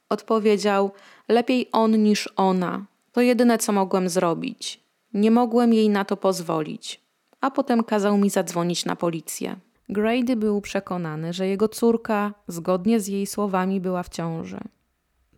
Odpowiedział, 0.10 0.92
lepiej 1.28 1.70
on 1.72 2.04
niż 2.04 2.30
ona. 2.36 2.86
To 3.12 3.22
jedyne, 3.22 3.58
co 3.58 3.72
mogłem 3.72 4.10
zrobić. 4.10 4.80
Nie 5.14 5.32
mogłem 5.32 5.74
jej 5.74 5.90
na 5.90 6.06
to 6.06 6.18
pozwolić. 6.18 7.02
A 7.42 7.52
potem 7.52 7.84
kazał 7.84 8.18
mi 8.18 8.30
zadzwonić 8.30 8.86
na 8.86 8.96
policję. 8.96 9.56
Grady 9.90 10.36
był 10.36 10.62
przekonany, 10.62 11.34
że 11.34 11.48
jego 11.48 11.70
córka, 11.70 12.34
zgodnie 12.48 13.00
z 13.00 13.08
jej 13.08 13.28
słowami, 13.28 13.82
była 13.82 14.04
w 14.04 14.10
ciąży. 14.10 14.60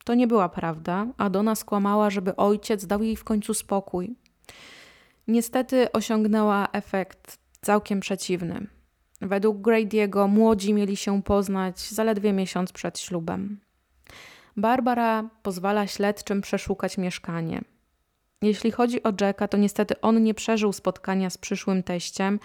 To 0.03 0.13
nie 0.13 0.27
była 0.27 0.49
prawda, 0.49 1.07
a 1.17 1.29
Dona 1.29 1.55
skłamała, 1.55 2.09
żeby 2.09 2.35
ojciec 2.35 2.85
dał 2.85 3.03
jej 3.03 3.15
w 3.15 3.23
końcu 3.23 3.53
spokój. 3.53 4.15
Niestety 5.27 5.91
osiągnęła 5.91 6.67
efekt 6.71 7.39
całkiem 7.61 7.99
przeciwny. 7.99 8.67
Według 9.21 9.57
Grady'ego 9.57 10.27
młodzi 10.27 10.73
mieli 10.73 10.97
się 10.97 11.23
poznać 11.23 11.79
zaledwie 11.79 12.33
miesiąc 12.33 12.71
przed 12.71 12.99
ślubem. 12.99 13.59
Barbara 14.57 15.29
pozwala 15.43 15.87
śledczym 15.87 16.41
przeszukać 16.41 16.97
mieszkanie. 16.97 17.61
Jeśli 18.41 18.71
chodzi 18.71 19.03
o 19.03 19.13
Jacka, 19.21 19.47
to 19.47 19.57
niestety 19.57 20.01
on 20.01 20.23
nie 20.23 20.33
przeżył 20.33 20.73
spotkania 20.73 21.29
z 21.29 21.37
przyszłym 21.37 21.83
teściem 21.83 22.39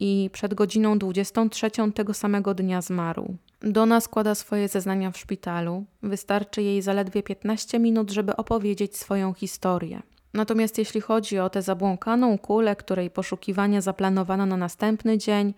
i 0.00 0.30
przed 0.32 0.54
godziną 0.54 0.98
23 0.98 1.70
tego 1.94 2.14
samego 2.14 2.54
dnia 2.54 2.82
zmarł. 2.82 3.36
Dona 3.60 4.00
składa 4.00 4.34
swoje 4.34 4.68
zeznania 4.68 5.10
w 5.10 5.18
szpitalu. 5.18 5.84
Wystarczy 6.02 6.62
jej 6.62 6.82
zaledwie 6.82 7.22
15 7.22 7.78
minut, 7.78 8.10
żeby 8.10 8.36
opowiedzieć 8.36 8.96
swoją 8.96 9.34
historię. 9.34 10.02
Natomiast 10.34 10.78
jeśli 10.78 11.00
chodzi 11.00 11.38
o 11.38 11.50
tę 11.50 11.62
zabłąkaną 11.62 12.38
kulę, 12.38 12.76
której 12.76 13.10
poszukiwania 13.10 13.80
zaplanowano 13.80 14.46
na 14.46 14.56
następny 14.56 15.18
dzień, 15.18 15.54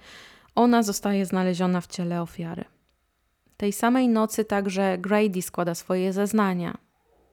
ona 0.55 0.83
zostaje 0.83 1.27
znaleziona 1.27 1.81
w 1.81 1.87
ciele 1.87 2.23
ofiary. 2.23 2.65
Tej 3.57 3.73
samej 3.73 4.09
nocy 4.09 4.45
także 4.45 4.99
Grady 4.99 5.43
składa 5.43 5.75
swoje 5.75 6.13
zeznania. 6.13 6.79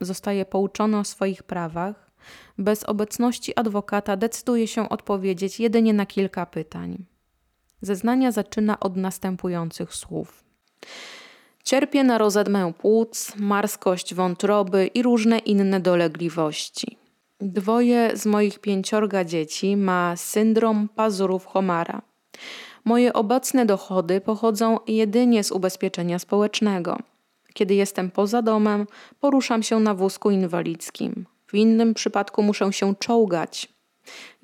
Zostaje 0.02 0.46
pouczony 0.46 0.98
o 0.98 1.04
swoich 1.04 1.44
prawach. 1.44 2.07
Bez 2.58 2.84
obecności 2.84 3.56
adwokata 3.56 4.18
decyduje 4.18 4.68
się 4.68 4.90
odpowiedzieć 4.90 5.60
jedynie 5.60 5.94
na 5.94 6.06
kilka 6.06 6.46
pytań. 6.46 7.06
Zeznania 7.82 8.32
zaczyna 8.32 8.80
od 8.80 8.96
następujących 8.96 9.96
słów. 9.96 10.44
Cierpię 11.64 12.04
na 12.04 12.18
rozedmę 12.18 12.74
płuc, 12.74 13.34
marskość 13.38 14.14
wątroby 14.14 14.88
i 14.94 15.04
różne 15.04 15.40
inne 15.40 15.80
dolegliwości. 15.80 16.98
Dwoje 17.42 18.18
z 18.18 18.26
moich 18.26 18.60
pięciorga 18.60 19.24
dzieci 19.24 19.78
ma 19.78 20.16
syndrom 20.16 20.90
pazurów 20.96 21.46
Homara. 21.46 22.02
Moje 22.86 23.14
obecne 23.14 23.66
dochody 23.66 24.22
pochodzą 24.22 24.80
jedynie 24.88 25.44
z 25.44 25.52
ubezpieczenia 25.52 26.20
społecznego. 26.20 26.98
Kiedy 27.54 27.76
jestem 27.76 28.12
poza 28.12 28.42
domem, 28.42 28.88
poruszam 29.20 29.64
się 29.64 29.80
na 29.80 29.94
wózku 29.94 30.32
inwalidzkim. 30.32 31.26
W 31.48 31.54
innym 31.54 31.94
przypadku 31.94 32.44
muszę 32.44 32.74
się 32.74 32.96
czołgać. 32.96 33.74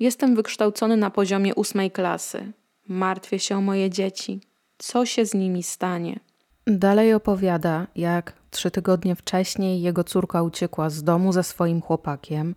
Jestem 0.00 0.34
wykształcony 0.34 0.96
na 0.96 1.10
poziomie 1.10 1.54
ósmej 1.54 1.90
klasy. 1.90 2.52
Martwię 2.88 3.38
się 3.38 3.56
o 3.56 3.60
moje 3.60 3.90
dzieci. 3.90 4.40
Co 4.78 5.06
się 5.06 5.26
z 5.26 5.34
nimi 5.34 5.62
stanie? 5.62 6.20
Dalej 6.66 7.14
opowiada, 7.14 7.86
jak 7.96 8.32
trzy 8.50 8.70
tygodnie 8.70 9.14
wcześniej 9.14 9.82
jego 9.82 10.04
córka 10.04 10.42
uciekła 10.42 10.90
z 10.90 11.02
domu 11.02 11.32
ze 11.32 11.42
swoim 11.42 11.80
chłopakiem. 11.80 12.54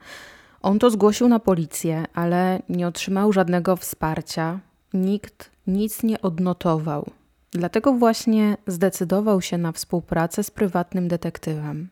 On 0.61 0.79
to 0.79 0.89
zgłosił 0.89 1.27
na 1.27 1.39
policję, 1.39 2.05
ale 2.13 2.61
nie 2.69 2.87
otrzymał 2.87 3.33
żadnego 3.33 3.75
wsparcia. 3.75 4.59
Nikt 4.93 5.51
nic 5.67 6.03
nie 6.03 6.21
odnotował. 6.21 7.11
Dlatego 7.51 7.93
właśnie 7.93 8.57
zdecydował 8.67 9.41
się 9.41 9.57
na 9.57 9.71
współpracę 9.71 10.43
z 10.43 10.51
prywatnym 10.51 11.07
detektywem. 11.07 11.89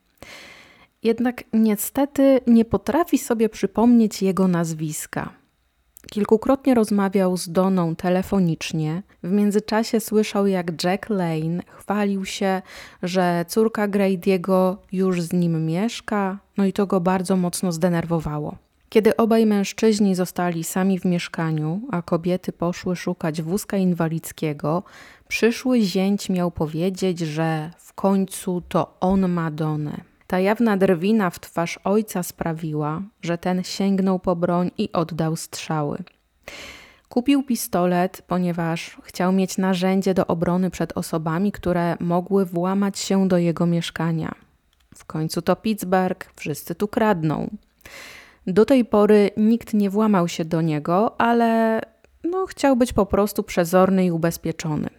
Jednak 1.06 1.43
niestety 1.53 2.39
nie 2.47 2.66
potrafi 2.66 3.18
sobie 3.18 3.49
przypomnieć 3.49 4.22
jego 4.22 4.47
nazwiska. 4.47 5.30
Kilkukrotnie 6.12 6.74
rozmawiał 6.74 7.38
z 7.38 7.49
Doną 7.49 7.95
telefonicznie. 7.95 9.03
W 9.24 9.32
międzyczasie 9.32 9.99
słyszał, 9.99 10.47
jak 10.47 10.84
Jack 10.84 11.10
Lane 11.10 11.64
chwalił 11.68 12.26
się, 12.26 12.62
że 13.03 13.45
córka 13.47 13.88
Grady'ego 13.88 14.76
już 14.91 15.22
z 15.22 15.34
nim 15.34 15.66
mieszka, 15.66 16.39
no 16.58 16.66
i 16.66 16.74
to 16.74 16.88
go 16.88 17.01
bardzo 17.01 17.36
mocno 17.36 17.72
zdenerwowało. 17.72 18.58
Kiedy 18.89 19.18
obaj 19.18 19.45
mężczyźni 19.45 20.16
zostali 20.16 20.64
sami 20.64 20.99
w 20.99 21.06
mieszkaniu, 21.06 21.82
a 21.91 22.01
kobiety 22.01 22.51
poszły 22.51 22.95
szukać 22.95 23.41
wózka 23.41 23.78
inwalidzkiego, 23.78 24.84
przyszły 25.28 25.82
zięć 25.82 26.30
miał 26.30 26.51
powiedzieć, 26.51 27.20
że 27.20 27.72
w 27.78 27.93
końcu 27.93 28.62
to 28.70 28.97
on 28.99 29.30
ma 29.30 29.51
Donę. 29.51 30.14
Ta 30.28 30.39
jawna 30.39 30.78
drwina 30.78 31.30
w 31.30 31.39
twarz 31.39 31.80
ojca 31.84 32.23
sprawiła, 32.23 33.01
że 33.21 33.38
ten 33.38 33.63
sięgnął 33.63 34.19
po 34.19 34.36
broń 34.36 34.71
i 34.78 34.91
oddał 34.91 35.36
strzały. 35.36 35.97
Kupił 37.09 37.43
pistolet, 37.43 38.21
ponieważ 38.28 38.97
chciał 39.03 39.32
mieć 39.32 39.57
narzędzie 39.57 40.13
do 40.13 40.28
obrony 40.28 40.69
przed 40.69 40.97
osobami, 40.97 41.51
które 41.51 41.97
mogły 41.99 42.45
włamać 42.45 42.99
się 42.99 43.28
do 43.28 43.38
jego 43.38 43.65
mieszkania. 43.65 44.36
W 44.95 45.05
końcu 45.05 45.41
to 45.41 45.55
Pittsburgh, 45.55 46.32
wszyscy 46.36 46.76
tu 46.76 46.88
kradną. 46.88 47.49
Do 48.47 48.65
tej 48.65 48.86
pory 48.86 49.30
nikt 49.38 49.73
nie 49.73 49.89
włamał 49.89 50.28
się 50.28 50.45
do 50.45 50.61
niego, 50.61 51.21
ale 51.21 51.82
no, 52.23 52.45
chciał 52.45 52.76
być 52.76 52.93
po 52.93 53.05
prostu 53.05 53.43
przezorny 53.43 54.05
i 54.05 54.11
ubezpieczony. 54.11 54.89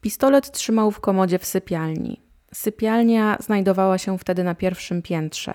Pistolet 0.00 0.50
trzymał 0.50 0.90
w 0.90 1.00
komodzie 1.00 1.38
w 1.38 1.46
sypialni. 1.46 2.27
Sypialnia 2.54 3.36
znajdowała 3.40 3.98
się 3.98 4.18
wtedy 4.18 4.44
na 4.44 4.54
pierwszym 4.54 5.02
piętrze. 5.02 5.54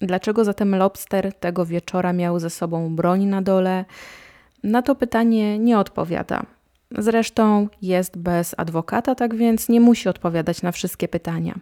Dlaczego 0.00 0.44
zatem 0.44 0.74
Lobster 0.74 1.32
tego 1.32 1.66
wieczora 1.66 2.12
miał 2.12 2.38
ze 2.38 2.50
sobą 2.50 2.96
broń 2.96 3.24
na 3.24 3.42
dole? 3.42 3.84
Na 4.62 4.82
to 4.82 4.94
pytanie 4.94 5.58
nie 5.58 5.78
odpowiada. 5.78 6.42
Zresztą 6.90 7.68
jest 7.82 8.18
bez 8.18 8.54
adwokata, 8.58 9.14
tak 9.14 9.34
więc 9.34 9.68
nie 9.68 9.80
musi 9.80 10.08
odpowiadać 10.08 10.62
na 10.62 10.72
wszystkie 10.72 11.08
pytania. 11.08 11.58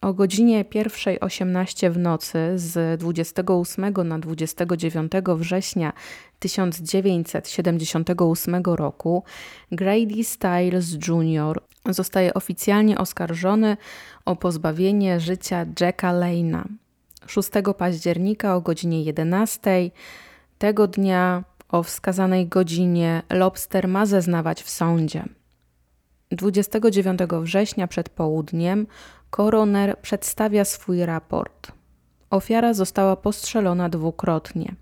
O 0.00 0.14
godzinie 0.14 0.64
1.18 0.64 1.90
w 1.90 1.98
nocy 1.98 2.38
z 2.54 3.00
28 3.00 3.94
na 4.04 4.18
29 4.18 5.12
września 5.36 5.92
1978 6.38 8.62
roku 8.64 9.24
Grady 9.72 10.24
Stiles 10.24 10.92
Jr. 11.08 11.62
zostaje 11.88 12.34
oficjalnie 12.34 12.98
oskarżony 12.98 13.76
o 14.24 14.36
pozbawienie 14.36 15.20
życia 15.20 15.66
Jacka 15.80 16.12
Lane'a. 16.12 16.64
6 17.26 17.50
października 17.78 18.56
o 18.56 18.60
godzinie 18.60 19.02
11 19.02 19.90
tego 20.58 20.86
dnia 20.86 21.44
o 21.68 21.82
wskazanej 21.82 22.46
godzinie 22.46 23.22
Lobster 23.30 23.88
ma 23.88 24.06
zeznawać 24.06 24.62
w 24.62 24.70
sądzie. 24.70 25.24
29 26.30 27.20
września 27.42 27.86
przed 27.86 28.08
południem 28.08 28.86
koroner 29.30 29.98
przedstawia 29.98 30.64
swój 30.64 31.06
raport. 31.06 31.72
Ofiara 32.30 32.74
została 32.74 33.16
postrzelona 33.16 33.88
dwukrotnie. 33.88 34.74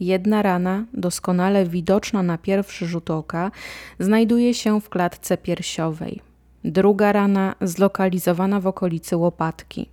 Jedna 0.00 0.42
rana, 0.42 0.84
doskonale 0.94 1.66
widoczna 1.66 2.22
na 2.22 2.38
pierwszy 2.38 2.86
rzut 2.86 3.10
oka, 3.10 3.50
znajduje 3.98 4.54
się 4.54 4.80
w 4.80 4.88
klatce 4.88 5.36
piersiowej. 5.36 6.20
Druga 6.64 7.12
rana 7.12 7.54
zlokalizowana 7.60 8.60
w 8.60 8.66
okolicy 8.66 9.16
łopatki. 9.16 9.88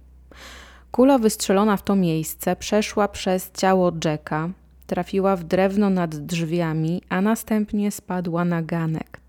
Kula 0.92 1.18
wystrzelona 1.18 1.78
w 1.78 1.84
to 1.84 1.96
miejsce 1.96 2.56
przeszła 2.56 3.08
przez 3.08 3.52
ciało 3.52 3.92
Jacka, 4.06 4.50
trafiła 4.88 5.36
w 5.36 5.44
drewno 5.44 5.90
nad 5.90 6.16
drzwiami, 6.16 7.02
a 7.10 7.22
następnie 7.22 7.92
spadła 7.92 8.46
na 8.46 8.62
ganek. 8.62 9.20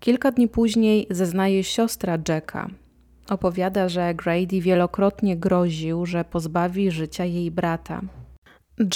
Kilka 0.00 0.30
dni 0.30 0.48
później 0.48 1.06
zeznaje 1.10 1.64
siostra 1.64 2.18
Jacka. 2.28 2.70
Opowiada, 3.28 3.88
że 3.88 4.14
Grady 4.14 4.60
wielokrotnie 4.60 5.36
groził, 5.36 6.06
że 6.06 6.24
pozbawi 6.24 6.90
życia 6.90 7.24
jej 7.24 7.50
brata. 7.50 8.00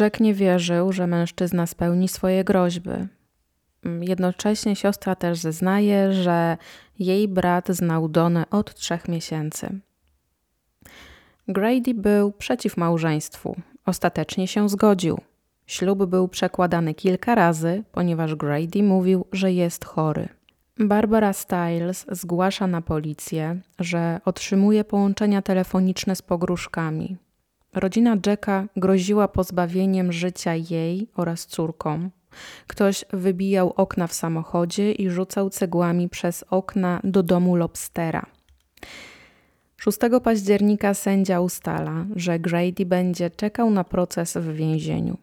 Jack 0.00 0.20
nie 0.20 0.34
wierzył, 0.34 0.92
że 0.92 1.06
mężczyzna 1.06 1.66
spełni 1.66 2.08
swoje 2.08 2.44
groźby. 2.44 2.90
Jednocześnie 4.00 4.76
siostra 4.76 5.14
też 5.14 5.38
zeznaje, 5.38 6.12
że 6.12 6.56
jej 6.98 7.28
brat 7.28 7.68
znał 7.68 8.08
Donę 8.08 8.44
od 8.50 8.74
trzech 8.74 9.08
miesięcy. 9.08 9.80
Grady 11.48 11.94
był 11.94 12.32
przeciw 12.32 12.76
małżeństwu. 12.76 13.56
Ostatecznie 13.86 14.48
się 14.48 14.68
zgodził. 14.68 15.18
Ślub 15.66 16.04
był 16.06 16.28
przekładany 16.28 16.94
kilka 16.94 17.34
razy, 17.34 17.82
ponieważ 17.92 18.34
Grady 18.34 18.82
mówił, 18.82 19.24
że 19.32 19.52
jest 19.52 19.84
chory. 19.84 20.37
Barbara 20.78 21.32
Stiles 21.32 22.06
zgłasza 22.10 22.66
na 22.66 22.82
policję, 22.82 23.60
że 23.78 24.20
otrzymuje 24.24 24.84
połączenia 24.84 25.42
telefoniczne 25.42 26.16
z 26.16 26.22
pogróżkami. 26.22 27.16
Rodzina 27.74 28.16
Jacka 28.26 28.66
groziła 28.76 29.28
pozbawieniem 29.28 30.12
życia 30.12 30.54
jej 30.54 31.08
oraz 31.14 31.46
córkom. 31.46 32.10
Ktoś 32.66 33.04
wybijał 33.12 33.72
okna 33.76 34.06
w 34.06 34.12
samochodzie 34.12 34.92
i 34.92 35.10
rzucał 35.10 35.50
cegłami 35.50 36.08
przez 36.08 36.44
okna 36.50 37.00
do 37.04 37.22
domu 37.22 37.56
Lobstera. 37.56 38.26
6 39.76 39.98
października 40.24 40.94
sędzia 40.94 41.40
ustala, 41.40 42.06
że 42.16 42.38
Grady 42.38 42.86
będzie 42.86 43.30
czekał 43.30 43.70
na 43.70 43.84
proces 43.84 44.36
w 44.36 44.52
więzieniu. 44.52 45.16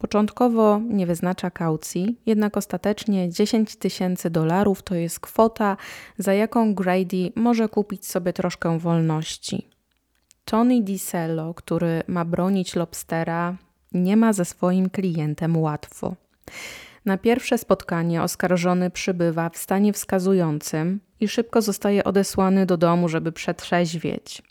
Początkowo 0.00 0.80
nie 0.88 1.06
wyznacza 1.06 1.50
kaucji, 1.50 2.20
jednak 2.26 2.56
ostatecznie 2.56 3.30
10 3.30 3.76
tysięcy 3.76 4.30
dolarów 4.30 4.82
to 4.82 4.94
jest 4.94 5.20
kwota, 5.20 5.76
za 6.18 6.34
jaką 6.34 6.74
Grady 6.74 7.32
może 7.36 7.68
kupić 7.68 8.06
sobie 8.06 8.32
troszkę 8.32 8.78
wolności. 8.78 9.68
Tony 10.44 10.82
DiCello, 10.82 11.54
który 11.54 12.02
ma 12.06 12.24
bronić 12.24 12.76
Lobstera, 12.76 13.56
nie 13.92 14.16
ma 14.16 14.32
ze 14.32 14.44
swoim 14.44 14.90
klientem 14.90 15.56
łatwo. 15.56 16.14
Na 17.04 17.18
pierwsze 17.18 17.58
spotkanie 17.58 18.22
oskarżony 18.22 18.90
przybywa 18.90 19.50
w 19.50 19.56
stanie 19.56 19.92
wskazującym 19.92 21.00
i 21.20 21.28
szybko 21.28 21.62
zostaje 21.62 22.04
odesłany 22.04 22.66
do 22.66 22.76
domu, 22.76 23.08
żeby 23.08 23.32
przetrzeźwieć 23.32 24.42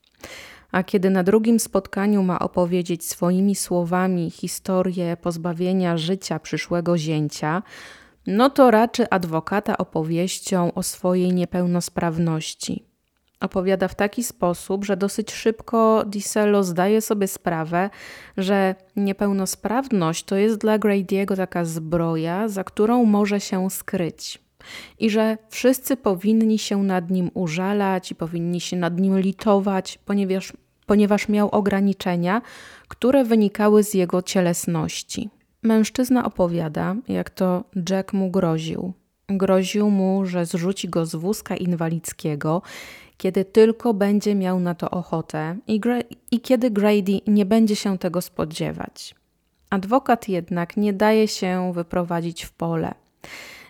a 0.71 0.83
kiedy 0.83 1.09
na 1.09 1.23
drugim 1.23 1.59
spotkaniu 1.59 2.23
ma 2.23 2.39
opowiedzieć 2.39 3.05
swoimi 3.05 3.55
słowami 3.55 4.31
historię 4.31 5.17
pozbawienia 5.21 5.97
życia 5.97 6.39
przyszłego 6.39 6.97
zięcia, 6.97 7.63
no 8.27 8.49
to 8.49 8.71
raczy 8.71 9.09
adwokata 9.09 9.77
opowieścią 9.77 10.73
o 10.73 10.83
swojej 10.83 11.33
niepełnosprawności. 11.33 12.89
Opowiada 13.39 13.87
w 13.87 13.95
taki 13.95 14.23
sposób, 14.23 14.85
że 14.85 14.97
dosyć 14.97 15.31
szybko 15.31 16.03
Disello 16.05 16.63
zdaje 16.63 17.01
sobie 17.01 17.27
sprawę, 17.27 17.89
że 18.37 18.75
niepełnosprawność 18.95 20.23
to 20.23 20.35
jest 20.35 20.57
dla 20.57 20.79
Grady'ego 20.79 21.35
taka 21.35 21.65
zbroja, 21.65 22.47
za 22.47 22.63
którą 22.63 23.05
może 23.05 23.39
się 23.39 23.69
skryć. 23.69 24.48
I 24.99 25.09
że 25.09 25.37
wszyscy 25.49 25.97
powinni 25.97 26.59
się 26.59 26.83
nad 26.83 27.09
nim 27.09 27.31
użalać 27.33 28.11
i 28.11 28.15
powinni 28.15 28.61
się 28.61 28.77
nad 28.77 28.99
nim 28.99 29.19
litować, 29.19 29.99
ponieważ, 30.05 30.53
ponieważ 30.85 31.29
miał 31.29 31.49
ograniczenia, 31.49 32.41
które 32.87 33.23
wynikały 33.23 33.83
z 33.83 33.93
jego 33.93 34.21
cielesności. 34.21 35.29
Mężczyzna 35.63 36.25
opowiada, 36.25 36.95
jak 37.07 37.29
to 37.29 37.63
Jack 37.89 38.13
mu 38.13 38.31
groził. 38.31 38.93
Groził 39.27 39.89
mu, 39.89 40.25
że 40.25 40.45
zrzuci 40.45 40.89
go 40.89 41.05
z 41.05 41.15
wózka 41.15 41.55
inwalidzkiego, 41.55 42.61
kiedy 43.17 43.45
tylko 43.45 43.93
będzie 43.93 44.35
miał 44.35 44.59
na 44.59 44.75
to 44.75 44.89
ochotę 44.89 45.57
i, 45.67 45.81
i 46.31 46.41
kiedy 46.41 46.71
Grady 46.71 47.19
nie 47.27 47.45
będzie 47.45 47.75
się 47.75 47.97
tego 47.97 48.21
spodziewać. 48.21 49.15
Adwokat 49.69 50.29
jednak 50.29 50.77
nie 50.77 50.93
daje 50.93 51.27
się 51.27 51.71
wyprowadzić 51.73 52.43
w 52.43 52.51
pole. 52.51 52.93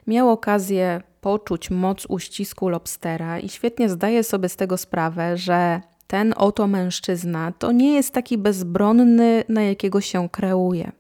Miał 0.09 0.29
okazję 0.29 1.01
poczuć 1.21 1.69
moc 1.69 2.05
uścisku 2.05 2.69
lobstera 2.69 3.39
i 3.39 3.49
świetnie 3.49 3.89
zdaje 3.89 4.23
sobie 4.23 4.49
z 4.49 4.55
tego 4.55 4.77
sprawę, 4.77 5.37
że 5.37 5.81
ten 6.07 6.33
oto 6.37 6.67
mężczyzna 6.67 7.53
to 7.59 7.71
nie 7.71 7.93
jest 7.93 8.13
taki 8.13 8.37
bezbronny, 8.37 9.43
na 9.49 9.61
jakiego 9.61 10.01
się 10.01 10.29
kreuje. 10.29 10.91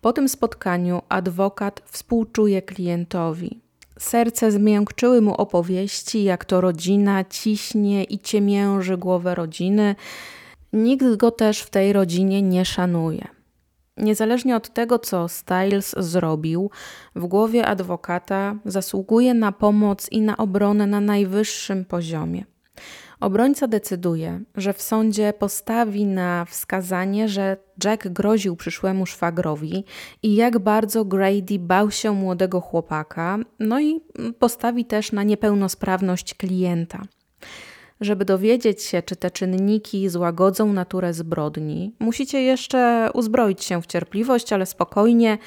Po 0.00 0.12
tym 0.12 0.28
spotkaniu 0.28 1.02
adwokat 1.08 1.82
współczuje 1.84 2.62
klientowi. 2.62 3.60
Serce 3.98 4.52
zmiękczyły 4.52 5.20
mu 5.20 5.34
opowieści, 5.34 6.24
jak 6.24 6.44
to 6.44 6.60
rodzina 6.60 7.24
ciśnie 7.24 8.04
i 8.04 8.18
ciemięży 8.18 8.96
głowę 8.96 9.34
rodziny. 9.34 9.94
Nikt 10.72 11.16
go 11.16 11.30
też 11.30 11.60
w 11.60 11.70
tej 11.70 11.92
rodzinie 11.92 12.42
nie 12.42 12.64
szanuje. 12.64 13.37
Niezależnie 13.98 14.56
od 14.56 14.72
tego, 14.74 14.98
co 14.98 15.28
Styles 15.28 15.94
zrobił, 15.98 16.70
w 17.14 17.26
głowie 17.26 17.66
adwokata 17.66 18.54
zasługuje 18.64 19.34
na 19.34 19.52
pomoc 19.52 20.08
i 20.10 20.20
na 20.20 20.36
obronę 20.36 20.86
na 20.86 21.00
najwyższym 21.00 21.84
poziomie. 21.84 22.44
Obrońca 23.20 23.68
decyduje, 23.68 24.40
że 24.54 24.72
w 24.72 24.82
sądzie 24.82 25.32
postawi 25.32 26.06
na 26.06 26.44
wskazanie, 26.44 27.28
że 27.28 27.56
Jack 27.84 28.08
groził 28.08 28.56
przyszłemu 28.56 29.06
szwagrowi 29.06 29.84
i 30.22 30.34
jak 30.34 30.58
bardzo 30.58 31.04
Grady 31.04 31.58
bał 31.58 31.90
się 31.90 32.12
młodego 32.12 32.60
chłopaka, 32.60 33.38
no 33.58 33.80
i 33.80 34.00
postawi 34.38 34.84
też 34.84 35.12
na 35.12 35.22
niepełnosprawność 35.22 36.34
klienta. 36.34 37.02
Żeby 38.00 38.24
dowiedzieć 38.24 38.82
się, 38.82 39.02
czy 39.02 39.16
te 39.16 39.30
czynniki 39.30 40.08
złagodzą 40.08 40.72
naturę 40.72 41.14
zbrodni, 41.14 41.96
musicie 41.98 42.42
jeszcze 42.42 43.10
uzbroić 43.14 43.64
się 43.64 43.82
w 43.82 43.86
cierpliwość, 43.86 44.52
ale 44.52 44.66
spokojnie 44.66 45.38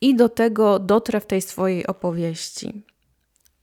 i 0.00 0.16
do 0.16 0.28
tego 0.28 0.78
dotrę 0.78 1.20
w 1.20 1.26
tej 1.26 1.42
swojej 1.42 1.86
opowieści. 1.86 2.84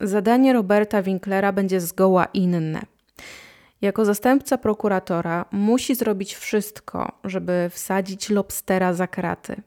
Zadanie 0.00 0.52
Roberta 0.52 1.02
Winklera 1.02 1.52
będzie 1.52 1.80
zgoła 1.80 2.24
inne. 2.24 2.82
Jako 3.80 4.04
zastępca 4.04 4.58
prokuratora 4.58 5.44
musi 5.52 5.94
zrobić 5.94 6.34
wszystko, 6.34 7.12
żeby 7.24 7.70
wsadzić 7.70 8.30
lobstera 8.30 8.94
za 8.94 9.06
kraty. 9.06 9.62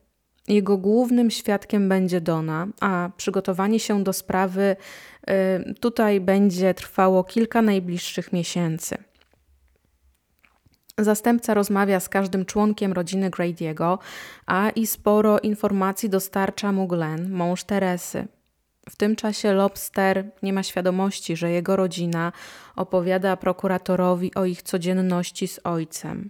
Jego 0.48 0.78
głównym 0.78 1.32
świadkiem 1.32 1.90
będzie 1.90 2.22
Dona, 2.22 2.68
a 2.82 3.10
przygotowanie 3.18 3.80
się 3.80 4.04
do 4.04 4.14
sprawy 4.14 4.76
y, 5.30 5.74
tutaj 5.74 6.22
będzie 6.22 6.74
trwało 6.74 7.24
kilka 7.24 7.62
najbliższych 7.62 8.34
miesięcy. 8.34 8.98
Zastępca 10.98 11.54
rozmawia 11.54 12.00
z 12.00 12.10
każdym 12.10 12.46
członkiem 12.46 12.94
rodziny 12.94 13.30
Grady'ego, 13.30 13.98
a 14.46 14.70
i 14.70 14.88
sporo 14.88 15.40
informacji 15.40 16.10
dostarcza 16.10 16.72
mu 16.72 16.88
Glenn, 16.88 17.32
mąż 17.32 17.64
Teresy. 17.64 18.28
W 18.90 18.96
tym 18.96 19.16
czasie 19.16 19.54
Lobster 19.54 20.32
nie 20.44 20.54
ma 20.54 20.64
świadomości, 20.64 21.36
że 21.36 21.52
jego 21.52 21.76
rodzina 21.76 22.32
opowiada 22.76 23.38
prokuratorowi 23.38 24.36
o 24.36 24.46
ich 24.46 24.64
codzienności 24.64 25.48
z 25.48 25.60
ojcem. 25.64 26.30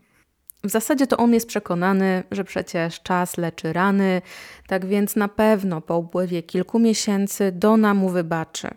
W 0.63 0.69
zasadzie 0.69 1.07
to 1.07 1.17
on 1.17 1.33
jest 1.33 1.47
przekonany, 1.47 2.23
że 2.31 2.43
przecież 2.43 3.01
czas 3.01 3.37
leczy 3.37 3.73
rany, 3.73 4.21
tak 4.67 4.85
więc 4.85 5.15
na 5.15 5.27
pewno 5.27 5.81
po 5.81 5.97
upływie 5.97 6.43
kilku 6.43 6.79
miesięcy 6.79 7.51
Dona 7.51 7.93
mu 7.93 8.09
wybaczy. 8.09 8.67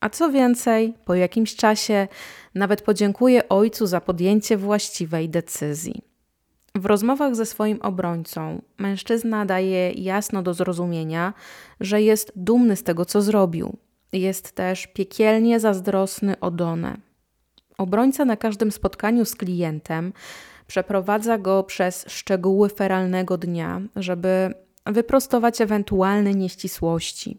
A 0.00 0.10
co 0.10 0.30
więcej, 0.30 0.94
po 1.04 1.14
jakimś 1.14 1.56
czasie 1.56 2.08
nawet 2.54 2.82
podziękuje 2.82 3.48
ojcu 3.48 3.86
za 3.86 4.00
podjęcie 4.00 4.56
właściwej 4.56 5.28
decyzji. 5.28 6.02
W 6.74 6.86
rozmowach 6.86 7.36
ze 7.36 7.46
swoim 7.46 7.82
obrońcą 7.82 8.62
mężczyzna 8.78 9.46
daje 9.46 9.90
jasno 9.92 10.42
do 10.42 10.54
zrozumienia, 10.54 11.34
że 11.80 12.02
jest 12.02 12.32
dumny 12.36 12.76
z 12.76 12.82
tego, 12.82 13.04
co 13.04 13.22
zrobił. 13.22 13.76
Jest 14.12 14.52
też 14.52 14.86
piekielnie 14.86 15.60
zazdrosny 15.60 16.40
o 16.40 16.50
Donę. 16.50 16.96
Obrońca 17.78 18.24
na 18.24 18.36
każdym 18.36 18.72
spotkaniu 18.72 19.24
z 19.24 19.34
klientem 19.34 20.12
przeprowadza 20.68 21.38
go 21.38 21.62
przez 21.62 22.04
szczegóły 22.08 22.68
feralnego 22.68 23.38
dnia, 23.38 23.80
żeby 23.96 24.54
wyprostować 24.86 25.60
ewentualne 25.60 26.34
nieścisłości. 26.34 27.38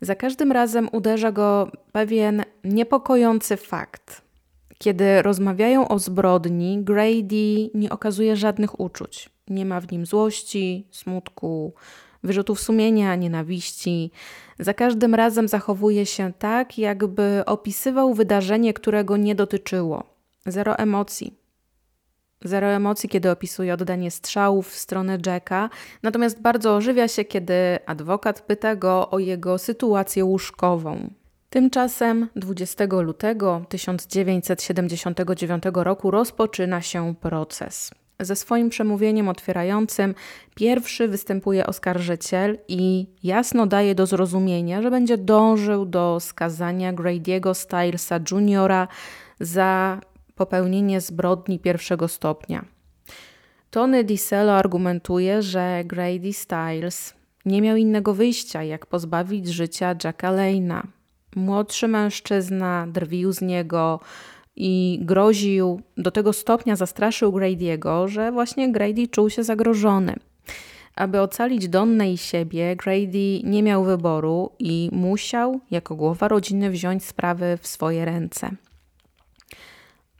Za 0.00 0.14
każdym 0.14 0.52
razem 0.52 0.88
uderza 0.92 1.32
go 1.32 1.70
pewien 1.92 2.42
niepokojący 2.64 3.56
fakt. 3.56 4.22
Kiedy 4.78 5.22
rozmawiają 5.22 5.88
o 5.88 5.98
zbrodni, 5.98 6.78
Grady 6.82 7.70
nie 7.74 7.90
okazuje 7.90 8.36
żadnych 8.36 8.80
uczuć. 8.80 9.30
Nie 9.48 9.66
ma 9.66 9.80
w 9.80 9.92
nim 9.92 10.06
złości, 10.06 10.86
smutku, 10.90 11.74
wyrzutów 12.22 12.60
sumienia, 12.60 13.16
nienawiści. 13.16 14.10
Za 14.58 14.74
każdym 14.74 15.14
razem 15.14 15.48
zachowuje 15.48 16.06
się 16.06 16.32
tak, 16.38 16.78
jakby 16.78 17.42
opisywał 17.46 18.14
wydarzenie, 18.14 18.74
którego 18.74 19.16
nie 19.16 19.34
dotyczyło. 19.34 20.04
Zero 20.46 20.78
emocji. 20.78 21.41
Zero 22.44 22.66
emocji, 22.66 23.08
kiedy 23.08 23.30
opisuje 23.30 23.74
oddanie 23.74 24.10
strzałów 24.10 24.68
w 24.68 24.76
stronę 24.76 25.18
Jacka, 25.26 25.70
natomiast 26.02 26.40
bardzo 26.40 26.76
ożywia 26.76 27.08
się, 27.08 27.24
kiedy 27.24 27.54
adwokat 27.86 28.40
pyta 28.40 28.76
go 28.76 29.10
o 29.10 29.18
jego 29.18 29.58
sytuację 29.58 30.24
łóżkową. 30.24 31.10
Tymczasem 31.50 32.28
20 32.36 32.84
lutego 32.90 33.64
1979 33.68 35.62
roku 35.74 36.10
rozpoczyna 36.10 36.82
się 36.82 37.14
proces. 37.20 37.90
Ze 38.20 38.36
swoim 38.36 38.68
przemówieniem 38.68 39.28
otwierającym 39.28 40.14
pierwszy 40.54 41.08
występuje 41.08 41.66
oskarżyciel 41.66 42.58
i 42.68 43.06
jasno 43.22 43.66
daje 43.66 43.94
do 43.94 44.06
zrozumienia, 44.06 44.82
że 44.82 44.90
będzie 44.90 45.18
dążył 45.18 45.86
do 45.86 46.20
skazania 46.20 46.92
Grady'ego 46.92 47.54
Stylesa 47.54 48.20
Jr. 48.30 48.88
za 49.40 50.00
popełnienie 50.34 51.00
zbrodni 51.00 51.58
pierwszego 51.58 52.08
stopnia. 52.08 52.64
Tony 53.70 54.04
DiCello 54.04 54.52
argumentuje, 54.52 55.42
że 55.42 55.82
Grady 55.84 56.32
Styles 56.32 57.14
nie 57.44 57.62
miał 57.62 57.76
innego 57.76 58.14
wyjścia, 58.14 58.62
jak 58.62 58.86
pozbawić 58.86 59.48
życia 59.48 59.94
Jacka 60.04 60.32
Lane'a. 60.32 60.82
Młodszy 61.36 61.88
mężczyzna 61.88 62.86
drwił 62.86 63.32
z 63.32 63.40
niego 63.40 64.00
i 64.56 64.98
groził, 65.02 65.80
do 65.96 66.10
tego 66.10 66.32
stopnia 66.32 66.76
zastraszył 66.76 67.32
Grady'ego, 67.32 68.08
że 68.08 68.32
właśnie 68.32 68.72
Grady 68.72 69.08
czuł 69.08 69.30
się 69.30 69.44
zagrożony. 69.44 70.16
Aby 70.96 71.20
ocalić 71.20 71.68
Donnę 71.68 72.12
i 72.12 72.18
siebie, 72.18 72.76
Grady 72.76 73.40
nie 73.44 73.62
miał 73.62 73.84
wyboru 73.84 74.50
i 74.58 74.90
musiał, 74.92 75.60
jako 75.70 75.94
głowa 75.94 76.28
rodziny, 76.28 76.70
wziąć 76.70 77.04
sprawy 77.04 77.58
w 77.60 77.66
swoje 77.66 78.04
ręce. 78.04 78.50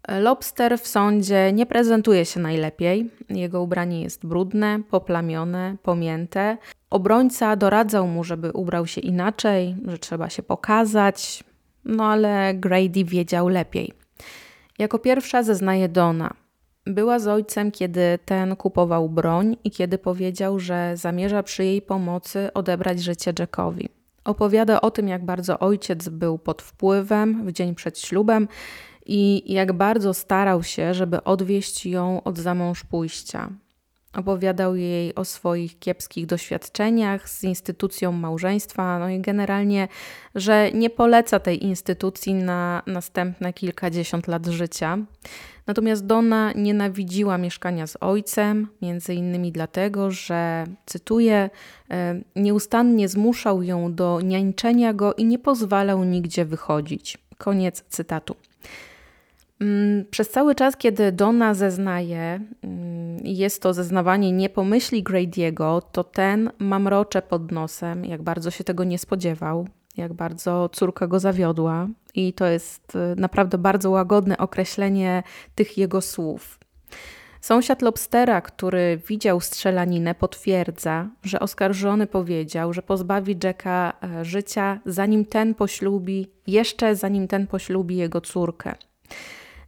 Lobster 0.09 0.79
w 0.79 0.87
sądzie 0.87 1.53
nie 1.53 1.67
prezentuje 1.67 2.25
się 2.25 2.41
najlepiej. 2.41 3.11
Jego 3.29 3.63
ubranie 3.63 4.03
jest 4.03 4.27
brudne, 4.27 4.81
poplamione, 4.91 5.77
pomięte. 5.83 6.57
Obrońca 6.91 7.57
doradzał 7.57 8.07
mu, 8.07 8.25
żeby 8.25 8.53
ubrał 8.53 8.87
się 8.87 9.01
inaczej, 9.01 9.77
że 9.87 9.99
trzeba 9.99 10.31
się 10.31 10.43
pokazać, 10.43 11.45
no 11.85 12.05
ale 12.05 12.55
Grady 12.55 13.05
wiedział 13.05 13.49
lepiej. 13.49 13.93
Jako 14.79 14.99
pierwsza 14.99 15.43
zeznaje 15.43 15.89
Dona. 15.89 16.35
Była 16.87 17.19
z 17.19 17.29
ojcem, 17.29 17.71
kiedy 17.71 18.19
ten 18.25 18.57
kupował 18.57 19.09
broń 19.09 19.57
i 19.65 19.71
kiedy 19.71 19.99
powiedział, 19.99 20.59
że 20.59 20.93
zamierza 20.97 21.43
przy 21.43 21.65
jej 21.65 21.83
pomocy 21.83 22.53
odebrać 22.55 23.03
życie 23.03 23.33
Jackowi. 23.39 23.89
Opowiada 24.25 24.81
o 24.81 24.91
tym, 24.91 25.09
jak 25.09 25.25
bardzo 25.25 25.59
ojciec 25.59 26.09
był 26.09 26.39
pod 26.39 26.63
wpływem 26.63 27.47
w 27.47 27.53
dzień 27.53 27.75
przed 27.75 27.99
ślubem 27.99 28.49
i 29.07 29.53
jak 29.53 29.73
bardzo 29.73 30.15
starał 30.15 30.63
się, 30.63 30.95
żeby 30.95 31.25
odwieść 31.25 31.87
ją 31.87 32.23
od 32.23 32.39
zamąż 32.39 32.85
pójścia. 32.85 33.51
Opowiadał 34.17 34.77
jej 34.77 35.15
o 35.15 35.25
swoich 35.25 35.79
kiepskich 35.79 36.27
doświadczeniach 36.27 37.29
z 37.29 37.45
instytucją 37.45 38.13
małżeństwa, 38.13 38.99
no 38.99 39.09
i 39.09 39.21
generalnie, 39.21 39.89
że 40.35 40.73
nie 40.73 40.91
poleca 40.91 41.41
tej 41.41 41.65
instytucji 41.65 42.35
na 42.35 42.83
następne 42.87 43.53
kilkadziesiąt 43.53 44.29
lat 44.29 44.47
życia. 44.47 44.99
Natomiast 45.67 46.07
Donna 46.07 46.53
nienawidziła 46.53 47.39
mieszkania 47.39 47.87
z 47.87 47.97
ojcem, 48.01 48.69
między 48.83 49.15
innymi 49.15 49.53
dlatego, 49.53 50.11
że, 50.11 50.65
cytuję, 50.87 51.51
e, 51.91 52.21
nieustannie 52.37 53.09
zmuszał 53.09 53.63
ją 53.63 53.95
do 53.95 54.21
niańczenia 54.21 54.95
go 54.95 55.15
i 55.15 55.25
nie 55.25 55.39
pozwalał 55.39 56.05
nigdzie 56.05 56.45
wychodzić. 56.45 57.19
Koniec 57.39 57.85
cytatu. 57.89 58.37
Mm, 59.63 60.05
przez 60.11 60.31
cały 60.31 60.55
czas, 60.55 60.77
kiedy 60.77 61.13
Donna 61.13 61.55
zeznaje, 61.55 62.41
mm, 62.63 63.19
jest 63.25 63.63
to 63.63 63.75
zeznawanie 63.75 64.33
nie 64.33 64.49
pomyśli 64.49 65.05
Grady'ego, 65.05 65.83
to 65.93 66.05
ten 66.05 66.51
mamrocze 66.59 67.23
pod 67.23 67.53
nosem, 67.53 68.05
jak 68.05 68.23
bardzo 68.23 68.51
się 68.51 68.65
tego 68.65 68.85
nie 68.85 68.99
spodziewał, 68.99 69.69
jak 69.97 70.13
bardzo 70.13 70.69
córka 70.69 71.07
go 71.07 71.21
zawiodła. 71.21 71.89
I 72.15 72.33
to 72.33 72.47
jest 72.47 72.97
y, 72.97 73.21
naprawdę 73.21 73.59
bardzo 73.59 73.91
łagodne 73.91 74.39
określenie 74.39 75.23
tych 75.55 75.79
jego 75.79 76.01
słów. 76.01 76.59
Sąsiad 77.41 77.83
Lobstera, 77.83 78.41
który 78.41 79.01
widział 79.09 79.41
strzelaninę, 79.41 80.15
potwierdza, 80.15 81.09
że 81.23 81.41
oskarżony 81.41 82.07
powiedział, 82.07 82.73
że 82.73 82.83
pozbawi 82.83 83.37
Jacka 83.45 83.93
e, 84.03 84.25
życia, 84.25 84.81
zanim 84.87 85.25
ten 85.25 85.55
poślubi, 85.55 86.31
jeszcze 86.47 86.97
zanim 86.97 87.29
ten 87.29 87.47
poślubi 87.47 87.97
jego 87.97 88.21
córkę. 88.21 88.75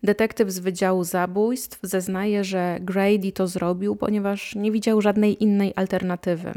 Detektyw 0.05 0.51
z 0.51 0.59
Wydziału 0.59 1.05
Zabójstw 1.05 1.79
zeznaje, 1.83 2.45
że 2.45 2.79
Grady 2.81 3.33
to 3.33 3.47
zrobił, 3.47 3.97
ponieważ 3.97 4.55
nie 4.55 4.73
widział 4.73 5.01
żadnej 5.01 5.43
innej 5.43 5.73
alternatywy. 5.77 6.53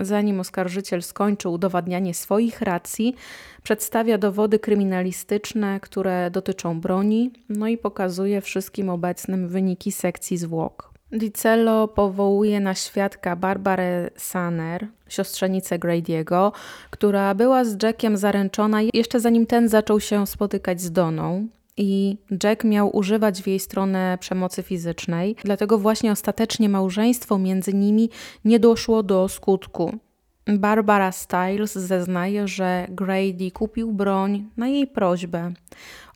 Zanim 0.00 0.40
oskarżyciel 0.40 1.02
skończył 1.02 1.52
udowadnianie 1.52 2.14
swoich 2.14 2.60
racji, 2.60 3.14
przedstawia 3.62 4.18
dowody 4.18 4.58
kryminalistyczne, 4.58 5.80
które 5.80 6.30
dotyczą 6.30 6.80
broni, 6.80 7.30
no 7.48 7.68
i 7.68 7.78
pokazuje 7.78 8.40
wszystkim 8.40 8.90
obecnym 8.90 9.48
wyniki 9.48 9.92
sekcji 9.92 10.36
zwłok. 10.36 10.92
Dicello 11.12 11.88
powołuje 11.88 12.60
na 12.60 12.74
świadka 12.74 13.36
Barbarę 13.36 14.10
Sanner, 14.16 14.86
siostrzenicę 15.08 15.78
Grady'ego, 15.78 16.52
która 16.90 17.34
była 17.34 17.64
z 17.64 17.82
Jackiem 17.82 18.16
zaręczona 18.16 18.78
jeszcze 18.94 19.20
zanim 19.20 19.46
ten 19.46 19.68
zaczął 19.68 20.00
się 20.00 20.26
spotykać 20.26 20.80
z 20.80 20.92
Doną 20.92 21.48
i 21.76 22.16
Jack 22.42 22.64
miał 22.64 22.96
używać 22.96 23.42
w 23.42 23.46
jej 23.46 23.60
stronę 23.60 24.18
przemocy 24.20 24.62
fizycznej, 24.62 25.36
dlatego 25.44 25.78
właśnie 25.78 26.12
ostatecznie 26.12 26.68
małżeństwo 26.68 27.38
między 27.38 27.74
nimi 27.74 28.10
nie 28.44 28.60
doszło 28.60 29.02
do 29.02 29.28
skutku. 29.28 29.98
Barbara 30.46 31.12
Styles 31.12 31.72
zeznaje, 31.72 32.48
że 32.48 32.86
Grady 32.88 33.50
kupił 33.50 33.92
broń 33.92 34.48
na 34.56 34.68
jej 34.68 34.86
prośbę. 34.86 35.52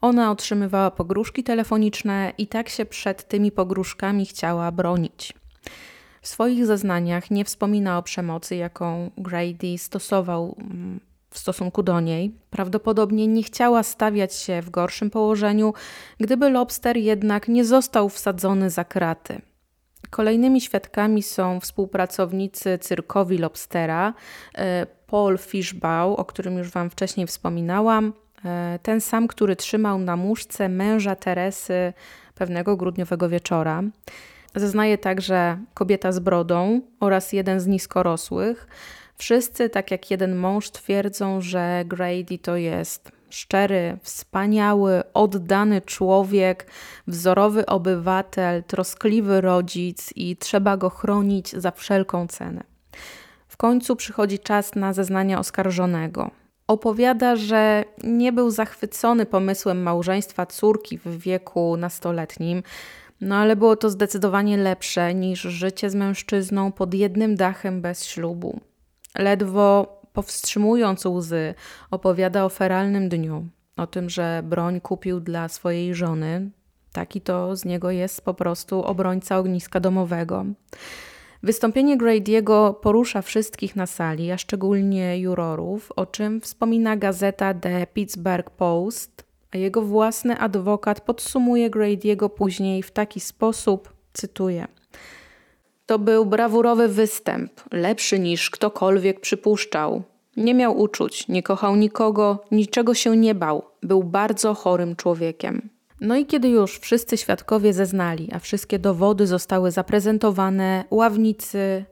Ona 0.00 0.30
otrzymywała 0.30 0.90
pogróżki 0.90 1.44
telefoniczne 1.44 2.32
i 2.38 2.46
tak 2.46 2.68
się 2.68 2.84
przed 2.84 3.28
tymi 3.28 3.52
pogróżkami 3.52 4.26
chciała 4.26 4.72
bronić. 4.72 5.34
W 6.22 6.28
swoich 6.28 6.66
zeznaniach 6.66 7.30
nie 7.30 7.44
wspomina 7.44 7.98
o 7.98 8.02
przemocy, 8.02 8.56
jaką 8.56 9.10
Grady 9.18 9.78
stosował 9.78 10.56
mm, 10.58 11.00
w 11.30 11.38
stosunku 11.38 11.82
do 11.82 12.00
niej. 12.00 12.34
Prawdopodobnie 12.50 13.26
nie 13.26 13.42
chciała 13.42 13.82
stawiać 13.82 14.34
się 14.34 14.62
w 14.62 14.70
gorszym 14.70 15.10
położeniu, 15.10 15.74
gdyby 16.20 16.50
Lobster 16.50 16.96
jednak 16.96 17.48
nie 17.48 17.64
został 17.64 18.08
wsadzony 18.08 18.70
za 18.70 18.84
kraty. 18.84 19.40
Kolejnymi 20.10 20.60
świadkami 20.60 21.22
są 21.22 21.60
współpracownicy 21.60 22.78
cyrkowi 22.78 23.38
Lobstera, 23.38 24.14
e, 24.54 24.86
Paul 25.06 25.38
Fishbaugh, 25.38 26.18
o 26.18 26.24
którym 26.24 26.58
już 26.58 26.70
Wam 26.70 26.90
wcześniej 26.90 27.26
wspominałam, 27.26 28.12
e, 28.44 28.78
ten 28.82 29.00
sam, 29.00 29.28
który 29.28 29.56
trzymał 29.56 29.98
na 29.98 30.16
muszce 30.16 30.68
męża 30.68 31.16
Teresy 31.16 31.92
pewnego 32.34 32.76
grudniowego 32.76 33.28
wieczora. 33.28 33.82
Zeznaje 34.54 34.98
także 34.98 35.58
kobieta 35.74 36.12
z 36.12 36.18
brodą 36.18 36.80
oraz 37.00 37.32
jeden 37.32 37.60
z 37.60 37.66
niskorosłych. 37.66 38.68
Wszyscy, 39.18 39.70
tak 39.70 39.90
jak 39.90 40.10
jeden 40.10 40.36
mąż, 40.36 40.70
twierdzą, 40.70 41.40
że 41.40 41.84
Grady 41.86 42.38
to 42.42 42.56
jest 42.56 43.12
szczery, 43.30 43.98
wspaniały, 44.02 45.02
oddany 45.14 45.80
człowiek, 45.80 46.66
wzorowy 47.06 47.66
obywatel, 47.66 48.64
troskliwy 48.64 49.40
rodzic 49.40 50.12
i 50.16 50.36
trzeba 50.36 50.76
go 50.76 50.90
chronić 50.90 51.52
za 51.52 51.70
wszelką 51.70 52.26
cenę. 52.26 52.64
W 53.48 53.56
końcu 53.56 53.96
przychodzi 53.96 54.38
czas 54.38 54.74
na 54.74 54.92
zeznania 54.92 55.38
oskarżonego. 55.38 56.30
Opowiada, 56.66 57.36
że 57.36 57.84
nie 58.04 58.32
był 58.32 58.50
zachwycony 58.50 59.26
pomysłem 59.26 59.82
małżeństwa 59.82 60.46
córki 60.46 60.98
w 60.98 61.18
wieku 61.18 61.76
nastoletnim, 61.76 62.62
no 63.20 63.36
ale 63.36 63.56
było 63.56 63.76
to 63.76 63.90
zdecydowanie 63.90 64.56
lepsze 64.56 65.14
niż 65.14 65.40
życie 65.40 65.90
z 65.90 65.94
mężczyzną 65.94 66.72
pod 66.72 66.94
jednym 66.94 67.36
dachem 67.36 67.80
bez 67.80 68.04
ślubu. 68.04 68.60
Ledwo 69.18 69.98
powstrzymując 70.12 71.06
łzy, 71.06 71.54
opowiada 71.90 72.44
o 72.44 72.48
feralnym 72.48 73.08
dniu, 73.08 73.46
o 73.76 73.86
tym, 73.86 74.10
że 74.10 74.42
broń 74.44 74.80
kupił 74.80 75.20
dla 75.20 75.48
swojej 75.48 75.94
żony. 75.94 76.50
Taki 76.92 77.20
to 77.20 77.56
z 77.56 77.64
niego 77.64 77.90
jest 77.90 78.24
po 78.24 78.34
prostu 78.34 78.82
obrońca 78.82 79.38
ogniska 79.38 79.80
domowego. 79.80 80.44
Wystąpienie 81.42 81.98
Grady'ego 81.98 82.74
porusza 82.74 83.22
wszystkich 83.22 83.76
na 83.76 83.86
sali, 83.86 84.30
a 84.30 84.38
szczególnie 84.38 85.18
jurorów, 85.18 85.92
o 85.96 86.06
czym 86.06 86.40
wspomina 86.40 86.96
gazeta 86.96 87.54
The 87.54 87.86
Pittsburgh 87.86 88.50
Post, 88.50 89.24
a 89.50 89.58
jego 89.58 89.82
własny 89.82 90.38
adwokat 90.38 91.00
podsumuje 91.00 91.70
Grady'ego 91.70 92.28
później 92.28 92.82
w 92.82 92.90
taki 92.90 93.20
sposób, 93.20 93.92
cytuję– 94.12 94.68
to 95.88 95.98
był 95.98 96.26
brawurowy 96.26 96.88
występ, 96.88 97.50
lepszy 97.72 98.18
niż 98.18 98.50
ktokolwiek 98.50 99.20
przypuszczał. 99.20 100.02
Nie 100.36 100.54
miał 100.54 100.78
uczuć, 100.80 101.28
nie 101.28 101.42
kochał 101.42 101.76
nikogo, 101.76 102.44
niczego 102.50 102.94
się 102.94 103.16
nie 103.16 103.34
bał. 103.34 103.62
Był 103.82 104.04
bardzo 104.04 104.54
chorym 104.54 104.96
człowiekiem. 104.96 105.68
No 106.00 106.16
i 106.16 106.26
kiedy 106.26 106.48
już 106.48 106.78
wszyscy 106.78 107.16
świadkowie 107.16 107.72
zeznali, 107.72 108.28
a 108.32 108.38
wszystkie 108.38 108.78
dowody 108.78 109.26
zostały 109.26 109.70
zaprezentowane, 109.70 110.84
ławnicy 110.90 111.84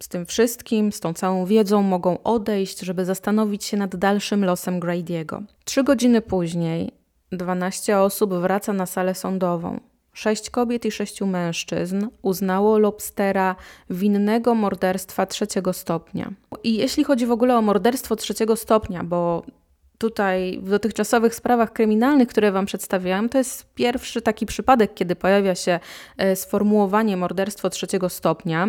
z 0.00 0.08
tym 0.08 0.26
wszystkim, 0.26 0.92
z 0.92 1.00
tą 1.00 1.14
całą 1.14 1.46
wiedzą 1.46 1.82
mogą 1.82 2.22
odejść, 2.22 2.80
żeby 2.80 3.04
zastanowić 3.04 3.64
się 3.64 3.76
nad 3.76 3.96
dalszym 3.96 4.44
losem 4.44 4.80
Grady'ego. 4.80 5.42
Trzy 5.64 5.84
godziny 5.84 6.20
później 6.20 6.92
12 7.32 7.98
osób 7.98 8.34
wraca 8.34 8.72
na 8.72 8.86
salę 8.86 9.14
sądową. 9.14 9.89
Sześć 10.12 10.50
kobiet 10.50 10.84
i 10.84 10.90
sześciu 10.90 11.26
mężczyzn 11.26 12.06
uznało 12.22 12.78
Lobstera 12.78 13.56
winnego 13.90 14.54
morderstwa 14.54 15.26
trzeciego 15.26 15.72
stopnia. 15.72 16.32
I 16.64 16.76
jeśli 16.76 17.04
chodzi 17.04 17.26
w 17.26 17.30
ogóle 17.30 17.56
o 17.56 17.62
morderstwo 17.62 18.16
trzeciego 18.16 18.56
stopnia, 18.56 19.04
bo 19.04 19.42
tutaj 20.00 20.58
w 20.62 20.70
dotychczasowych 20.70 21.34
sprawach 21.34 21.72
kryminalnych, 21.72 22.28
które 22.28 22.52
Wam 22.52 22.66
przedstawiałam, 22.66 23.28
to 23.28 23.38
jest 23.38 23.74
pierwszy 23.74 24.22
taki 24.22 24.46
przypadek, 24.46 24.94
kiedy 24.94 25.16
pojawia 25.16 25.54
się 25.54 25.80
e, 26.16 26.36
sformułowanie 26.36 27.16
morderstwo 27.16 27.70
trzeciego 27.70 28.08
stopnia. 28.08 28.68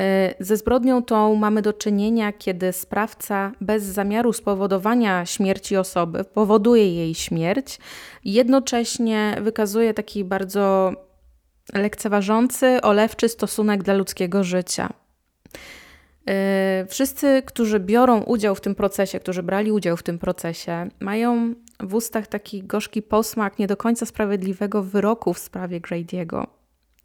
E, 0.00 0.34
ze 0.40 0.56
zbrodnią 0.56 1.02
tą 1.02 1.34
mamy 1.34 1.62
do 1.62 1.72
czynienia, 1.72 2.32
kiedy 2.32 2.72
sprawca 2.72 3.52
bez 3.60 3.82
zamiaru 3.82 4.32
spowodowania 4.32 5.26
śmierci 5.26 5.76
osoby 5.76 6.24
powoduje 6.24 6.94
jej 6.94 7.14
śmierć, 7.14 7.78
jednocześnie 8.24 9.36
wykazuje 9.40 9.94
taki 9.94 10.24
bardzo 10.24 10.92
lekceważący, 11.74 12.80
olewczy 12.80 13.28
stosunek 13.28 13.82
dla 13.82 13.94
ludzkiego 13.94 14.44
życia. 14.44 14.88
E, 16.28 16.86
wszyscy, 16.88 17.42
którzy 17.46 17.80
biorą 17.80 18.22
udział 18.22 18.54
w 18.54 18.60
tym 18.60 18.74
procesie, 18.74 19.20
którzy 19.20 19.42
brali 19.42 19.72
udział 19.72 19.96
w 19.96 20.02
tym 20.02 20.18
procesie, 20.18 20.88
mają 21.00 21.54
w 21.80 21.94
ustach 21.94 22.26
taki 22.26 22.62
gorzki 22.62 23.02
posmak 23.02 23.58
nie 23.58 23.66
do 23.66 23.76
końca 23.76 24.06
sprawiedliwego 24.06 24.82
wyroku 24.82 25.34
w 25.34 25.38
sprawie 25.38 25.80
Grady'ego. 25.80 26.46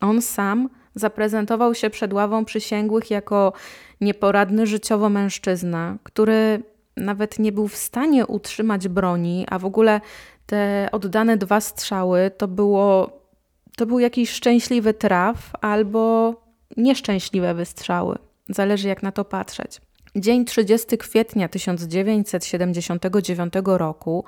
On 0.02 0.22
sam 0.22 0.70
zaprezentował 0.96 1.76
się 1.76 1.90
przed 1.90 2.14
ławą 2.14 2.46
przysięgłych 2.46 3.12
jako 3.12 3.54
nieporadny 4.02 4.68
życiowo 4.68 5.10
mężczyzna, 5.10 5.98
który 6.04 6.64
nawet 6.98 7.40
nie 7.40 7.52
był 7.52 7.68
w 7.68 7.76
stanie 7.76 8.28
utrzymać 8.28 8.88
broni, 8.88 9.46
a 9.50 9.60
w 9.60 9.66
ogóle 9.66 10.02
te 10.46 10.90
oddane 10.92 11.38
dwa 11.38 11.62
strzały 11.62 12.32
to 12.38 12.48
było 12.48 13.18
to 13.78 13.86
był 13.86 14.00
jakiś 14.00 14.30
szczęśliwy 14.30 14.94
traf 14.94 15.52
albo 15.62 16.34
nieszczęśliwe 16.78 17.54
wystrzały. 17.54 18.18
Zależy 18.50 18.88
jak 18.88 19.04
na 19.04 19.12
to 19.12 19.26
patrzeć. 19.26 19.82
Dzień 20.16 20.46
30 20.46 20.98
kwietnia 20.98 21.48
1979 21.48 23.54
roku 23.66 24.26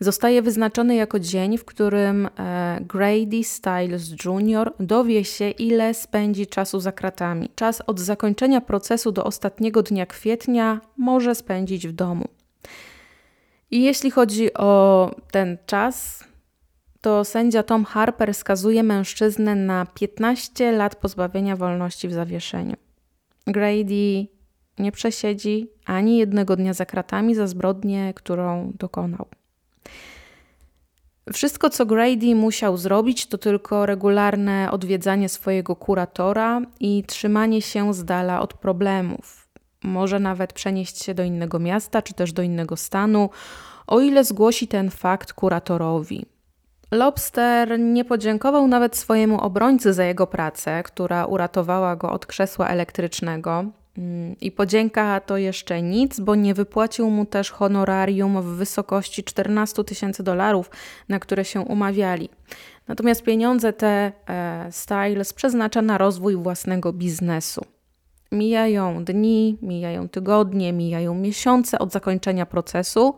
zostaje 0.00 0.42
wyznaczony 0.42 0.94
jako 0.94 1.18
dzień, 1.18 1.58
w 1.58 1.64
którym 1.64 2.28
e, 2.38 2.78
Grady 2.80 3.44
Stiles 3.44 4.10
Jr. 4.24 4.72
dowie 4.80 5.24
się, 5.24 5.50
ile 5.50 5.94
spędzi 5.94 6.46
czasu 6.46 6.80
za 6.80 6.92
kratami. 6.92 7.50
Czas 7.54 7.82
od 7.86 8.00
zakończenia 8.00 8.60
procesu 8.60 9.12
do 9.12 9.24
ostatniego 9.24 9.82
dnia 9.82 10.06
kwietnia 10.06 10.80
może 10.96 11.34
spędzić 11.34 11.88
w 11.88 11.92
domu. 11.92 12.28
I 13.70 13.82
jeśli 13.82 14.10
chodzi 14.10 14.54
o 14.54 15.10
ten 15.30 15.58
czas, 15.66 16.24
to 17.00 17.24
sędzia 17.24 17.62
Tom 17.62 17.84
Harper 17.84 18.34
skazuje 18.34 18.82
mężczyznę 18.82 19.54
na 19.54 19.86
15 19.94 20.72
lat 20.72 20.96
pozbawienia 20.96 21.56
wolności 21.56 22.08
w 22.08 22.12
zawieszeniu. 22.12 22.76
Grady 23.46 24.26
nie 24.78 24.92
przesiedzi 24.92 25.70
ani 25.86 26.18
jednego 26.18 26.56
dnia 26.56 26.74
za 26.74 26.86
kratami 26.86 27.34
za 27.34 27.46
zbrodnię, 27.46 28.14
którą 28.14 28.72
dokonał. 28.78 29.26
Wszystko, 31.32 31.70
co 31.70 31.86
Grady 31.86 32.34
musiał 32.34 32.76
zrobić, 32.76 33.26
to 33.26 33.38
tylko 33.38 33.86
regularne 33.86 34.70
odwiedzanie 34.70 35.28
swojego 35.28 35.76
kuratora 35.76 36.60
i 36.80 37.04
trzymanie 37.06 37.62
się 37.62 37.94
z 37.94 38.04
dala 38.04 38.40
od 38.40 38.54
problemów. 38.54 39.48
Może 39.82 40.20
nawet 40.20 40.52
przenieść 40.52 41.04
się 41.04 41.14
do 41.14 41.22
innego 41.22 41.58
miasta 41.58 42.02
czy 42.02 42.14
też 42.14 42.32
do 42.32 42.42
innego 42.42 42.76
stanu, 42.76 43.30
o 43.86 44.00
ile 44.00 44.24
zgłosi 44.24 44.68
ten 44.68 44.90
fakt 44.90 45.32
kuratorowi. 45.32 46.26
Lobster 46.90 47.80
nie 47.80 48.04
podziękował 48.04 48.68
nawet 48.68 48.96
swojemu 48.96 49.40
obrońcy 49.40 49.92
za 49.92 50.04
jego 50.04 50.26
pracę, 50.26 50.82
która 50.82 51.26
uratowała 51.26 51.96
go 51.96 52.10
od 52.10 52.26
krzesła 52.26 52.68
elektrycznego. 52.68 53.64
Mm, 53.98 54.36
I 54.40 54.52
podzięka 54.52 55.20
to 55.20 55.36
jeszcze 55.36 55.82
nic, 55.82 56.20
bo 56.20 56.34
nie 56.34 56.54
wypłacił 56.54 57.10
mu 57.10 57.26
też 57.26 57.50
honorarium 57.50 58.42
w 58.42 58.46
wysokości 58.46 59.24
14 59.24 59.84
tysięcy 59.84 60.22
dolarów, 60.22 60.70
na 61.08 61.18
które 61.18 61.44
się 61.44 61.60
umawiali. 61.60 62.28
Natomiast 62.88 63.22
pieniądze 63.22 63.72
te 63.72 64.12
e, 64.28 64.68
Styles 64.70 65.32
przeznacza 65.32 65.82
na 65.82 65.98
rozwój 65.98 66.36
własnego 66.36 66.92
biznesu. 66.92 67.64
Mijają 68.32 69.04
dni, 69.04 69.58
mijają 69.62 70.08
tygodnie, 70.08 70.72
mijają 70.72 71.14
miesiące 71.14 71.78
od 71.78 71.92
zakończenia 71.92 72.46
procesu. 72.46 73.14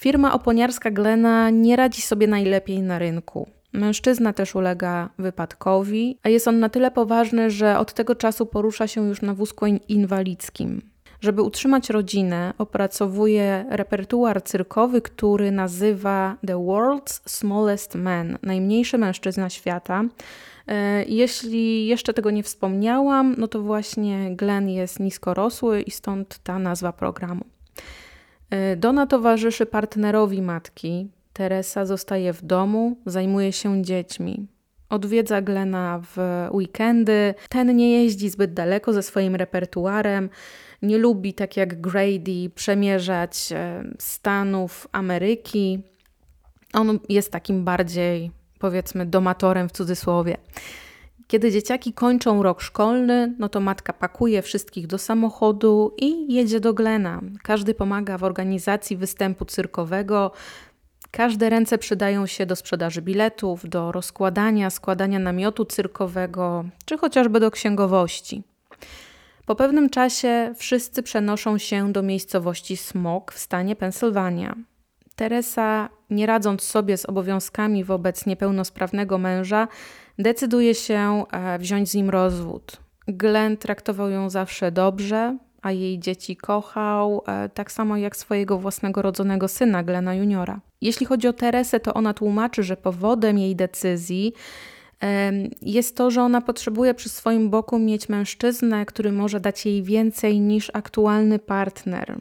Firma 0.00 0.32
oponiarska 0.32 0.90
Glena 0.90 1.50
nie 1.50 1.76
radzi 1.76 2.02
sobie 2.02 2.26
najlepiej 2.26 2.82
na 2.82 2.98
rynku. 2.98 3.48
Mężczyzna 3.72 4.32
też 4.32 4.54
ulega 4.54 5.08
wypadkowi, 5.18 6.18
a 6.22 6.28
jest 6.28 6.48
on 6.48 6.60
na 6.60 6.68
tyle 6.68 6.90
poważny, 6.90 7.50
że 7.50 7.78
od 7.78 7.92
tego 7.92 8.14
czasu 8.14 8.46
porusza 8.46 8.86
się 8.86 9.08
już 9.08 9.22
na 9.22 9.34
wózku 9.34 9.66
inwalidzkim. 9.66 10.82
Żeby 11.20 11.42
utrzymać 11.42 11.90
rodzinę, 11.90 12.54
opracowuje 12.58 13.64
repertuar 13.70 14.42
cyrkowy, 14.42 15.02
który 15.02 15.50
nazywa 15.50 16.36
The 16.46 16.54
World's 16.54 17.20
Smallest 17.26 17.94
Man 17.94 18.38
najmniejszy 18.42 18.98
mężczyzna 18.98 19.50
świata. 19.50 20.04
E, 20.66 21.04
jeśli 21.04 21.86
jeszcze 21.86 22.14
tego 22.14 22.30
nie 22.30 22.42
wspomniałam, 22.42 23.34
no 23.38 23.48
to 23.48 23.62
właśnie 23.62 24.36
Glenn 24.36 24.68
jest 24.68 25.00
niskorosły 25.00 25.82
i 25.82 25.90
stąd 25.90 26.38
ta 26.38 26.58
nazwa 26.58 26.92
programu. 26.92 27.44
E, 28.50 28.76
Dona 28.76 29.06
towarzyszy 29.06 29.66
partnerowi 29.66 30.42
matki. 30.42 31.08
Teresa 31.32 31.86
zostaje 31.86 32.32
w 32.32 32.42
domu, 32.42 32.96
zajmuje 33.06 33.52
się 33.52 33.82
dziećmi. 33.82 34.46
Odwiedza 34.88 35.42
Glena 35.42 36.00
w 36.02 36.46
weekendy. 36.52 37.34
Ten 37.48 37.76
nie 37.76 38.02
jeździ 38.02 38.30
zbyt 38.30 38.54
daleko 38.54 38.92
ze 38.92 39.02
swoim 39.02 39.36
repertuarem. 39.36 40.30
Nie 40.82 40.98
lubi, 40.98 41.34
tak 41.34 41.56
jak 41.56 41.80
Grady, 41.80 42.50
przemierzać 42.54 43.52
e, 43.52 43.84
Stanów 43.98 44.88
Ameryki. 44.92 45.82
On 46.72 46.98
jest 47.08 47.32
takim 47.32 47.64
bardziej, 47.64 48.30
powiedzmy, 48.58 49.06
domatorem 49.06 49.68
w 49.68 49.72
cudzysłowie. 49.72 50.36
Kiedy 51.30 51.50
dzieciaki 51.50 51.92
kończą 51.92 52.42
rok 52.42 52.60
szkolny, 52.60 53.34
no 53.38 53.48
to 53.48 53.60
matka 53.60 53.92
pakuje 53.92 54.42
wszystkich 54.42 54.86
do 54.86 54.98
samochodu 54.98 55.94
i 55.98 56.34
jedzie 56.34 56.60
do 56.60 56.74
Glena. 56.74 57.20
Każdy 57.42 57.74
pomaga 57.74 58.18
w 58.18 58.24
organizacji 58.24 58.96
występu 58.96 59.44
cyrkowego. 59.44 60.32
Każde 61.10 61.50
ręce 61.50 61.78
przydają 61.78 62.26
się 62.26 62.46
do 62.46 62.56
sprzedaży 62.56 63.02
biletów, 63.02 63.68
do 63.68 63.92
rozkładania, 63.92 64.70
składania 64.70 65.18
namiotu 65.18 65.64
cyrkowego, 65.64 66.64
czy 66.84 66.98
chociażby 66.98 67.40
do 67.40 67.50
księgowości. 67.50 68.42
Po 69.46 69.54
pewnym 69.54 69.90
czasie 69.90 70.54
wszyscy 70.56 71.02
przenoszą 71.02 71.58
się 71.58 71.92
do 71.92 72.02
miejscowości 72.02 72.76
Smok 72.76 73.32
w 73.32 73.38
stanie 73.38 73.76
Pensylwania. 73.76 74.56
Teresa, 75.20 75.88
nie 76.10 76.26
radząc 76.26 76.62
sobie 76.62 76.96
z 76.96 77.06
obowiązkami 77.06 77.84
wobec 77.84 78.26
niepełnosprawnego 78.26 79.18
męża, 79.18 79.68
decyduje 80.18 80.74
się 80.74 81.24
e, 81.32 81.58
wziąć 81.58 81.90
z 81.90 81.94
nim 81.94 82.10
rozwód. 82.10 82.76
Glenn 83.08 83.56
traktował 83.56 84.10
ją 84.10 84.30
zawsze 84.30 84.72
dobrze, 84.72 85.38
a 85.62 85.72
jej 85.72 85.98
dzieci 85.98 86.36
kochał, 86.36 87.22
e, 87.26 87.48
tak 87.48 87.72
samo 87.72 87.96
jak 87.96 88.16
swojego 88.16 88.58
własnego 88.58 89.02
rodzonego 89.02 89.48
syna, 89.48 89.82
Glena 89.82 90.14
Juniora. 90.14 90.60
Jeśli 90.80 91.06
chodzi 91.06 91.28
o 91.28 91.32
Teresę, 91.32 91.80
to 91.80 91.94
ona 91.94 92.14
tłumaczy, 92.14 92.62
że 92.62 92.76
powodem 92.76 93.38
jej 93.38 93.56
decyzji 93.56 94.32
jest 95.62 95.96
to, 95.96 96.10
że 96.10 96.22
ona 96.22 96.40
potrzebuje 96.40 96.94
przy 96.94 97.08
swoim 97.08 97.50
boku 97.50 97.78
mieć 97.78 98.08
mężczyznę, 98.08 98.86
który 98.86 99.12
może 99.12 99.40
dać 99.40 99.66
jej 99.66 99.82
więcej 99.82 100.40
niż 100.40 100.70
aktualny 100.74 101.38
partner. 101.38 102.20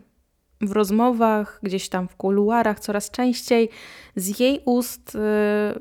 W 0.62 0.72
rozmowach, 0.72 1.60
gdzieś 1.64 1.90
tam 1.90 2.08
w 2.08 2.16
kuluarach, 2.16 2.80
coraz 2.80 3.12
częściej 3.12 3.70
z 4.16 4.40
jej 4.40 4.62
ust 4.66 5.16
e, 5.16 5.80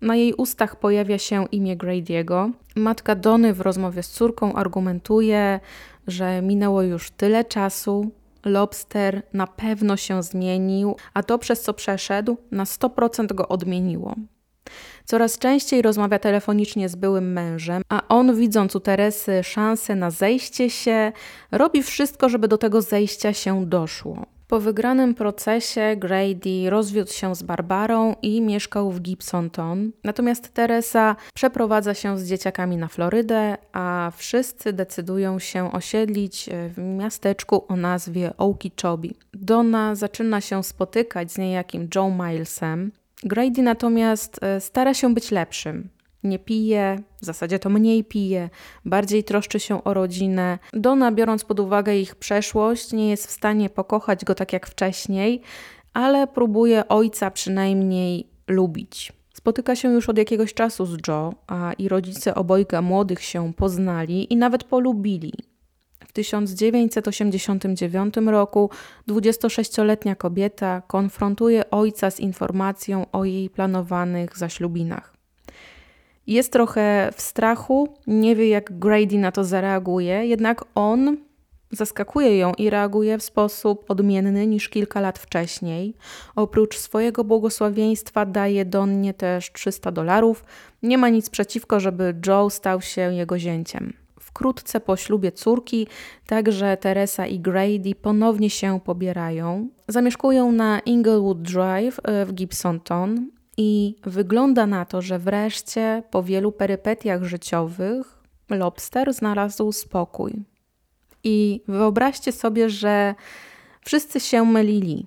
na 0.00 0.16
jej 0.16 0.34
ustach 0.34 0.76
pojawia 0.76 1.18
się 1.18 1.46
imię 1.52 1.76
Grady'ego. 1.76 2.50
Matka 2.76 3.14
Dony 3.14 3.54
w 3.54 3.60
rozmowie 3.60 4.02
z 4.02 4.10
córką 4.10 4.52
argumentuje, 4.52 5.60
że 6.06 6.42
minęło 6.42 6.82
już 6.82 7.10
tyle 7.10 7.44
czasu, 7.44 8.10
Lobster 8.44 9.22
na 9.32 9.46
pewno 9.46 9.96
się 9.96 10.22
zmienił, 10.22 10.96
a 11.14 11.22
to 11.22 11.38
przez 11.38 11.62
co 11.62 11.74
przeszedł, 11.74 12.36
na 12.50 12.64
100% 12.64 13.34
go 13.34 13.48
odmieniło. 13.48 14.14
Coraz 15.10 15.38
częściej 15.38 15.82
rozmawia 15.82 16.18
telefonicznie 16.18 16.88
z 16.88 16.96
byłym 16.96 17.32
mężem, 17.32 17.82
a 17.88 18.08
on, 18.08 18.36
widząc 18.36 18.76
u 18.76 18.80
Teresy 18.80 19.44
szansę 19.44 19.94
na 19.94 20.10
zejście 20.10 20.70
się, 20.70 21.12
robi 21.52 21.82
wszystko, 21.82 22.28
żeby 22.28 22.48
do 22.48 22.58
tego 22.58 22.82
zejścia 22.82 23.32
się 23.32 23.66
doszło. 23.66 24.26
Po 24.48 24.60
wygranym 24.60 25.14
procesie 25.14 25.96
Grady 25.96 26.70
rozwiódł 26.70 27.12
się 27.12 27.34
z 27.34 27.42
Barbarą 27.42 28.14
i 28.22 28.40
mieszkał 28.40 28.90
w 28.90 29.00
Gibsonton. 29.00 29.92
Natomiast 30.04 30.54
Teresa 30.54 31.16
przeprowadza 31.34 31.94
się 31.94 32.18
z 32.18 32.28
dzieciakami 32.28 32.76
na 32.76 32.88
Florydę, 32.88 33.56
a 33.72 34.12
wszyscy 34.16 34.72
decydują 34.72 35.38
się 35.38 35.72
osiedlić 35.72 36.50
w 36.76 36.78
miasteczku 36.78 37.64
o 37.68 37.76
nazwie 37.76 38.36
Okeechobee. 38.36 39.14
Donna 39.34 39.94
zaczyna 39.94 40.40
się 40.40 40.64
spotykać 40.64 41.32
z 41.32 41.38
niejakim 41.38 41.88
Joe 41.94 42.10
Milesem. 42.10 42.92
Grady 43.22 43.62
natomiast 43.62 44.42
e, 44.42 44.60
stara 44.60 44.94
się 44.94 45.14
być 45.14 45.30
lepszym 45.30 45.88
nie 46.24 46.38
pije, 46.38 46.98
w 47.20 47.24
zasadzie 47.24 47.58
to 47.58 47.70
mniej 47.70 48.04
pije, 48.04 48.50
bardziej 48.84 49.24
troszczy 49.24 49.60
się 49.60 49.84
o 49.84 49.94
rodzinę. 49.94 50.58
Dona, 50.72 51.12
biorąc 51.12 51.44
pod 51.44 51.60
uwagę 51.60 51.96
ich 51.98 52.14
przeszłość, 52.14 52.92
nie 52.92 53.10
jest 53.10 53.26
w 53.26 53.30
stanie 53.30 53.70
pokochać 53.70 54.24
go 54.24 54.34
tak 54.34 54.52
jak 54.52 54.66
wcześniej, 54.66 55.42
ale 55.92 56.26
próbuje 56.26 56.88
ojca 56.88 57.30
przynajmniej 57.30 58.28
lubić. 58.48 59.12
Spotyka 59.34 59.76
się 59.76 59.92
już 59.92 60.08
od 60.08 60.18
jakiegoś 60.18 60.54
czasu 60.54 60.86
z 60.86 60.96
Joe, 61.08 61.34
a 61.46 61.72
i 61.72 61.88
rodzice 61.88 62.34
obojga 62.34 62.82
młodych 62.82 63.22
się 63.22 63.52
poznali 63.52 64.32
i 64.32 64.36
nawet 64.36 64.64
polubili. 64.64 65.32
W 66.18 66.20
1989 66.20 68.14
roku 68.26 68.70
26-letnia 69.08 70.16
kobieta 70.16 70.82
konfrontuje 70.86 71.70
ojca 71.70 72.10
z 72.10 72.20
informacją 72.20 73.06
o 73.12 73.24
jej 73.24 73.50
planowanych 73.50 74.38
zaślubinach. 74.38 75.14
Jest 76.26 76.52
trochę 76.52 77.10
w 77.16 77.20
strachu, 77.20 77.88
nie 78.06 78.36
wie 78.36 78.48
jak 78.48 78.78
Grady 78.78 79.18
na 79.18 79.32
to 79.32 79.44
zareaguje, 79.44 80.26
jednak 80.26 80.64
on 80.74 81.16
zaskakuje 81.70 82.38
ją 82.38 82.52
i 82.54 82.70
reaguje 82.70 83.18
w 83.18 83.22
sposób 83.22 83.90
odmienny 83.90 84.46
niż 84.46 84.68
kilka 84.68 85.00
lat 85.00 85.18
wcześniej. 85.18 85.94
Oprócz 86.36 86.78
swojego 86.78 87.24
błogosławieństwa 87.24 88.26
daje 88.26 88.64
Donnie 88.64 89.14
też 89.14 89.52
300 89.52 89.92
dolarów. 89.92 90.44
Nie 90.82 90.98
ma 90.98 91.08
nic 91.08 91.30
przeciwko, 91.30 91.80
żeby 91.80 92.14
Joe 92.26 92.50
stał 92.50 92.80
się 92.80 93.14
jego 93.14 93.38
zięciem. 93.38 94.07
Wkrótce 94.38 94.80
po 94.80 94.96
ślubie 94.96 95.32
córki, 95.32 95.86
także 96.26 96.76
Teresa 96.76 97.26
i 97.26 97.40
Grady 97.40 97.94
ponownie 98.02 98.50
się 98.50 98.80
pobierają. 98.84 99.68
Zamieszkują 99.88 100.52
na 100.52 100.80
Inglewood 100.80 101.42
Drive 101.42 102.00
e, 102.02 102.26
w 102.26 102.32
Gibsonton, 102.32 103.30
i 103.56 103.96
wygląda 104.04 104.66
na 104.66 104.84
to, 104.84 105.02
że 105.02 105.18
wreszcie 105.18 106.02
po 106.10 106.22
wielu 106.22 106.52
perypetiach 106.52 107.22
życiowych 107.22 108.18
Lobster 108.50 109.14
znalazł 109.14 109.72
spokój. 109.72 110.44
I 111.24 111.62
wyobraźcie 111.68 112.32
sobie, 112.32 112.70
że 112.70 113.14
wszyscy 113.84 114.20
się 114.20 114.44
mylili. 114.44 115.06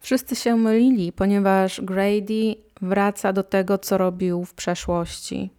Wszyscy 0.00 0.36
się 0.36 0.56
mylili, 0.56 1.12
ponieważ 1.12 1.80
Grady 1.80 2.54
wraca 2.82 3.32
do 3.32 3.42
tego, 3.42 3.78
co 3.78 3.98
robił 3.98 4.44
w 4.44 4.54
przeszłości. 4.54 5.50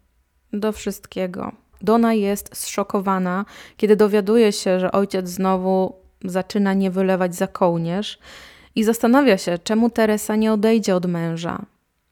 Do 0.54 0.72
wszystkiego. 0.72 1.69
Donna 1.82 2.14
jest 2.14 2.58
zszokowana, 2.58 3.46
kiedy 3.78 3.96
dowiaduje 3.96 4.52
się, 4.52 4.80
że 4.80 4.92
ojciec 4.92 5.30
znowu 5.30 5.94
zaczyna 6.26 6.74
nie 6.74 6.92
wylewać 6.92 7.36
za 7.36 7.48
kołnierz 7.48 8.20
i 8.76 8.84
zastanawia 8.84 9.38
się, 9.38 9.58
czemu 9.58 9.90
Teresa 9.90 10.36
nie 10.36 10.54
odejdzie 10.54 10.96
od 10.96 11.06
męża. 11.06 11.66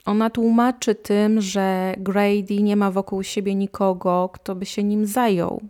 Ona 0.05 0.29
tłumaczy 0.29 0.95
tym, 0.95 1.41
że 1.41 1.95
Grady 1.97 2.63
nie 2.63 2.75
ma 2.75 2.91
wokół 2.91 3.23
siebie 3.23 3.55
nikogo, 3.55 4.29
kto 4.33 4.55
by 4.55 4.65
się 4.65 4.83
nim 4.83 5.05
zajął. 5.05 5.61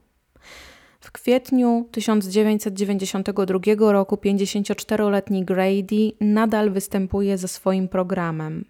W 0.99 1.11
kwietniu 1.11 1.87
1992 1.91 3.91
roku 3.91 4.15
54-letni 4.15 5.45
Grady 5.45 6.11
nadal 6.21 6.71
występuje 6.71 7.37
ze 7.37 7.47
swoim 7.47 7.87
programem. 7.87 8.65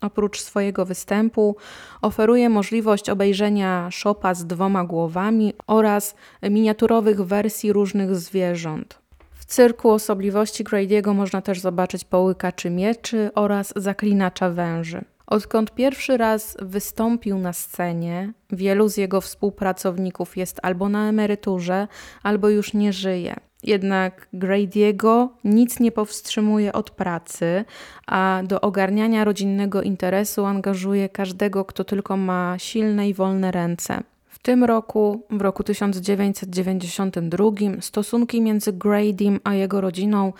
Oprócz 0.00 0.40
swojego 0.40 0.84
występu 0.84 1.56
oferuje 2.02 2.48
możliwość 2.48 3.10
obejrzenia 3.10 3.90
szopa 3.90 4.34
z 4.34 4.46
dwoma 4.46 4.84
głowami 4.84 5.52
oraz 5.66 6.14
miniaturowych 6.42 7.20
wersji 7.20 7.72
różnych 7.72 8.16
zwierząt. 8.16 8.98
W 9.32 9.44
cyrku 9.44 9.90
osobliwości 9.90 10.64
Grady'ego 10.64 11.14
można 11.14 11.42
też 11.42 11.60
zobaczyć 11.60 12.04
połykaczy 12.04 12.70
mieczy 12.70 13.30
oraz 13.34 13.72
zaklinacza 13.76 14.50
węży. 14.50 15.04
Odkąd 15.26 15.74
pierwszy 15.74 16.16
raz 16.16 16.56
wystąpił 16.62 17.38
na 17.38 17.52
scenie, 17.52 18.32
wielu 18.50 18.88
z 18.88 18.96
jego 18.96 19.20
współpracowników 19.20 20.36
jest 20.36 20.60
albo 20.62 20.88
na 20.88 21.08
emeryturze, 21.08 21.88
albo 22.22 22.48
już 22.48 22.74
nie 22.74 22.92
żyje. 22.92 23.47
Jednak 23.62 24.28
Grady'ego 24.34 25.28
nic 25.44 25.80
nie 25.80 25.92
powstrzymuje 25.92 26.72
od 26.72 26.90
pracy, 26.90 27.64
a 28.06 28.42
do 28.44 28.60
ogarniania 28.60 29.24
rodzinnego 29.24 29.82
interesu 29.82 30.44
angażuje 30.44 31.08
każdego, 31.08 31.64
kto 31.64 31.84
tylko 31.84 32.16
ma 32.16 32.54
silne 32.58 33.08
i 33.08 33.14
wolne 33.14 33.50
ręce. 33.50 34.02
W 34.26 34.38
tym 34.38 34.64
roku, 34.64 35.22
w 35.30 35.40
roku 35.40 35.62
1992, 35.64 37.50
stosunki 37.80 38.40
między 38.40 38.72
Gradym 38.72 39.40
a 39.44 39.54
jego 39.54 39.80
rodziną 39.80 40.32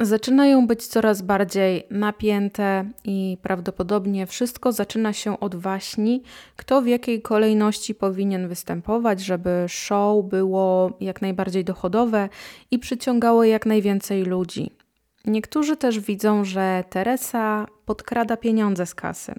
zaczynają 0.00 0.66
być 0.66 0.86
coraz 0.86 1.22
bardziej 1.22 1.86
napięte 1.90 2.90
i 3.04 3.38
prawdopodobnie 3.42 4.26
wszystko 4.26 4.72
zaczyna 4.72 5.12
się 5.12 5.40
od 5.40 5.54
waśni, 5.54 6.22
kto 6.56 6.82
w 6.82 6.86
jakiej 6.86 7.22
kolejności 7.22 7.94
powinien 7.94 8.48
występować, 8.48 9.20
żeby 9.20 9.64
show 9.68 10.24
było 10.24 10.96
jak 11.00 11.22
najbardziej 11.22 11.64
dochodowe 11.64 12.28
i 12.70 12.78
przyciągało 12.78 13.44
jak 13.44 13.66
najwięcej 13.66 14.24
ludzi. 14.24 14.70
Niektórzy 15.24 15.76
też 15.76 16.00
widzą, 16.00 16.44
że 16.44 16.84
Teresa 16.90 17.66
podkrada 17.84 18.36
pieniądze 18.36 18.86
z 18.86 18.94
kasy. 18.94 19.34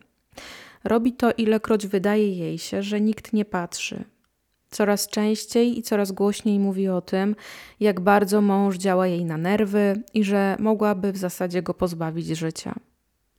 Robi 0.83 1.13
to 1.13 1.31
ilekroć 1.37 1.87
wydaje 1.87 2.31
jej 2.31 2.57
się, 2.57 2.83
że 2.83 3.01
nikt 3.01 3.33
nie 3.33 3.45
patrzy. 3.45 4.03
Coraz 4.69 5.07
częściej 5.07 5.79
i 5.79 5.83
coraz 5.83 6.11
głośniej 6.11 6.59
mówi 6.59 6.87
o 6.87 7.01
tym, 7.01 7.35
jak 7.79 7.99
bardzo 7.99 8.41
mąż 8.41 8.77
działa 8.77 9.07
jej 9.07 9.25
na 9.25 9.37
nerwy 9.37 10.03
i 10.13 10.23
że 10.23 10.55
mogłaby 10.59 11.11
w 11.11 11.17
zasadzie 11.17 11.61
go 11.61 11.73
pozbawić 11.73 12.27
życia. 12.27 12.75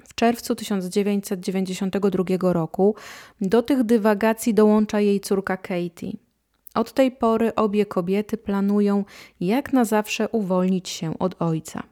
W 0.02 0.14
czerwcu 0.14 0.54
1992 0.54 2.52
roku 2.52 2.94
do 3.40 3.62
tych 3.62 3.84
dywagacji 3.84 4.54
dołącza 4.54 5.00
jej 5.00 5.20
córka 5.20 5.56
Katie. 5.56 6.12
Od 6.74 6.92
tej 6.92 7.10
pory 7.10 7.54
obie 7.54 7.86
kobiety 7.86 8.36
planują 8.36 9.04
jak 9.40 9.72
na 9.72 9.84
zawsze 9.84 10.28
uwolnić 10.28 10.88
się 10.88 11.18
od 11.18 11.42
ojca. 11.42 11.82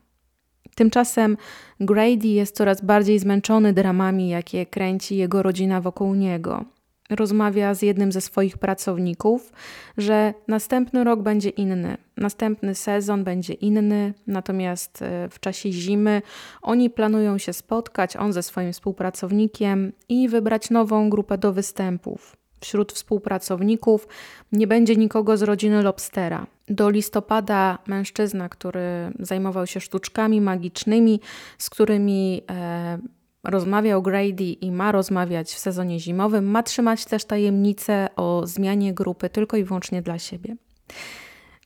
Tymczasem 0.74 1.36
Grady 1.80 2.28
jest 2.28 2.56
coraz 2.56 2.80
bardziej 2.84 3.18
zmęczony 3.18 3.72
dramami, 3.72 4.28
jakie 4.28 4.66
kręci 4.66 5.16
jego 5.16 5.42
rodzina 5.42 5.80
wokół 5.80 6.14
niego 6.14 6.64
rozmawia 7.10 7.74
z 7.74 7.82
jednym 7.82 8.12
ze 8.12 8.20
swoich 8.20 8.58
pracowników, 8.58 9.52
że 9.98 10.34
następny 10.48 11.04
rok 11.04 11.22
będzie 11.22 11.48
inny, 11.48 11.96
następny 12.16 12.74
sezon 12.74 13.24
będzie 13.24 13.52
inny, 13.52 14.14
natomiast 14.26 15.02
e, 15.02 15.28
w 15.28 15.40
czasie 15.40 15.72
zimy 15.72 16.22
oni 16.62 16.90
planują 16.90 17.38
się 17.38 17.52
spotkać, 17.52 18.16
on 18.16 18.32
ze 18.32 18.42
swoim 18.42 18.72
współpracownikiem 18.72 19.92
i 20.08 20.28
wybrać 20.28 20.70
nową 20.70 21.10
grupę 21.10 21.38
do 21.38 21.52
występów. 21.52 22.36
Wśród 22.60 22.92
współpracowników 22.92 24.08
nie 24.52 24.66
będzie 24.66 24.96
nikogo 24.96 25.36
z 25.36 25.42
rodziny 25.42 25.82
Lobstera. 25.82 26.46
Do 26.68 26.90
listopada 26.90 27.78
mężczyzna, 27.86 28.48
który 28.48 29.12
zajmował 29.18 29.66
się 29.66 29.80
sztuczkami 29.80 30.40
magicznymi, 30.40 31.20
z 31.58 31.70
którymi 31.70 32.42
e, 32.50 32.98
rozmawiał 33.46 34.02
Grady 34.02 34.44
i 34.44 34.72
ma 34.72 34.92
rozmawiać 34.92 35.52
w 35.52 35.58
sezonie 35.58 36.00
zimowym, 36.00 36.44
ma 36.44 36.62
trzymać 36.62 37.04
też 37.04 37.24
tajemnicę 37.24 38.08
o 38.16 38.42
zmianie 38.46 38.94
grupy 38.94 39.30
tylko 39.30 39.56
i 39.56 39.64
wyłącznie 39.64 40.02
dla 40.02 40.18
siebie. 40.18 40.56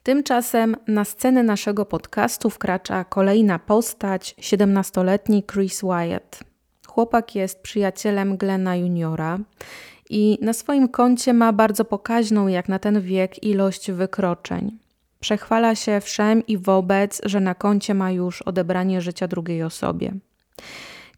Tymczasem 0.02 0.76
na 0.88 1.04
scenę 1.04 1.42
naszego 1.42 1.86
podcastu 1.86 2.50
wkracza 2.50 3.04
kolejna 3.04 3.58
postać, 3.58 4.34
17-letni 4.40 5.42
Chris 5.52 5.80
Wyatt. 5.80 6.40
Chłopak 6.86 7.34
jest 7.34 7.62
przyjacielem 7.62 8.36
Glena 8.36 8.76
Juniora 8.76 9.38
i 10.10 10.38
na 10.42 10.52
swoim 10.52 10.88
koncie 10.88 11.34
ma 11.34 11.52
bardzo 11.52 11.84
pokaźną 11.84 12.48
jak 12.48 12.68
na 12.68 12.78
ten 12.78 13.00
wiek 13.00 13.44
ilość 13.44 13.90
wykroczeń. 13.90 14.78
Przechwala 15.20 15.74
się 15.74 16.00
wszem 16.00 16.46
i 16.46 16.58
wobec, 16.58 17.20
że 17.24 17.40
na 17.40 17.54
koncie 17.54 17.94
ma 17.94 18.10
już 18.10 18.42
odebranie 18.42 19.00
życia 19.00 19.28
drugiej 19.28 19.62
osobie. 19.62 20.12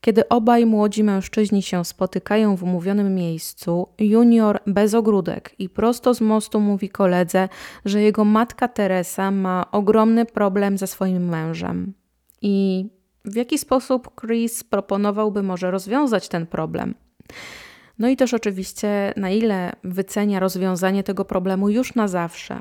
Kiedy 0.04 0.28
obaj 0.28 0.66
młodzi 0.66 1.04
mężczyźni 1.04 1.62
się 1.62 1.84
spotykają 1.84 2.56
w 2.56 2.62
umówionym 2.62 3.14
miejscu, 3.14 3.88
junior 3.98 4.60
bez 4.66 4.94
ogródek 4.94 5.54
i 5.58 5.68
prosto 5.68 6.14
z 6.14 6.20
mostu 6.20 6.60
mówi 6.60 6.88
koledze, 6.88 7.48
że 7.84 8.02
jego 8.02 8.24
matka 8.24 8.68
Teresa 8.68 9.30
ma 9.30 9.70
ogromny 9.72 10.24
problem 10.24 10.78
ze 10.78 10.86
swoim 10.86 11.28
mężem. 11.28 11.94
I 12.40 12.86
w 13.24 13.36
jaki 13.36 13.58
sposób 13.58 14.20
Chris 14.20 14.64
proponowałby 14.64 15.42
może 15.42 15.70
rozwiązać 15.70 16.28
ten 16.28 16.46
problem? 16.46 16.94
No 17.98 18.08
i 18.08 18.16
też 18.16 18.34
oczywiście, 18.34 19.12
na 19.16 19.30
ile 19.30 19.72
wycenia 19.84 20.40
rozwiązanie 20.40 21.02
tego 21.02 21.24
problemu 21.24 21.68
już 21.68 21.94
na 21.94 22.08
zawsze. 22.08 22.60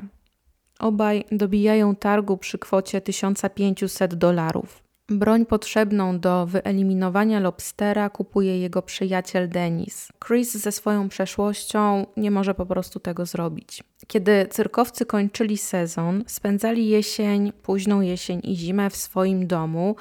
Obaj 0.78 1.24
dobijają 1.32 1.96
targu 1.96 2.36
przy 2.36 2.58
kwocie 2.58 3.00
1500 3.00 4.14
dolarów. 4.14 4.82
Broń 5.18 5.46
potrzebną 5.46 6.20
do 6.20 6.46
wyeliminowania 6.46 7.40
lobstera 7.40 8.10
kupuje 8.10 8.58
jego 8.58 8.82
przyjaciel 8.82 9.48
Denis. 9.48 10.08
Chris 10.26 10.56
ze 10.56 10.72
swoją 10.72 11.08
przeszłością 11.08 12.06
nie 12.16 12.30
może 12.30 12.54
po 12.54 12.66
prostu 12.66 13.00
tego 13.00 13.26
zrobić. 13.26 13.82
Kiedy 14.06 14.46
cyrkowcy 14.50 15.06
kończyli 15.06 15.58
sezon, 15.58 16.24
spędzali 16.26 16.88
jesień, 16.88 17.52
późną 17.52 18.00
jesień 18.00 18.40
i 18.44 18.56
zimę 18.56 18.90
w 18.90 18.96
swoim 18.96 19.46
domu, 19.46 19.96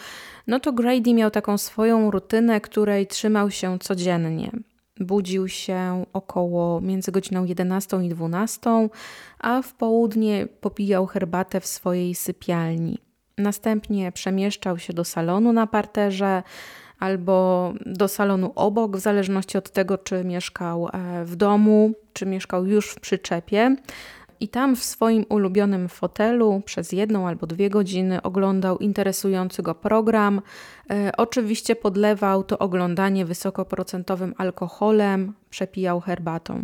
no 0.48 0.60
to 0.60 0.74
Grady 0.74 1.14
miał 1.14 1.32
taką 1.32 1.58
swoją 1.58 2.12
rutynę, 2.12 2.62
której 2.62 3.08
trzymał 3.08 3.52
się 3.52 3.80
codziennie. 3.80 4.52
Budził 5.00 5.48
się 5.48 6.06
około 6.14 6.82
między 6.82 7.12
godziną 7.12 7.46
11 7.46 7.98
i 8.04 8.10
12, 8.10 8.90
a 9.40 9.62
w 9.62 9.74
południe 9.74 10.48
popijał 10.62 11.06
herbatę 11.06 11.60
w 11.60 11.66
swojej 11.66 12.16
sypialni. 12.16 13.11
Następnie 13.42 14.12
przemieszczał 14.12 14.78
się 14.78 14.94
do 14.94 15.04
salonu 15.04 15.54
na 15.54 15.68
parterze 15.68 16.44
albo 17.00 17.74
do 17.86 18.08
salonu 18.08 18.52
obok, 18.56 18.98
w 18.98 19.00
zależności 19.00 19.58
od 19.58 19.72
tego, 19.72 19.98
czy 19.98 20.24
mieszkał 20.24 20.88
e, 20.88 21.26
w 21.26 21.36
domu, 21.36 21.94
czy 22.14 22.26
mieszkał 22.26 22.66
już 22.66 22.90
w 22.90 23.00
przyczepie. 23.00 23.76
I 24.40 24.48
tam 24.48 24.76
w 24.76 24.84
swoim 24.84 25.26
ulubionym 25.30 25.90
fotelu 25.90 26.62
przez 26.66 26.92
jedną 26.92 27.28
albo 27.28 27.48
dwie 27.48 27.70
godziny 27.70 28.22
oglądał 28.22 28.78
interesujący 28.78 29.64
go 29.64 29.76
program. 29.76 30.42
E, 30.90 31.12
oczywiście 31.18 31.76
podlewał 31.76 32.44
to 32.44 32.60
oglądanie 32.60 33.26
wysokoprocentowym 33.26 34.34
alkoholem, 34.38 35.34
przepijał 35.50 36.00
herbatą. 36.00 36.64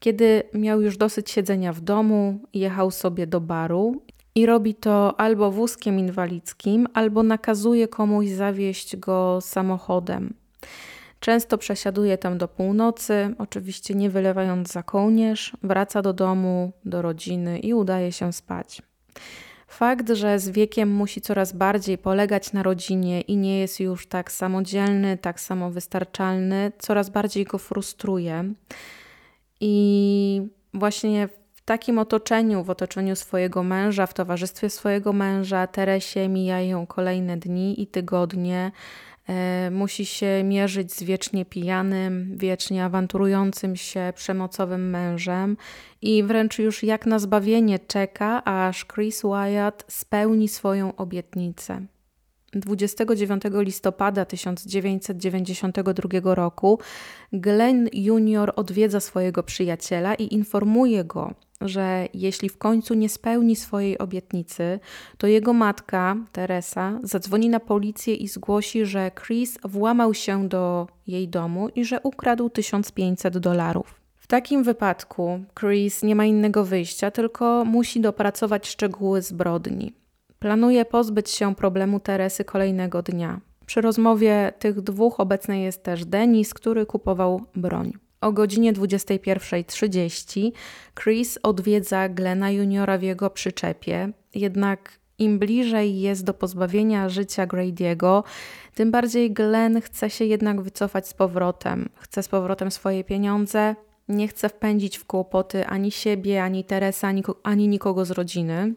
Kiedy 0.00 0.42
miał 0.54 0.80
już 0.80 0.96
dosyć 0.96 1.30
siedzenia 1.30 1.72
w 1.72 1.80
domu, 1.80 2.40
jechał 2.54 2.90
sobie 2.90 3.26
do 3.26 3.40
baru 3.40 4.02
i 4.34 4.46
robi 4.46 4.74
to 4.74 5.20
albo 5.20 5.50
wózkiem 5.50 5.98
inwalidzkim, 5.98 6.88
albo 6.94 7.22
nakazuje 7.22 7.88
komuś 7.88 8.28
zawieźć 8.28 8.96
go 8.96 9.38
samochodem. 9.40 10.34
Często 11.20 11.58
przesiaduje 11.58 12.18
tam 12.18 12.38
do 12.38 12.48
północy, 12.48 13.34
oczywiście 13.38 13.94
nie 13.94 14.10
wylewając 14.10 14.72
za 14.72 14.82
kołnierz, 14.82 15.52
wraca 15.62 16.02
do 16.02 16.12
domu, 16.12 16.72
do 16.84 17.02
rodziny 17.02 17.58
i 17.58 17.74
udaje 17.74 18.12
się 18.12 18.32
spać. 18.32 18.82
Fakt, 19.66 20.10
że 20.10 20.38
z 20.38 20.48
wiekiem 20.48 20.90
musi 20.90 21.20
coraz 21.20 21.52
bardziej 21.52 21.98
polegać 21.98 22.52
na 22.52 22.62
rodzinie 22.62 23.20
i 23.20 23.36
nie 23.36 23.58
jest 23.58 23.80
już 23.80 24.06
tak 24.06 24.32
samodzielny, 24.32 25.18
tak 25.18 25.40
samowystarczalny, 25.40 26.72
coraz 26.78 27.10
bardziej 27.10 27.44
go 27.44 27.58
frustruje. 27.58 28.44
I 29.60 30.42
właśnie 30.74 31.28
takim 31.64 31.98
otoczeniu, 31.98 32.64
w 32.64 32.70
otoczeniu 32.70 33.16
swojego 33.16 33.62
męża, 33.62 34.06
w 34.06 34.14
towarzystwie 34.14 34.70
swojego 34.70 35.12
męża, 35.12 35.66
Teresie 35.66 36.28
mijają 36.28 36.86
kolejne 36.86 37.36
dni 37.36 37.82
i 37.82 37.86
tygodnie. 37.86 38.72
E, 39.28 39.70
musi 39.70 40.06
się 40.06 40.42
mierzyć 40.44 40.92
z 40.92 41.02
wiecznie 41.02 41.44
pijanym, 41.44 42.36
wiecznie 42.36 42.84
awanturującym 42.84 43.76
się, 43.76 44.12
przemocowym 44.16 44.90
mężem 44.90 45.56
i 46.02 46.22
wręcz 46.22 46.58
już 46.58 46.82
jak 46.82 47.06
na 47.06 47.18
zbawienie 47.18 47.78
czeka, 47.78 48.44
aż 48.44 48.86
Chris 48.86 49.22
Wyatt 49.22 49.84
spełni 49.88 50.48
swoją 50.48 50.96
obietnicę. 50.96 51.82
29 52.52 53.42
listopada 53.54 54.24
1992 54.24 56.34
roku 56.34 56.78
Glenn 57.32 57.88
Jr. 57.92 58.52
odwiedza 58.56 59.00
swojego 59.00 59.42
przyjaciela 59.42 60.14
i 60.14 60.34
informuje 60.34 61.04
go, 61.04 61.34
że 61.60 62.08
jeśli 62.14 62.48
w 62.48 62.58
końcu 62.58 62.94
nie 62.94 63.08
spełni 63.08 63.56
swojej 63.56 63.98
obietnicy, 63.98 64.80
to 65.18 65.26
jego 65.26 65.52
matka, 65.52 66.16
Teresa, 66.32 66.98
zadzwoni 67.02 67.48
na 67.48 67.60
policję 67.60 68.14
i 68.14 68.28
zgłosi, 68.28 68.86
że 68.86 69.10
Chris 69.10 69.58
włamał 69.64 70.14
się 70.14 70.48
do 70.48 70.86
jej 71.06 71.28
domu 71.28 71.68
i 71.68 71.84
że 71.84 72.00
ukradł 72.00 72.50
1500 72.50 73.38
dolarów. 73.38 74.00
W 74.16 74.26
takim 74.26 74.62
wypadku 74.62 75.40
Chris 75.60 76.02
nie 76.02 76.14
ma 76.14 76.24
innego 76.24 76.64
wyjścia, 76.64 77.10
tylko 77.10 77.64
musi 77.64 78.00
dopracować 78.00 78.68
szczegóły 78.68 79.22
zbrodni. 79.22 80.01
Planuje 80.42 80.84
pozbyć 80.84 81.30
się 81.30 81.54
problemu 81.54 82.00
Teresy 82.00 82.44
kolejnego 82.44 83.02
dnia. 83.02 83.40
Przy 83.66 83.80
rozmowie 83.80 84.52
tych 84.58 84.80
dwóch 84.80 85.20
obecny 85.20 85.60
jest 85.60 85.82
też 85.82 86.04
Denis, 86.04 86.54
który 86.54 86.86
kupował 86.86 87.40
broń. 87.56 87.92
O 88.20 88.32
godzinie 88.32 88.72
21.30 88.72 90.52
Chris 91.02 91.38
odwiedza 91.42 92.08
Glena 92.08 92.50
Juniora 92.50 92.98
w 92.98 93.02
jego 93.02 93.30
przyczepie, 93.30 94.12
jednak 94.34 94.98
im 95.18 95.38
bliżej 95.38 96.00
jest 96.00 96.24
do 96.24 96.34
pozbawienia 96.34 97.08
życia 97.08 97.46
Grady'ego, 97.46 98.22
tym 98.74 98.90
bardziej 98.90 99.32
Glenn 99.32 99.80
chce 99.80 100.10
się 100.10 100.24
jednak 100.24 100.62
wycofać 100.62 101.08
z 101.08 101.14
powrotem. 101.14 101.88
Chce 101.96 102.22
z 102.22 102.28
powrotem 102.28 102.70
swoje 102.70 103.04
pieniądze, 103.04 103.74
nie 104.08 104.28
chce 104.28 104.48
wpędzić 104.48 104.98
w 104.98 105.04
kłopoty 105.04 105.66
ani 105.66 105.90
siebie, 105.90 106.44
ani 106.44 106.64
Teresa, 106.64 107.08
ani, 107.08 107.22
ani 107.42 107.68
nikogo 107.68 108.04
z 108.04 108.10
rodziny. 108.10 108.74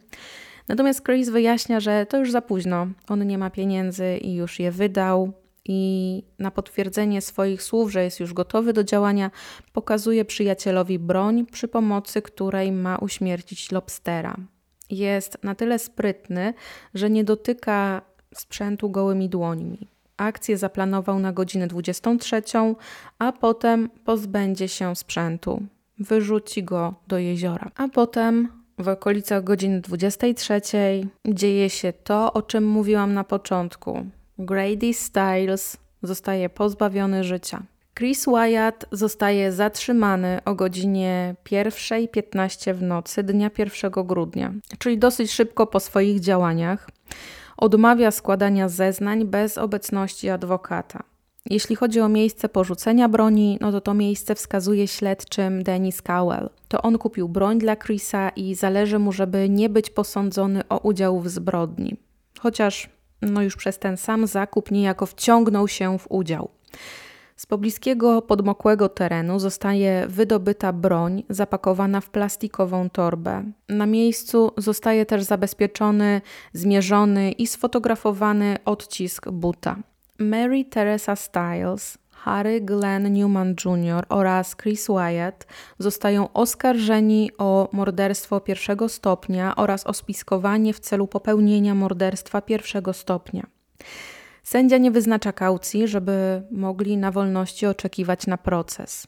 Natomiast 0.68 1.06
Chris 1.06 1.30
wyjaśnia, 1.30 1.80
że 1.80 2.06
to 2.06 2.18
już 2.18 2.32
za 2.32 2.42
późno. 2.42 2.88
On 3.08 3.28
nie 3.28 3.38
ma 3.38 3.50
pieniędzy 3.50 4.18
i 4.18 4.34
już 4.34 4.60
je 4.60 4.72
wydał. 4.72 5.34
I 5.68 6.24
na 6.40 6.52
potwierdzenie 6.52 7.22
swoich 7.22 7.64
słów, 7.64 7.92
że 7.92 8.04
jest 8.04 8.20
już 8.20 8.34
gotowy 8.34 8.74
do 8.74 8.84
działania, 8.84 9.32
pokazuje 9.74 10.26
przyjacielowi 10.26 11.00
broń, 11.00 11.46
przy 11.46 11.68
pomocy 11.68 12.22
której 12.22 12.72
ma 12.72 12.98
uśmiercić 12.98 13.72
lobstera. 13.72 14.36
Jest 14.90 15.44
na 15.44 15.56
tyle 15.56 15.80
sprytny, 15.80 16.54
że 16.94 17.10
nie 17.10 17.24
dotyka 17.24 18.02
sprzętu 18.36 18.90
gołymi 18.90 19.30
dłońmi. 19.30 19.88
Akcję 20.18 20.58
zaplanował 20.58 21.20
na 21.20 21.34
godzinę 21.34 21.68
23, 21.68 22.42
a 23.20 23.32
potem 23.32 23.90
pozbędzie 24.06 24.68
się 24.68 24.96
sprzętu. 24.96 25.64
Wyrzuci 26.00 26.64
go 26.64 26.94
do 27.08 27.18
jeziora. 27.18 27.72
A 27.76 27.88
potem 27.88 28.65
w 28.78 28.88
okolicach 28.88 29.44
godziny 29.44 29.82
23 29.82 30.62
dzieje 31.28 31.70
się 31.70 31.94
to, 31.94 32.34
o 32.34 32.42
czym 32.42 32.68
mówiłam 32.68 33.14
na 33.14 33.24
początku. 33.24 34.06
Grady 34.38 34.94
Styles 34.94 35.78
zostaje 36.04 36.50
pozbawiony 36.50 37.24
życia. 37.24 37.64
Chris 37.98 38.26
Wyatt 38.26 38.86
zostaje 38.92 39.52
zatrzymany 39.52 40.40
o 40.46 40.56
godzinie 40.56 41.36
1.15 41.46 42.74
w 42.74 42.82
nocy 42.82 43.24
dnia 43.24 43.52
1 43.58 43.92
grudnia, 43.92 44.54
czyli 44.80 44.98
dosyć 44.98 45.32
szybko 45.32 45.68
po 45.68 45.80
swoich 45.80 46.20
działaniach. 46.20 46.90
Odmawia 47.58 48.12
składania 48.12 48.70
zeznań 48.70 49.26
bez 49.26 49.58
obecności 49.58 50.30
adwokata. 50.30 51.04
Jeśli 51.50 51.76
chodzi 51.76 52.02
o 52.02 52.10
miejsce 52.10 52.50
porzucenia 52.50 53.10
broni, 53.10 53.58
no 53.62 53.72
to 53.72 53.82
to 53.82 53.94
miejsce 53.94 54.36
wskazuje 54.36 54.88
śledczym 54.88 55.64
Dennis 55.64 56.02
Cowell. 56.02 56.50
To 56.68 56.82
on 56.82 56.98
kupił 56.98 57.30
broń 57.30 57.60
dla 57.60 57.76
Chrisa 57.76 58.30
i 58.30 58.56
zależy 58.56 59.00
mu, 59.00 59.12
żeby 59.12 59.50
nie 59.50 59.70
być 59.70 59.90
posądzony 59.90 60.68
o 60.70 60.78
udział 60.78 61.20
w 61.20 61.30
zbrodni. 61.30 61.98
Chociaż 62.40 62.90
no 63.22 63.42
już 63.42 63.56
przez 63.56 63.80
ten 63.80 63.98
sam 63.98 64.28
zakup 64.28 64.72
niejako 64.72 65.06
wciągnął 65.06 65.68
się 65.68 66.00
w 66.00 66.08
udział. 66.10 66.50
Z 67.36 67.46
pobliskiego 67.46 68.22
podmokłego 68.22 68.90
terenu 68.90 69.40
zostaje 69.40 70.06
wydobyta 70.08 70.74
broń 70.74 71.24
zapakowana 71.30 72.02
w 72.02 72.10
plastikową 72.10 72.90
torbę. 72.90 73.44
Na 73.70 73.86
miejscu 73.86 74.52
zostaje 74.58 75.06
też 75.06 75.24
zabezpieczony, 75.24 76.22
zmierzony 76.54 77.32
i 77.32 77.48
sfotografowany 77.48 78.58
odcisk 78.66 79.30
buta. 79.30 79.78
Mary 80.20 80.66
Teresa 80.66 81.16
Styles, 81.16 81.98
Harry 82.12 82.62
Glenn 82.62 83.14
Newman 83.14 83.56
Jr. 83.66 84.06
oraz 84.10 84.56
Chris 84.56 84.88
Wyatt 84.88 85.48
zostają 85.80 86.34
oskarżeni 86.34 87.32
o 87.38 87.70
morderstwo 87.72 88.40
pierwszego 88.40 88.90
stopnia 88.90 89.56
oraz 89.56 89.88
o 89.88 89.94
spiskowanie 89.94 90.74
w 90.74 90.80
celu 90.80 91.08
popełnienia 91.08 91.76
morderstwa 91.76 92.42
pierwszego 92.42 92.94
stopnia. 92.94 93.48
Sędzia 94.44 94.78
nie 94.78 94.92
wyznacza 94.92 95.34
kaucji, 95.34 95.88
żeby 95.88 96.44
mogli 96.52 96.98
na 96.98 97.12
wolności 97.12 97.66
oczekiwać 97.66 98.28
na 98.28 98.38
proces. 98.38 99.08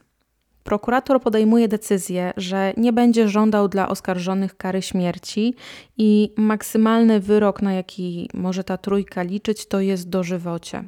Prokurator 0.63 1.21
podejmuje 1.21 1.67
decyzję, 1.67 2.34
że 2.38 2.73
nie 2.77 2.93
będzie 2.93 3.27
żądał 3.27 3.67
dla 3.67 3.89
oskarżonych 3.89 4.57
kary 4.57 4.81
śmierci 4.81 5.55
i 5.97 6.34
maksymalny 6.38 7.19
wyrok, 7.19 7.61
na 7.61 7.73
jaki 7.73 8.29
może 8.34 8.63
ta 8.63 8.77
trójka 8.77 9.23
liczyć, 9.23 9.67
to 9.67 9.79
jest 9.79 10.09
dożywocie. 10.09 10.84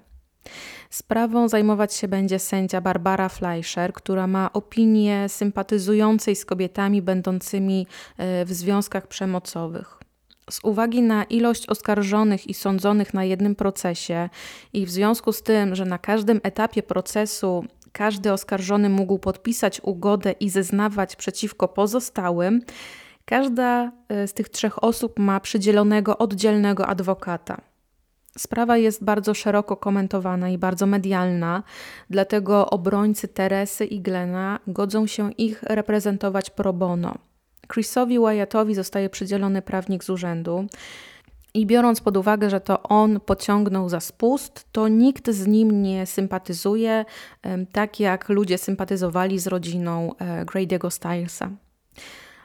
Sprawą 0.89 1.47
zajmować 1.47 1.93
się 1.93 2.07
będzie 2.07 2.39
sędzia 2.39 2.81
Barbara 2.81 3.29
Fleischer, 3.29 3.93
która 3.93 4.27
ma 4.27 4.53
opinię 4.53 5.29
sympatyzującej 5.29 6.35
z 6.35 6.45
kobietami 6.45 7.01
będącymi 7.01 7.87
e, 8.17 8.45
w 8.45 8.53
związkach 8.53 9.07
przemocowych. 9.07 9.99
Z 10.49 10.59
uwagi 10.63 11.01
na 11.01 11.23
ilość 11.23 11.69
oskarżonych 11.69 12.47
i 12.47 12.53
sądzonych 12.53 13.13
na 13.13 13.23
jednym 13.23 13.55
procesie 13.55 14.29
i 14.73 14.85
w 14.85 14.89
związku 14.89 15.31
z 15.31 15.43
tym, 15.43 15.75
że 15.75 15.85
na 15.85 15.97
każdym 15.97 16.39
etapie 16.43 16.83
procesu 16.83 17.65
każdy 17.91 18.33
oskarżony 18.33 18.89
mógł 18.89 19.19
podpisać 19.19 19.81
ugodę 19.83 20.31
i 20.31 20.49
zeznawać 20.49 21.15
przeciwko 21.15 21.67
pozostałym, 21.67 22.61
każda 23.25 23.91
e, 24.09 24.27
z 24.27 24.33
tych 24.33 24.49
trzech 24.49 24.83
osób 24.83 25.19
ma 25.19 25.39
przydzielonego 25.39 26.17
oddzielnego 26.17 26.87
adwokata. 26.87 27.68
Sprawa 28.39 28.77
jest 28.77 29.03
bardzo 29.03 29.33
szeroko 29.33 29.77
komentowana 29.77 30.49
i 30.49 30.57
bardzo 30.57 30.85
medialna, 30.85 31.63
dlatego 32.09 32.69
obrońcy 32.69 33.27
Teresy 33.27 33.85
i 33.85 34.01
Glena 34.01 34.59
godzą 34.67 35.07
się 35.07 35.31
ich 35.31 35.63
reprezentować 35.63 36.49
pro 36.49 36.73
bono. 36.73 37.15
Chrisowi 37.73 38.19
Wyattowi 38.19 38.75
zostaje 38.75 39.09
przydzielony 39.09 39.61
prawnik 39.61 40.03
z 40.03 40.09
urzędu. 40.09 40.65
I 41.53 41.65
biorąc 41.65 42.01
pod 42.01 42.17
uwagę, 42.17 42.49
że 42.49 42.61
to 42.61 42.83
on 42.83 43.19
pociągnął 43.19 43.89
za 43.89 43.99
spust, 43.99 44.65
to 44.71 44.87
nikt 44.87 45.29
z 45.29 45.47
nim 45.47 45.81
nie 45.81 46.05
sympatyzuje, 46.05 47.05
tak 47.71 47.99
jak 47.99 48.29
ludzie 48.29 48.57
sympatyzowali 48.57 49.39
z 49.39 49.47
rodziną 49.47 50.15
e, 50.17 50.45
Grady'ego 50.45 50.89
Stylesa. 50.89 51.49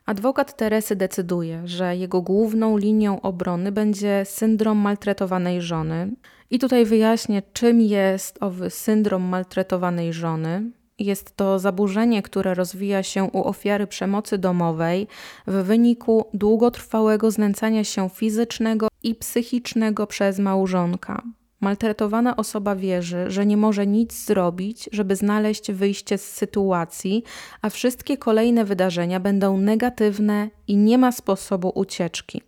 Adwokat 0.06 0.56
Teresy 0.56 0.97
decyduje, 0.97 1.62
że 1.64 1.97
jego 1.97 2.22
główną 2.22 2.76
linią 2.76 3.20
obrony 3.20 3.72
będzie 3.72 4.22
syndrom 4.24 4.78
maltretowanej 4.78 5.62
żony. 5.62 6.10
I 6.51 6.59
tutaj 6.59 6.85
wyjaśnię, 6.85 7.43
czym 7.52 7.81
jest 7.81 8.43
owy 8.43 8.70
syndrom 8.70 9.22
maltretowanej 9.22 10.12
żony. 10.12 10.70
Jest 10.98 11.36
to 11.36 11.59
zaburzenie, 11.59 12.22
które 12.22 12.55
rozwija 12.55 13.02
się 13.02 13.24
u 13.24 13.48
ofiary 13.48 13.86
przemocy 13.86 14.39
domowej 14.39 15.06
w 15.47 15.52
wyniku 15.52 16.24
długotrwałego 16.35 17.31
znęcania 17.31 17.85
się 17.85 18.09
fizycznego 18.09 18.89
i 19.02 19.14
psychicznego 19.14 20.06
przez 20.06 20.39
małżonka. 20.39 21.22
Maltretowana 21.65 22.36
osoba 22.36 22.77
wierzy, 22.77 23.24
że 23.31 23.47
nie 23.47 23.57
może 23.57 23.86
nic 23.86 24.24
zrobić, 24.24 24.89
żeby 24.93 25.16
znaleźć 25.16 25.73
wyjście 25.73 26.19
z 26.19 26.32
sytuacji, 26.32 27.24
a 27.62 27.70
wszystkie 27.70 28.16
kolejne 28.16 28.65
wydarzenia 28.65 29.20
będą 29.20 29.57
negatywne 29.57 30.51
i 30.69 30.77
nie 30.77 30.99
ma 30.99 31.12
sposobu 31.12 31.73
ucieczki. 31.74 32.43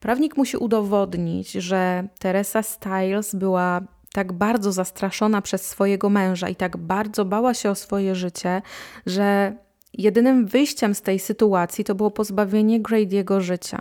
Prawnik 0.00 0.36
musi 0.36 0.56
udowodnić, 0.56 1.52
że 1.52 2.08
Teresa 2.18 2.62
Styles 2.62 3.34
była 3.34 3.80
tak 4.12 4.32
bardzo 4.32 4.72
zastraszona 4.72 5.42
przez 5.42 5.66
swojego 5.66 6.10
męża 6.10 6.48
i 6.48 6.56
tak 6.56 6.76
bardzo 6.76 7.24
bała 7.24 7.54
się 7.54 7.70
o 7.70 7.74
swoje 7.74 8.14
życie, 8.14 8.62
że 9.06 9.56
jedynym 9.92 10.46
wyjściem 10.46 10.94
z 10.94 11.02
tej 11.02 11.18
sytuacji 11.18 11.84
to 11.84 11.94
było 11.94 12.10
pozbawienie 12.10 12.80
Grady'ego 12.80 13.40
życia. 13.40 13.80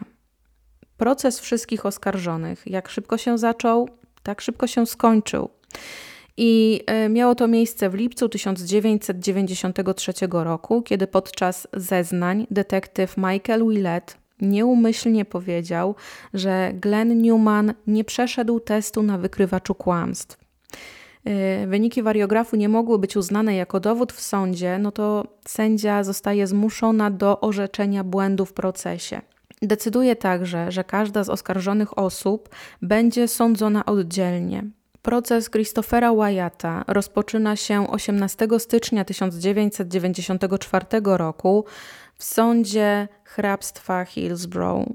Proces 0.97 1.39
wszystkich 1.39 1.85
oskarżonych, 1.85 2.63
jak 2.65 2.89
szybko 2.89 3.17
się 3.17 3.37
zaczął, 3.37 3.89
tak 4.27 4.41
szybko 4.41 4.67
się 4.67 4.85
skończył. 4.85 5.49
I 6.37 6.81
e, 6.85 7.09
miało 7.09 7.35
to 7.35 7.47
miejsce 7.47 7.89
w 7.89 7.93
lipcu 7.93 8.29
1993 8.29 10.13
roku, 10.31 10.81
kiedy 10.81 11.07
podczas 11.07 11.67
zeznań 11.73 12.47
detektyw 12.51 13.17
Michael 13.17 13.67
Willett 13.67 14.17
nieumyślnie 14.41 15.25
powiedział, 15.25 15.95
że 16.33 16.71
Glenn 16.73 17.21
Newman 17.21 17.73
nie 17.87 18.03
przeszedł 18.03 18.59
testu 18.59 19.03
na 19.03 19.17
wykrywaczu 19.17 19.75
kłamstw. 19.75 20.37
E, 21.25 21.67
wyniki 21.67 22.03
wariografu 22.03 22.55
nie 22.55 22.69
mogły 22.69 22.99
być 22.99 23.17
uznane 23.17 23.55
jako 23.55 23.79
dowód 23.79 24.13
w 24.13 24.21
sądzie, 24.21 24.79
no 24.79 24.91
to 24.91 25.23
sędzia 25.45 26.03
zostaje 26.03 26.47
zmuszona 26.47 27.11
do 27.11 27.41
orzeczenia 27.41 28.03
błędu 28.03 28.45
w 28.45 28.53
procesie. 28.53 29.21
Decyduje 29.61 30.15
także, 30.15 30.71
że 30.71 30.83
każda 30.83 31.23
z 31.23 31.29
oskarżonych 31.29 31.97
osób 31.97 32.49
będzie 32.81 33.27
sądzona 33.27 33.85
oddzielnie. 33.85 34.63
Proces 35.01 35.49
Christophera 35.49 36.13
Wyatta 36.13 36.83
rozpoczyna 36.87 37.55
się 37.55 37.91
18 37.91 38.47
stycznia 38.57 39.05
1994 39.05 40.85
roku 41.03 41.65
w 42.15 42.23
sądzie 42.23 43.07
hrabstwa 43.23 44.05
Hillsborough. 44.05 44.87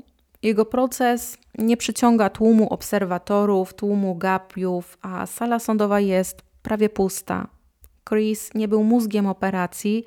Jego 0.42 0.64
proces 0.64 1.38
nie 1.58 1.76
przyciąga 1.76 2.30
tłumu 2.30 2.72
obserwatorów, 2.72 3.74
tłumu 3.74 4.14
gapiów, 4.14 4.98
a 5.02 5.26
sala 5.26 5.58
sądowa 5.58 6.00
jest 6.00 6.42
prawie 6.62 6.88
pusta. 6.88 7.48
Chris 8.08 8.54
nie 8.54 8.68
był 8.68 8.84
mózgiem 8.84 9.26
operacji, 9.26 10.04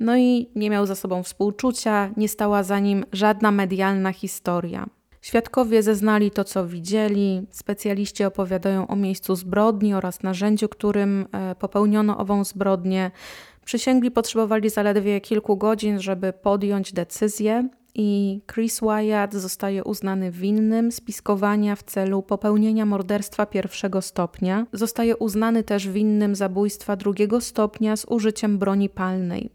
no 0.00 0.16
i 0.16 0.50
nie 0.54 0.70
miał 0.70 0.86
za 0.86 0.94
sobą 0.94 1.22
współczucia, 1.22 2.10
nie 2.16 2.28
stała 2.28 2.62
za 2.62 2.78
nim 2.78 3.04
żadna 3.12 3.50
medialna 3.50 4.12
historia. 4.12 4.86
Świadkowie 5.22 5.82
zeznali 5.82 6.30
to, 6.30 6.44
co 6.44 6.66
widzieli, 6.66 7.46
specjaliści 7.50 8.24
opowiadają 8.24 8.86
o 8.86 8.96
miejscu 8.96 9.36
zbrodni 9.36 9.94
oraz 9.94 10.22
narzędziu, 10.22 10.68
którym 10.68 11.26
e, 11.32 11.54
popełniono 11.54 12.18
ową 12.18 12.44
zbrodnię. 12.44 13.10
Przysięgli 13.64 14.10
potrzebowali 14.10 14.70
zaledwie 14.70 15.20
kilku 15.20 15.56
godzin, 15.56 16.00
żeby 16.00 16.32
podjąć 16.32 16.92
decyzję, 16.92 17.68
i 17.98 18.40
Chris 18.52 18.80
Wyatt 18.80 19.34
zostaje 19.34 19.84
uznany 19.84 20.30
winnym 20.30 20.92
spiskowania 20.92 21.76
w 21.76 21.82
celu 21.82 22.22
popełnienia 22.22 22.86
morderstwa 22.86 23.46
pierwszego 23.46 24.02
stopnia. 24.02 24.66
Zostaje 24.72 25.16
uznany 25.16 25.62
też 25.62 25.88
winnym 25.88 26.34
zabójstwa 26.34 26.96
drugiego 26.96 27.40
stopnia 27.40 27.96
z 27.96 28.06
użyciem 28.08 28.58
broni 28.58 28.88
palnej. 28.88 29.50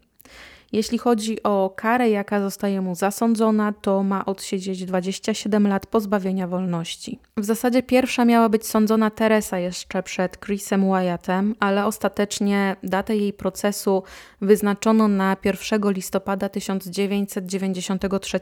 Jeśli 0.72 0.98
chodzi 0.98 1.42
o 1.42 1.74
karę, 1.76 2.10
jaka 2.10 2.40
zostaje 2.40 2.80
mu 2.80 2.94
zasądzona, 2.94 3.72
to 3.72 4.02
ma 4.02 4.24
odsiedzieć 4.24 4.84
27 4.84 5.66
lat 5.66 5.86
pozbawienia 5.86 6.48
wolności. 6.48 7.18
W 7.36 7.44
zasadzie 7.44 7.82
pierwsza 7.82 8.24
miała 8.24 8.48
być 8.48 8.66
sądzona 8.66 9.10
Teresa 9.10 9.58
jeszcze 9.58 10.02
przed 10.02 10.40
Chrisem 10.40 10.90
Wyattem, 10.90 11.54
ale 11.60 11.86
ostatecznie 11.86 12.76
datę 12.82 13.16
jej 13.16 13.32
procesu 13.32 14.02
wyznaczono 14.40 15.08
na 15.08 15.36
1 15.44 15.92
listopada 15.92 16.48
1993 16.48 18.40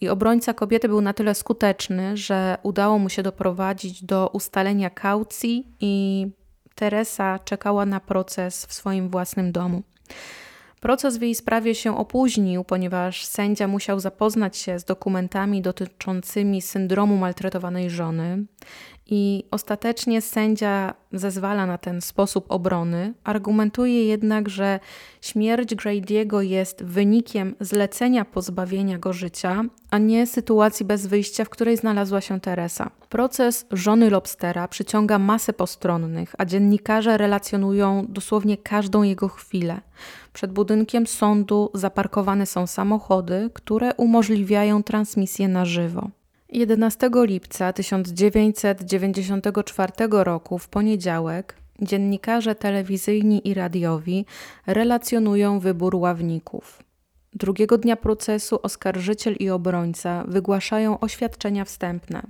i 0.00 0.08
obrońca 0.08 0.54
kobiety 0.54 0.88
był 0.88 1.00
na 1.00 1.12
tyle 1.12 1.34
skuteczny, 1.34 2.16
że 2.16 2.58
udało 2.62 2.98
mu 2.98 3.08
się 3.08 3.22
doprowadzić 3.22 4.04
do 4.04 4.30
ustalenia 4.32 4.90
kaucji 4.90 5.68
i 5.80 6.26
Teresa 6.74 7.38
czekała 7.38 7.86
na 7.86 8.00
proces 8.00 8.66
w 8.66 8.72
swoim 8.72 9.08
własnym 9.08 9.52
domu. 9.52 9.82
Proces 10.82 11.16
w 11.16 11.22
jej 11.22 11.34
sprawie 11.34 11.74
się 11.74 11.98
opóźnił, 11.98 12.64
ponieważ 12.64 13.24
sędzia 13.24 13.68
musiał 13.68 14.00
zapoznać 14.00 14.56
się 14.56 14.78
z 14.78 14.84
dokumentami 14.84 15.62
dotyczącymi 15.62 16.62
syndromu 16.62 17.16
maltretowanej 17.16 17.90
żony 17.90 18.44
i 19.06 19.44
ostatecznie 19.50 20.20
sędzia 20.20 20.94
zezwala 21.12 21.66
na 21.66 21.78
ten 21.78 22.00
sposób 22.00 22.44
obrony. 22.48 23.14
Argumentuje 23.24 24.06
jednak, 24.06 24.48
że 24.48 24.80
śmierć 25.20 25.74
Grady'ego 25.74 26.40
jest 26.40 26.84
wynikiem 26.84 27.54
zlecenia 27.60 28.24
pozbawienia 28.24 28.98
go 28.98 29.12
życia, 29.12 29.64
a 29.90 29.98
nie 29.98 30.26
sytuacji 30.26 30.86
bez 30.86 31.06
wyjścia, 31.06 31.44
w 31.44 31.48
której 31.48 31.76
znalazła 31.76 32.20
się 32.20 32.40
Teresa. 32.40 32.90
Proces 33.08 33.66
żony 33.70 34.10
Lobstera 34.10 34.68
przyciąga 34.68 35.18
masę 35.18 35.52
postronnych, 35.52 36.34
a 36.38 36.44
dziennikarze 36.44 37.18
relacjonują 37.18 38.06
dosłownie 38.08 38.56
każdą 38.56 39.02
jego 39.02 39.28
chwilę. 39.28 39.80
Przed 40.32 40.52
budynkiem 40.52 41.06
sądu 41.06 41.70
zaparkowane 41.74 42.46
są 42.46 42.66
samochody, 42.66 43.50
które 43.54 43.94
umożliwiają 43.94 44.82
transmisję 44.82 45.48
na 45.48 45.64
żywo. 45.64 46.10
11 46.48 47.10
lipca 47.14 47.72
1994 47.72 49.92
roku 50.10 50.58
w 50.58 50.68
poniedziałek 50.68 51.62
dziennikarze 51.82 52.54
telewizyjni 52.54 53.48
i 53.48 53.54
radiowi 53.54 54.26
relacjonują 54.66 55.60
wybór 55.60 55.96
ławników. 55.96 56.82
Drugiego 57.34 57.78
dnia 57.78 57.96
procesu 57.96 58.58
oskarżyciel 58.62 59.36
i 59.38 59.50
obrońca 59.50 60.24
wygłaszają 60.28 61.00
oświadczenia 61.00 61.64
wstępne. 61.64 62.22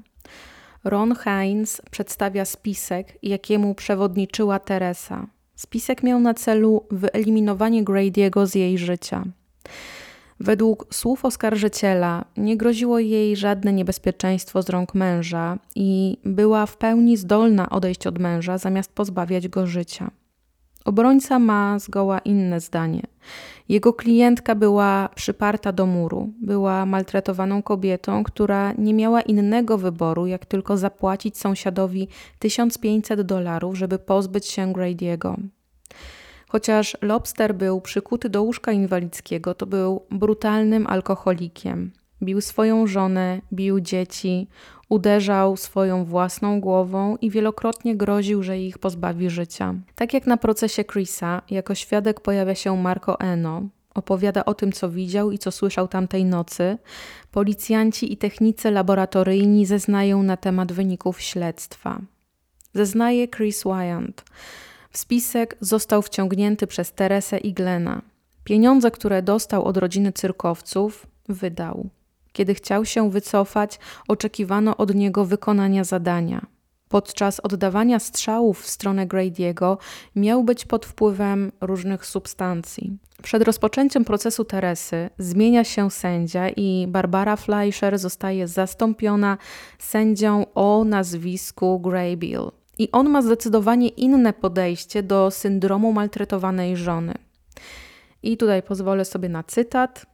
Ron 0.84 1.14
Hines 1.24 1.82
przedstawia 1.90 2.44
spisek, 2.44 3.18
jakiemu 3.22 3.74
przewodniczyła 3.74 4.58
Teresa. 4.58 5.26
Spisek 5.56 6.02
miał 6.02 6.20
na 6.20 6.34
celu 6.34 6.86
wyeliminowanie 6.90 7.84
Grady'ego 7.84 8.46
z 8.46 8.54
jej 8.54 8.78
życia. 8.78 9.24
Według 10.40 10.94
słów 10.94 11.24
oskarżyciela 11.24 12.24
nie 12.36 12.56
groziło 12.56 12.98
jej 12.98 13.36
żadne 13.36 13.72
niebezpieczeństwo 13.72 14.62
z 14.62 14.68
rąk 14.68 14.94
męża 14.94 15.58
i 15.74 16.18
była 16.24 16.66
w 16.66 16.76
pełni 16.76 17.16
zdolna 17.16 17.70
odejść 17.70 18.06
od 18.06 18.18
męża 18.18 18.58
zamiast 18.58 18.92
pozbawiać 18.92 19.48
go 19.48 19.66
życia. 19.66 20.10
Obrońca 20.84 21.38
ma 21.38 21.78
zgoła 21.78 22.18
inne 22.18 22.60
zdanie. 22.60 23.02
Jego 23.68 23.92
klientka 23.92 24.54
była 24.54 25.08
przyparta 25.14 25.72
do 25.72 25.86
muru, 25.86 26.32
była 26.40 26.86
maltretowaną 26.86 27.62
kobietą, 27.62 28.24
która 28.24 28.72
nie 28.78 28.94
miała 28.94 29.20
innego 29.20 29.78
wyboru, 29.78 30.26
jak 30.26 30.46
tylko 30.46 30.76
zapłacić 30.76 31.38
sąsiadowi 31.38 32.08
1500 32.38 33.22
dolarów, 33.22 33.78
żeby 33.78 33.98
pozbyć 33.98 34.46
się 34.46 34.72
Grady'ego. 34.72 35.36
Chociaż 36.48 36.96
Lobster 37.02 37.54
był 37.54 37.80
przykuty 37.80 38.28
do 38.28 38.42
łóżka 38.42 38.72
inwalidzkiego, 38.72 39.54
to 39.54 39.66
był 39.66 40.02
brutalnym 40.10 40.86
alkoholikiem. 40.86 41.92
Bił 42.22 42.40
swoją 42.40 42.86
żonę, 42.86 43.40
bił 43.52 43.80
dzieci, 43.80 44.48
uderzał 44.92 45.56
swoją 45.56 46.04
własną 46.04 46.60
głową 46.60 47.16
i 47.16 47.30
wielokrotnie 47.30 47.96
groził, 47.96 48.42
że 48.42 48.58
ich 48.58 48.78
pozbawi 48.78 49.30
życia. 49.30 49.74
Tak 49.94 50.14
jak 50.14 50.26
na 50.26 50.36
procesie 50.36 50.84
Chrisa, 50.84 51.42
jako 51.50 51.74
świadek 51.74 52.20
pojawia 52.20 52.54
się 52.54 52.76
Marco 52.76 53.20
Eno, 53.20 53.62
opowiada 53.94 54.44
o 54.44 54.54
tym, 54.54 54.72
co 54.72 54.90
widział 54.90 55.30
i 55.30 55.38
co 55.38 55.50
słyszał 55.50 55.88
tamtej 55.88 56.24
nocy. 56.24 56.78
Policjanci 57.30 58.12
i 58.12 58.16
technicy 58.16 58.70
laboratoryjni 58.70 59.66
zeznają 59.66 60.22
na 60.22 60.36
temat 60.36 60.72
wyników 60.72 61.20
śledztwa. 61.20 62.00
Zeznaje 62.74 63.28
Chris 63.28 63.62
Wyant. 63.62 64.24
W 64.90 64.98
spisek 64.98 65.56
został 65.60 66.02
wciągnięty 66.02 66.66
przez 66.66 66.92
Teresę 66.92 67.38
i 67.38 67.52
Glena. 67.52 68.02
Pieniądze, 68.44 68.90
które 68.90 69.22
dostał 69.22 69.64
od 69.64 69.76
rodziny 69.76 70.12
cyrkowców, 70.12 71.06
wydał. 71.28 71.88
Kiedy 72.32 72.54
chciał 72.54 72.84
się 72.84 73.10
wycofać, 73.10 73.78
oczekiwano 74.08 74.76
od 74.76 74.94
niego 74.94 75.24
wykonania 75.24 75.84
zadania. 75.84 76.46
Podczas 76.88 77.40
oddawania 77.40 77.98
strzałów 77.98 78.62
w 78.62 78.68
stronę 78.68 79.06
Grady'ego 79.06 79.76
miał 80.16 80.44
być 80.44 80.64
pod 80.64 80.86
wpływem 80.86 81.52
różnych 81.60 82.06
substancji. 82.06 82.98
Przed 83.22 83.42
rozpoczęciem 83.42 84.04
procesu 84.04 84.44
Teresy 84.44 85.10
zmienia 85.18 85.64
się 85.64 85.90
sędzia 85.90 86.48
i 86.48 86.86
Barbara 86.88 87.36
Fleischer 87.36 87.98
zostaje 87.98 88.48
zastąpiona 88.48 89.38
sędzią 89.78 90.46
o 90.54 90.84
nazwisku 90.84 91.80
Graybill. 91.80 92.50
I 92.78 92.92
on 92.92 93.08
ma 93.08 93.22
zdecydowanie 93.22 93.88
inne 93.88 94.32
podejście 94.32 95.02
do 95.02 95.30
syndromu 95.30 95.92
maltretowanej 95.92 96.76
żony. 96.76 97.14
I 98.22 98.36
tutaj 98.36 98.62
pozwolę 98.62 99.04
sobie 99.04 99.28
na 99.28 99.42
cytat. 99.42 100.06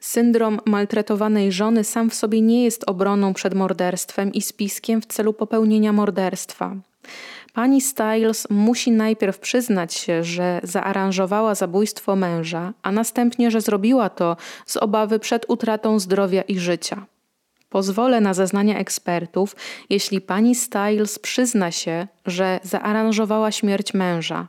Syndrom 0.00 0.60
maltretowanej 0.66 1.52
żony 1.52 1.84
sam 1.84 2.10
w 2.10 2.14
sobie 2.14 2.40
nie 2.40 2.64
jest 2.64 2.84
obroną 2.86 3.34
przed 3.34 3.54
morderstwem 3.54 4.32
i 4.32 4.42
spiskiem 4.42 5.02
w 5.02 5.06
celu 5.06 5.32
popełnienia 5.32 5.92
morderstwa. 5.92 6.76
Pani 7.52 7.80
Styles 7.80 8.46
musi 8.50 8.92
najpierw 8.92 9.38
przyznać 9.38 9.94
się, 9.94 10.24
że 10.24 10.60
zaaranżowała 10.62 11.54
zabójstwo 11.54 12.16
męża, 12.16 12.72
a 12.82 12.92
następnie, 12.92 13.50
że 13.50 13.60
zrobiła 13.60 14.08
to 14.08 14.36
z 14.66 14.76
obawy 14.76 15.18
przed 15.18 15.44
utratą 15.48 15.98
zdrowia 15.98 16.42
i 16.42 16.58
życia. 16.58 17.06
Pozwolę 17.68 18.20
na 18.20 18.34
zeznania 18.34 18.78
ekspertów, 18.78 19.56
jeśli 19.90 20.20
pani 20.20 20.54
Styles 20.54 21.18
przyzna 21.18 21.70
się, 21.70 22.06
że 22.26 22.60
zaaranżowała 22.62 23.52
śmierć 23.52 23.94
męża. 23.94 24.46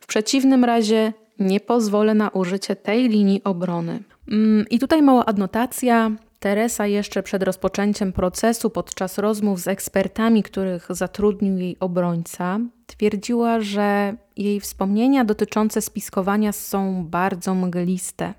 W 0.00 0.06
przeciwnym 0.06 0.64
razie 0.64 1.12
nie 1.38 1.60
pozwolę 1.60 2.14
na 2.14 2.28
użycie 2.28 2.76
tej 2.76 3.08
linii 3.08 3.44
obrony. 3.44 4.02
Mm, 4.28 4.64
I 4.70 4.78
tutaj 4.78 5.02
mała 5.02 5.26
adnotacja. 5.26 6.10
Teresa 6.38 6.86
jeszcze 6.86 7.22
przed 7.22 7.42
rozpoczęciem 7.42 8.12
procesu, 8.12 8.70
podczas 8.70 9.18
rozmów 9.18 9.60
z 9.60 9.68
ekspertami, 9.68 10.42
których 10.42 10.86
zatrudnił 10.90 11.58
jej 11.58 11.76
obrońca, 11.80 12.58
twierdziła, 12.86 13.60
że 13.60 14.16
jej 14.36 14.60
wspomnienia 14.60 15.24
dotyczące 15.24 15.80
spiskowania 15.80 16.52
są 16.52 17.04
bardzo 17.06 17.54
mgliste. 17.54 18.34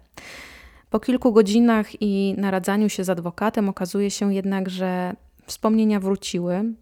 Po 0.90 1.00
kilku 1.00 1.34
godzinach 1.34 2.02
i 2.02 2.36
naradzaniu 2.38 2.90
się 2.90 3.04
z 3.04 3.10
adwokatem 3.10 3.70
okazuje 3.70 4.12
się 4.12 4.34
jednak, 4.34 4.70
że 4.70 5.16
wspomnienia 5.46 6.00
wróciły. 6.00 6.74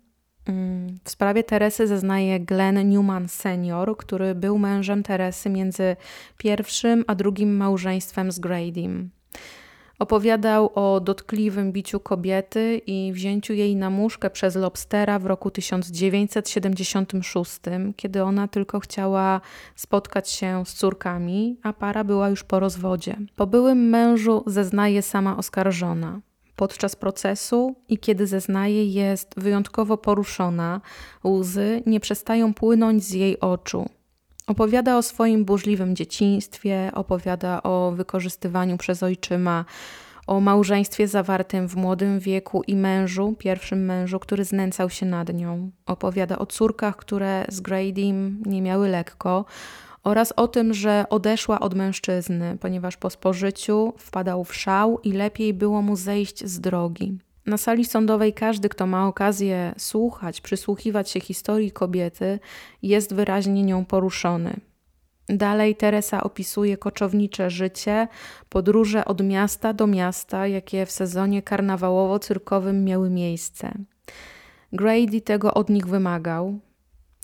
W 1.03 1.09
sprawie 1.09 1.43
Teresy 1.43 1.87
zeznaje 1.87 2.39
Glenn 2.39 2.89
Newman 2.89 3.27
senior, 3.27 3.97
który 3.97 4.35
był 4.35 4.59
mężem 4.59 5.03
Teresy 5.03 5.49
między 5.49 5.95
pierwszym 6.37 7.03
a 7.07 7.15
drugim 7.15 7.57
małżeństwem 7.57 8.31
z 8.31 8.39
Gradym. 8.39 9.09
Opowiadał 9.99 10.71
o 10.75 10.99
dotkliwym 10.99 11.71
biciu 11.71 11.99
kobiety 11.99 12.81
i 12.87 13.11
wzięciu 13.13 13.53
jej 13.53 13.75
na 13.75 13.89
muszkę 13.89 14.29
przez 14.29 14.55
lobstera 14.55 15.19
w 15.19 15.25
roku 15.25 15.51
1976, 15.51 17.59
kiedy 17.95 18.23
ona 18.23 18.47
tylko 18.47 18.79
chciała 18.79 19.41
spotkać 19.75 20.29
się 20.29 20.63
z 20.65 20.73
córkami, 20.73 21.57
a 21.63 21.73
para 21.73 22.03
była 22.03 22.29
już 22.29 22.43
po 22.43 22.59
rozwodzie. 22.59 23.17
Po 23.35 23.47
byłym 23.47 23.89
mężu 23.89 24.43
zeznaje 24.47 25.01
sama 25.01 25.37
oskarżona. 25.37 26.21
Podczas 26.55 26.95
procesu 26.95 27.75
i 27.89 27.97
kiedy 27.97 28.27
zeznaje, 28.27 28.85
jest 28.85 29.33
wyjątkowo 29.37 29.97
poruszona, 29.97 30.81
łzy 31.25 31.83
nie 31.85 31.99
przestają 31.99 32.53
płynąć 32.53 33.03
z 33.03 33.11
jej 33.11 33.39
oczu. 33.39 33.89
Opowiada 34.47 34.97
o 34.97 35.01
swoim 35.01 35.45
burzliwym 35.45 35.95
dzieciństwie, 35.95 36.91
opowiada 36.93 37.63
o 37.63 37.91
wykorzystywaniu 37.95 38.77
przez 38.77 39.03
ojczyma, 39.03 39.65
o 40.27 40.39
małżeństwie 40.39 41.07
zawartym 41.07 41.67
w 41.67 41.75
młodym 41.75 42.19
wieku 42.19 42.63
i 42.67 42.75
mężu, 42.75 43.35
pierwszym 43.39 43.85
mężu, 43.85 44.19
który 44.19 44.45
znęcał 44.45 44.89
się 44.89 45.05
nad 45.05 45.33
nią. 45.33 45.71
Opowiada 45.85 46.39
o 46.39 46.45
córkach, 46.45 46.95
które 46.95 47.45
z 47.49 47.61
Gradym 47.61 48.43
nie 48.45 48.61
miały 48.61 48.89
lekko, 48.89 49.45
oraz 50.03 50.31
o 50.31 50.47
tym, 50.47 50.73
że 50.73 51.05
odeszła 51.09 51.59
od 51.59 51.75
mężczyzny, 51.75 52.57
ponieważ 52.61 52.97
po 52.97 53.09
spożyciu 53.09 53.93
wpadał 53.97 54.43
w 54.43 54.55
szał 54.55 54.99
i 55.03 55.11
lepiej 55.11 55.53
było 55.53 55.81
mu 55.81 55.95
zejść 55.95 56.45
z 56.45 56.59
drogi. 56.59 57.17
Na 57.45 57.57
sali 57.57 57.85
sądowej 57.85 58.33
każdy, 58.33 58.69
kto 58.69 58.87
ma 58.87 59.07
okazję 59.07 59.73
słuchać, 59.77 60.41
przysłuchiwać 60.41 61.09
się 61.09 61.19
historii 61.19 61.71
kobiety, 61.71 62.39
jest 62.81 63.13
wyraźnie 63.13 63.63
nią 63.63 63.85
poruszony. 63.85 64.53
Dalej 65.29 65.75
Teresa 65.75 66.23
opisuje 66.23 66.77
koczownicze 66.77 67.49
życie, 67.49 68.07
podróże 68.49 69.05
od 69.05 69.23
miasta 69.23 69.73
do 69.73 69.87
miasta, 69.87 70.47
jakie 70.47 70.85
w 70.85 70.91
sezonie 70.91 71.41
karnawałowo-cyrkowym 71.41 72.83
miały 72.83 73.09
miejsce. 73.09 73.73
Grady 74.73 75.21
tego 75.21 75.53
od 75.53 75.69
nich 75.69 75.87
wymagał. 75.87 76.59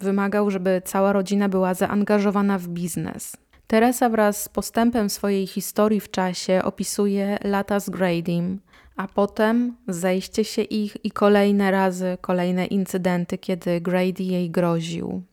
Wymagał, 0.03 0.51
żeby 0.51 0.81
cała 0.85 1.13
rodzina 1.13 1.49
była 1.49 1.73
zaangażowana 1.73 2.57
w 2.57 2.67
biznes. 2.67 3.37
Teresa 3.67 4.09
wraz 4.09 4.43
z 4.43 4.49
postępem 4.49 5.09
swojej 5.09 5.47
historii 5.47 5.99
w 5.99 6.11
czasie 6.11 6.61
opisuje 6.63 7.37
lata 7.43 7.79
z 7.79 7.89
Gradym, 7.89 8.59
a 8.95 9.07
potem 9.07 9.75
zejście 9.87 10.45
się 10.45 10.61
ich 10.61 11.05
i 11.05 11.11
kolejne 11.11 11.71
razy, 11.71 12.17
kolejne 12.21 12.65
incydenty, 12.65 13.37
kiedy 13.37 13.81
Grady 13.81 14.23
jej 14.23 14.49
groził. 14.49 15.23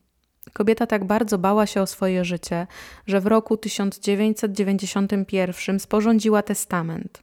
Kobieta 0.53 0.87
tak 0.87 1.05
bardzo 1.05 1.39
bała 1.39 1.67
się 1.67 1.83
o 1.83 1.87
swoje 1.87 2.25
życie, 2.25 2.67
że 3.07 3.21
w 3.21 3.27
roku 3.27 3.57
1991 3.57 5.81
sporządziła 5.81 6.43
testament. 6.43 7.23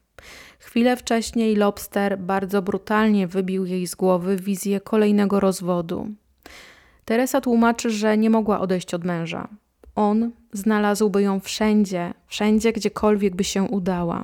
Chwilę 0.60 0.98
wcześniej 0.98 1.56
Lobster 1.56 2.20
bardzo 2.20 2.62
brutalnie 2.62 3.28
wybił 3.28 3.66
jej 3.66 3.88
z 3.88 3.96
głowy 3.96 4.36
wizję 4.36 4.82
kolejnego 4.82 5.40
rozwodu. 5.40 6.08
Teresa 7.06 7.42
tłumaczy, 7.42 7.90
że 7.90 8.18
nie 8.18 8.30
mogła 8.30 8.60
odejść 8.60 8.94
od 8.94 9.04
męża. 9.04 9.48
On 9.96 10.32
znalazłby 10.54 11.22
ją 11.22 11.40
wszędzie, 11.40 12.14
wszędzie, 12.28 12.74
gdziekolwiek 12.74 13.36
by 13.36 13.44
się 13.44 13.64
udała. 13.64 14.24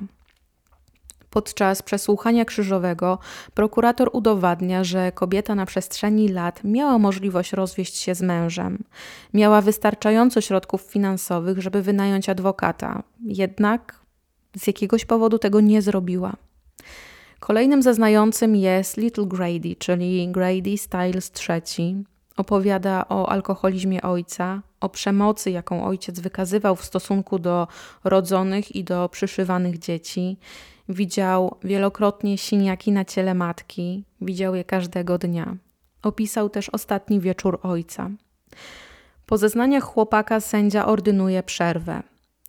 Podczas 1.30 1.82
przesłuchania 1.82 2.44
krzyżowego 2.44 3.18
prokurator 3.54 4.10
udowadnia, 4.12 4.84
że 4.84 5.12
kobieta 5.12 5.54
na 5.54 5.66
przestrzeni 5.66 6.28
lat 6.28 6.60
miała 6.64 6.98
możliwość 6.98 7.52
rozwieść 7.52 7.96
się 7.96 8.14
z 8.14 8.22
mężem. 8.22 8.84
Miała 9.34 9.60
wystarczająco 9.60 10.40
środków 10.40 10.80
finansowych, 10.82 11.62
żeby 11.62 11.82
wynająć 11.82 12.28
adwokata, 12.28 13.02
jednak 13.24 14.00
z 14.56 14.66
jakiegoś 14.66 15.04
powodu 15.04 15.38
tego 15.38 15.60
nie 15.60 15.82
zrobiła. 15.82 16.36
Kolejnym 17.40 17.82
zeznającym 17.82 18.56
jest 18.56 18.96
Little 18.96 19.26
Grady, 19.26 19.76
czyli 19.78 20.28
Grady 20.28 20.78
Styles 20.78 21.32
III. 21.48 22.04
Opowiada 22.40 23.04
o 23.08 23.28
alkoholizmie 23.28 24.02
ojca, 24.02 24.62
o 24.80 24.88
przemocy, 24.88 25.50
jaką 25.50 25.84
ojciec 25.84 26.20
wykazywał 26.20 26.76
w 26.76 26.84
stosunku 26.84 27.38
do 27.38 27.68
rodzonych 28.04 28.76
i 28.76 28.84
do 28.84 29.08
przyszywanych 29.08 29.78
dzieci 29.78 30.36
Widział 30.90 31.56
wielokrotnie 31.64 32.38
siniaki 32.38 32.92
na 32.92 33.04
ciele 33.04 33.34
matki, 33.34 34.04
widział 34.20 34.54
je 34.54 34.64
każdego 34.64 35.18
dnia. 35.18 35.56
Opisał 36.02 36.48
też 36.50 36.68
ostatni 36.68 37.20
wieczór 37.20 37.58
ojca. 37.62 38.10
Po 39.26 39.38
zeznaniach 39.38 39.84
chłopaka 39.84 40.40
sędzia 40.40 40.86
ordynuje 40.86 41.42
przerwę. 41.42 42.02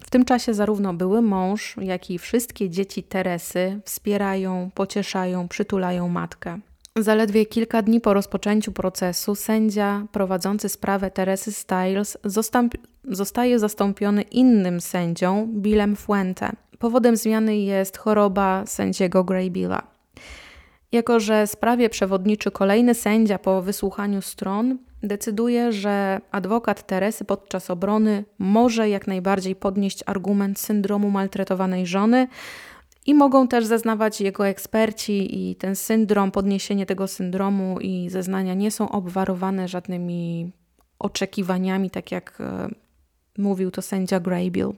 W 0.04 0.10
tym 0.10 0.26
czasie 0.26 0.54
zarówno 0.54 0.94
były 0.94 1.22
mąż, 1.22 1.76
jak 1.82 2.12
i 2.12 2.20
wszystkie 2.20 2.70
dzieci 2.70 3.04
Teresy 3.04 3.82
wspierają, 3.86 4.70
pocieszają, 4.76 5.48
przytulają 5.48 6.10
matkę. 6.10 6.60
Zaledwie 7.00 7.46
kilka 7.46 7.82
dni 7.82 8.02
po 8.02 8.14
rozpoczęciu 8.14 8.72
procesu 8.72 9.36
sędzia 9.36 10.08
prowadzący 10.12 10.70
sprawę 10.70 11.12
Teresy 11.12 11.52
Styles 11.52 12.18
zostaje 13.04 13.60
zastąpiony 13.60 14.22
innym 14.22 14.82
sędzią, 14.82 15.48
Billem 15.54 15.96
Fuente. 15.96 16.50
Powodem 16.80 17.18
zmiany 17.18 17.58
jest 17.58 17.98
choroba 17.98 18.64
sędziego 18.66 19.24
Graybilla. 19.24 19.84
Jako, 20.92 21.20
że 21.20 21.48
sprawie 21.48 21.90
przewodniczy 21.90 22.52
kolejny 22.52 22.94
sędzia 22.94 23.40
po 23.40 23.62
wysłuchaniu 23.62 24.22
stron, 24.22 24.78
decyduje, 25.04 25.72
że 25.72 26.22
adwokat 26.32 26.88
Teresy 26.88 27.26
podczas 27.26 27.70
obrony 27.70 28.24
może 28.40 28.90
jak 28.90 29.08
najbardziej 29.08 29.56
podnieść 29.56 30.04
argument 30.06 30.60
syndromu 30.60 31.10
maltretowanej 31.10 31.86
żony 31.86 32.28
i 33.06 33.14
mogą 33.14 33.48
też 33.48 33.66
zeznawać 33.66 34.22
jego 34.22 34.48
eksperci 34.48 35.50
i 35.50 35.56
ten 35.56 35.76
syndrom, 35.76 36.32
podniesienie 36.32 36.86
tego 36.86 37.08
syndromu 37.08 37.80
i 37.80 38.10
zeznania 38.10 38.54
nie 38.54 38.72
są 38.72 38.90
obwarowane 38.90 39.68
żadnymi 39.68 40.52
oczekiwaniami, 41.00 41.90
tak 41.90 42.12
jak 42.12 42.38
e, 42.40 42.70
mówił 43.38 43.72
to 43.72 43.82
sędzia 43.82 44.20
Graybill. 44.20 44.74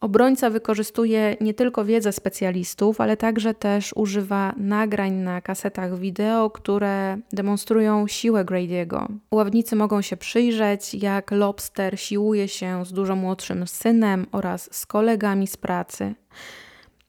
Obrońca 0.00 0.50
wykorzystuje 0.50 1.36
nie 1.40 1.54
tylko 1.54 1.84
wiedzę 1.84 2.12
specjalistów, 2.12 3.00
ale 3.00 3.16
także 3.16 3.54
też 3.54 3.92
używa 3.96 4.54
nagrań 4.56 5.12
na 5.12 5.40
kasetach 5.40 5.98
wideo, 5.98 6.50
które 6.50 7.18
demonstrują 7.32 8.06
siłę 8.06 8.44
Grady'ego. 8.44 9.06
Ławnicy 9.30 9.76
mogą 9.76 10.02
się 10.02 10.16
przyjrzeć, 10.16 10.94
jak 10.94 11.30
Lobster 11.30 12.00
siłuje 12.00 12.48
się 12.48 12.84
z 12.84 12.92
dużo 12.92 13.16
młodszym 13.16 13.66
synem 13.66 14.26
oraz 14.32 14.68
z 14.74 14.86
kolegami 14.86 15.46
z 15.46 15.56
pracy. 15.56 16.14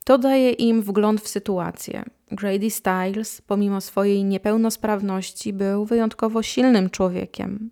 To 0.04 0.18
daje 0.18 0.52
im 0.52 0.82
wgląd 0.82 1.22
w 1.22 1.28
sytuację. 1.28 2.04
Grady 2.32 2.70
Styles, 2.70 3.42
pomimo 3.42 3.82
swojej 3.82 4.24
niepełnosprawności, 4.24 5.54
był 5.54 5.86
wyjątkowo 5.86 6.44
silnym 6.44 6.90
człowiekiem. 6.90 7.72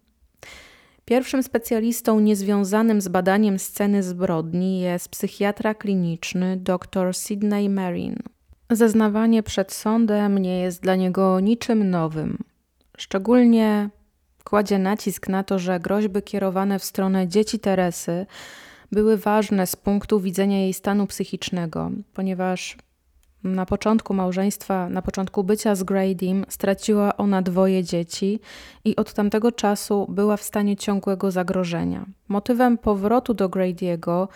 Pierwszym 1.06 1.44
specjalistą 1.44 2.20
niezwiązanym 2.20 3.02
z 3.02 3.08
badaniem 3.08 3.60
sceny 3.60 4.03
zbrodni 4.03 4.80
jest 4.80 5.10
psychiatra 5.10 5.74
kliniczny 5.74 6.58
dr 6.58 7.16
Sidney 7.16 7.70
Marin. 7.70 8.16
Zeznawanie 8.70 9.44
przed 9.44 9.74
sądem 9.74 10.38
nie 10.38 10.60
jest 10.60 10.82
dla 10.82 10.95
niego 10.95 11.40
niczym 11.40 11.90
nowym. 11.90 12.38
Szczególnie 12.98 13.90
kładzie 14.44 14.80
nacisk 14.80 15.28
na 15.28 15.44
to, 15.44 15.60
że 15.60 15.80
groźby 15.80 16.22
kierowane 16.22 16.80
w 16.80 16.84
stronę 16.84 17.28
dzieci 17.28 17.60
Teresy 17.60 18.26
były 18.91 19.18
ważne 19.18 19.68
z 19.68 19.76
punktu 19.76 20.19
widzenia 20.19 20.57
jej 20.57 20.73
stanu 20.73 21.07
psychicznego, 21.07 21.91
ponieważ 22.13 22.77
na 23.43 23.65
początku 23.65 24.13
małżeństwa, 24.13 24.89
na 24.89 25.01
początku 25.01 25.43
bycia 25.43 25.76
z 25.76 25.84
Gradym, 25.84 26.45
straciła 26.49 27.18
ona 27.18 27.41
dwoje 27.41 27.84
dzieci 27.84 28.39
i 28.85 28.95
od 28.95 29.13
tamtego 29.13 29.51
czasu 29.51 30.07
była 30.09 30.38
w 30.38 30.43
stanie 30.43 30.77
ciągłego 30.77 31.31
zagrożenia. 31.31 32.05
Motywem 32.27 32.77
powrotu 32.77 33.34
do 33.34 33.49
Grady'ego 33.49 34.27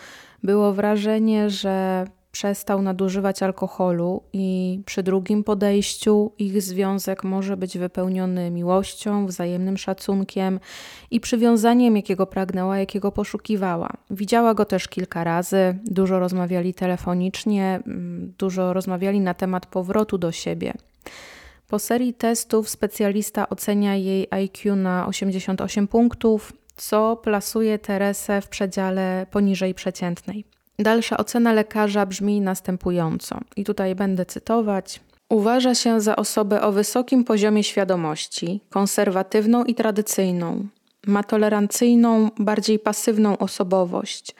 było 0.42 0.72
wrażenie, 0.72 1.50
że 1.50 2.06
przestał 2.36 2.82
nadużywać 2.82 3.42
alkoholu 3.42 4.22
i 4.32 4.80
przy 4.86 5.02
drugim 5.02 5.44
podejściu 5.44 6.32
ich 6.38 6.62
związek 6.62 7.24
może 7.24 7.56
być 7.56 7.78
wypełniony 7.78 8.50
miłością, 8.50 9.26
wzajemnym 9.26 9.76
szacunkiem 9.76 10.60
i 11.10 11.20
przywiązaniem, 11.20 11.96
jakiego 11.96 12.26
pragnęła, 12.26 12.78
jakiego 12.78 13.12
poszukiwała. 13.12 13.90
Widziała 14.10 14.54
go 14.54 14.64
też 14.64 14.88
kilka 14.88 15.24
razy, 15.24 15.78
dużo 15.84 16.18
rozmawiali 16.18 16.74
telefonicznie, 16.74 17.80
mm, 17.86 18.34
dużo 18.38 18.72
rozmawiali 18.72 19.20
na 19.20 19.34
temat 19.34 19.66
powrotu 19.66 20.18
do 20.18 20.32
siebie. 20.32 20.72
Po 21.68 21.78
serii 21.78 22.14
testów 22.14 22.68
specjalista 22.68 23.48
ocenia 23.48 23.94
jej 23.94 24.26
IQ 24.30 24.76
na 24.76 25.06
88 25.06 25.88
punktów, 25.88 26.52
co 26.76 27.16
plasuje 27.16 27.78
Teresę 27.78 28.40
w 28.40 28.48
przedziale 28.48 29.26
poniżej 29.30 29.74
przeciętnej. 29.74 30.55
Dalsza 30.78 31.16
ocena 31.16 31.52
lekarza 31.52 32.06
brzmi 32.06 32.40
następująco, 32.40 33.40
i 33.56 33.64
tutaj 33.64 33.94
będę 33.94 34.26
cytować. 34.26 35.00
Uważa 35.28 35.74
się 35.74 36.00
za 36.00 36.16
osobę 36.16 36.62
o 36.62 36.72
wysokim 36.72 37.24
poziomie 37.24 37.64
świadomości, 37.64 38.60
konserwatywną 38.70 39.64
i 39.64 39.74
tradycyjną. 39.74 40.66
Ma 41.06 41.22
tolerancyjną, 41.22 42.30
bardziej 42.38 42.78
pasywną 42.78 43.38
osobowość. 43.38 44.34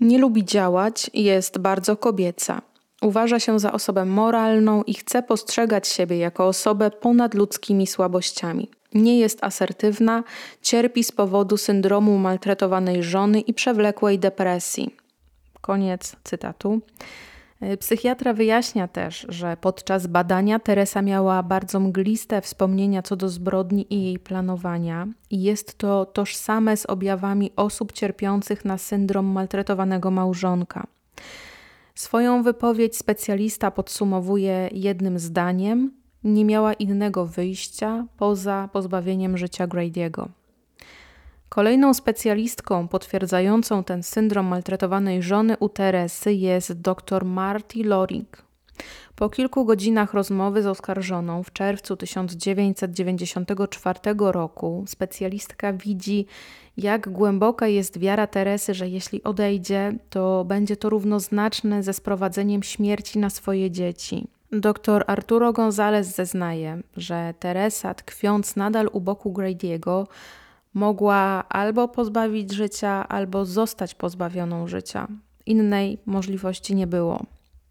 Nie 0.00 0.18
lubi 0.18 0.44
działać, 0.44 1.10
jest 1.14 1.58
bardzo 1.58 1.96
kobieca. 1.96 2.62
Uważa 3.02 3.40
się 3.40 3.58
za 3.58 3.72
osobę 3.72 4.04
moralną 4.04 4.82
i 4.82 4.94
chce 4.94 5.22
postrzegać 5.22 5.88
siebie 5.88 6.18
jako 6.18 6.46
osobę 6.46 6.90
ponad 6.90 7.34
ludzkimi 7.34 7.86
słabościami. 7.86 8.68
Nie 8.94 9.18
jest 9.18 9.44
asertywna, 9.44 10.24
cierpi 10.62 11.04
z 11.04 11.12
powodu 11.12 11.56
syndromu 11.56 12.18
maltretowanej 12.18 13.02
żony 13.02 13.40
i 13.40 13.54
przewlekłej 13.54 14.18
depresji. 14.18 14.99
Koniec 15.60 16.16
cytatu. 16.24 16.80
E, 17.60 17.76
psychiatra 17.76 18.32
wyjaśnia 18.32 18.88
też, 18.88 19.26
że 19.28 19.56
podczas 19.60 20.06
badania 20.06 20.58
Teresa 20.58 21.02
miała 21.02 21.42
bardzo 21.42 21.80
mgliste 21.80 22.40
wspomnienia 22.40 23.02
co 23.02 23.16
do 23.16 23.28
zbrodni 23.28 23.94
i 23.94 24.04
jej 24.04 24.18
planowania, 24.18 25.08
i 25.30 25.42
jest 25.42 25.78
to 25.78 26.06
tożsame 26.06 26.76
z 26.76 26.86
objawami 26.86 27.50
osób 27.56 27.92
cierpiących 27.92 28.64
na 28.64 28.78
syndrom 28.78 29.26
maltretowanego 29.26 30.10
małżonka. 30.10 30.86
Swoją 31.94 32.42
wypowiedź 32.42 32.96
specjalista 32.96 33.70
podsumowuje 33.70 34.68
jednym 34.72 35.18
zdaniem: 35.18 35.92
Nie 36.24 36.44
miała 36.44 36.72
innego 36.72 37.26
wyjścia 37.26 38.06
poza 38.16 38.68
pozbawieniem 38.72 39.38
życia 39.38 39.66
Grady'ego. 39.66 40.28
Kolejną 41.50 41.94
specjalistką 41.94 42.88
potwierdzającą 42.88 43.84
ten 43.84 44.02
syndrom 44.02 44.46
maltretowanej 44.46 45.22
żony 45.22 45.56
u 45.60 45.68
Teresy 45.68 46.32
jest 46.32 46.72
dr 46.72 47.24
Marty 47.24 47.84
Loring. 47.84 48.42
Po 49.14 49.28
kilku 49.28 49.64
godzinach 49.64 50.14
rozmowy 50.14 50.62
z 50.62 50.66
oskarżoną 50.66 51.42
w 51.42 51.52
czerwcu 51.52 51.96
1994 51.96 54.00
roku 54.18 54.84
specjalistka 54.88 55.72
widzi, 55.72 56.26
jak 56.76 57.08
głęboka 57.08 57.66
jest 57.66 57.98
wiara 57.98 58.26
Teresy, 58.26 58.74
że 58.74 58.88
jeśli 58.88 59.22
odejdzie, 59.22 59.92
to 60.10 60.44
będzie 60.44 60.76
to 60.76 60.90
równoznaczne 60.90 61.82
ze 61.82 61.92
sprowadzeniem 61.92 62.62
śmierci 62.62 63.18
na 63.18 63.30
swoje 63.30 63.70
dzieci. 63.70 64.26
Dr 64.52 65.04
Arturo 65.06 65.52
González 65.52 66.02
zeznaje, 66.02 66.82
że 66.96 67.34
Teresa, 67.38 67.94
tkwiąc 67.94 68.56
nadal 68.56 68.88
u 68.92 69.00
boku 69.00 69.32
Grady'ego, 69.32 70.06
mogła 70.74 71.44
albo 71.48 71.88
pozbawić 71.88 72.52
życia, 72.52 73.08
albo 73.08 73.44
zostać 73.44 73.94
pozbawioną 73.94 74.66
życia. 74.66 75.08
Innej 75.46 75.98
możliwości 76.06 76.74
nie 76.74 76.86
było. 76.86 77.22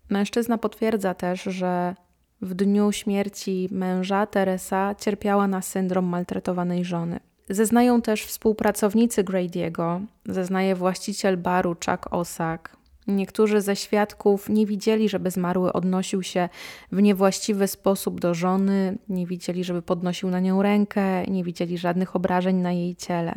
Mężczyzna 0.10 0.58
potwierdza 0.58 1.14
też, 1.14 1.44
że 1.44 1.96
w 2.42 2.54
dniu 2.54 2.92
śmierci 2.92 3.70
męża 3.72 4.26
Teresa 4.26 4.96
cierpiała 4.96 5.48
na 5.48 5.62
syndrom 5.62 6.06
maltretowanej 6.06 6.86
żony. 6.86 7.20
Zeznają 7.50 8.02
też 8.02 8.26
współpracownicy 8.26 9.24
Grady'ego, 9.24 10.06
zeznaje 10.26 10.76
właściciel 10.76 11.38
baru 11.38 11.76
Chuck 11.86 12.14
Osak, 12.14 12.78
Niektórzy 13.10 13.62
ze 13.62 13.76
świadków 13.76 14.50
nie 14.50 14.66
widzieli, 14.66 15.10
żeby 15.10 15.32
zmarły 15.32 15.74
odnosił 15.74 16.24
się 16.24 16.50
w 16.92 17.02
niewłaściwy 17.02 17.68
sposób 17.68 18.20
do 18.20 18.34
żony, 18.34 18.98
nie 19.10 19.26
widzieli, 19.26 19.64
żeby 19.64 19.82
podnosił 19.82 20.30
na 20.30 20.40
nią 20.40 20.62
rękę, 20.62 21.26
nie 21.26 21.44
widzieli 21.44 21.78
żadnych 21.78 22.16
obrażeń 22.16 22.56
na 22.56 22.72
jej 22.72 22.96
ciele. 22.96 23.36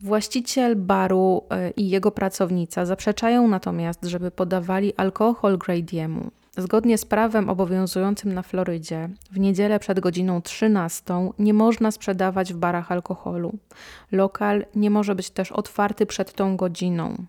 Właściciel 0.00 0.76
baru 0.76 1.42
e, 1.50 1.70
i 1.70 1.90
jego 1.90 2.10
pracownica 2.10 2.86
zaprzeczają 2.86 3.48
natomiast, 3.48 4.04
żeby 4.04 4.30
podawali 4.30 4.94
alkohol 4.96 5.58
Grady'emu. 5.58 6.30
Zgodnie 6.56 6.98
z 6.98 7.04
prawem 7.04 7.48
obowiązującym 7.48 8.34
na 8.34 8.42
Florydzie, 8.42 9.08
w 9.30 9.38
niedzielę 9.38 9.78
przed 9.78 10.00
godziną 10.00 10.42
13 10.42 11.04
nie 11.38 11.54
można 11.54 11.90
sprzedawać 11.90 12.54
w 12.54 12.56
barach 12.56 12.92
alkoholu. 12.92 13.58
Lokal 14.12 14.66
nie 14.74 14.90
może 14.90 15.14
być 15.14 15.30
też 15.30 15.52
otwarty 15.52 16.06
przed 16.06 16.32
tą 16.32 16.56
godziną. 16.56 17.26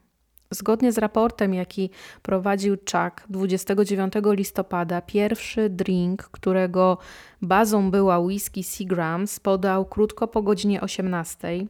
Zgodnie 0.51 0.91
z 0.91 0.97
raportem, 0.97 1.53
jaki 1.53 1.89
prowadził 2.21 2.75
Chuck 2.77 3.27
29 3.29 4.13
listopada, 4.25 5.01
pierwszy 5.01 5.69
drink, 5.69 6.23
którego 6.23 6.97
bazą 7.41 7.91
była 7.91 8.19
whisky 8.19 8.63
Seagrams, 8.63 9.39
podał 9.39 9.85
krótko 9.85 10.27
po 10.27 10.41
godzinie 10.41 10.81
18. 10.81 11.65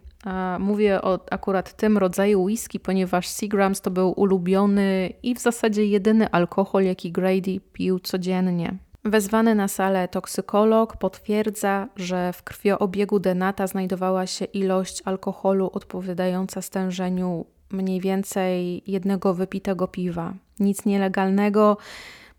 Mówię 0.59 1.01
o 1.01 1.19
akurat 1.31 1.73
tym 1.73 1.97
rodzaju 1.97 2.43
whisky, 2.43 2.79
ponieważ 2.79 3.27
Seagrams 3.27 3.81
to 3.81 3.91
był 3.91 4.11
ulubiony 4.11 5.13
i 5.23 5.35
w 5.35 5.39
zasadzie 5.39 5.85
jedyny 5.85 6.31
alkohol, 6.31 6.83
jaki 6.83 7.11
Grady 7.11 7.59
pił 7.73 7.99
codziennie. 7.99 8.77
Wezwany 9.05 9.55
na 9.55 9.67
salę 9.67 10.07
toksykolog 10.07 10.97
potwierdza, 10.97 11.87
że 11.95 12.33
w 12.33 12.43
krwioobiegu 12.43 13.19
Denata 13.19 13.67
znajdowała 13.67 14.27
się 14.27 14.45
ilość 14.45 15.01
alkoholu 15.05 15.69
odpowiadająca 15.73 16.61
stężeniu 16.61 17.45
mniej 17.73 18.01
więcej 18.01 18.83
jednego 18.87 19.33
wypitego 19.33 19.87
piwa. 19.87 20.33
Nic 20.59 20.85
nielegalnego, 20.85 21.77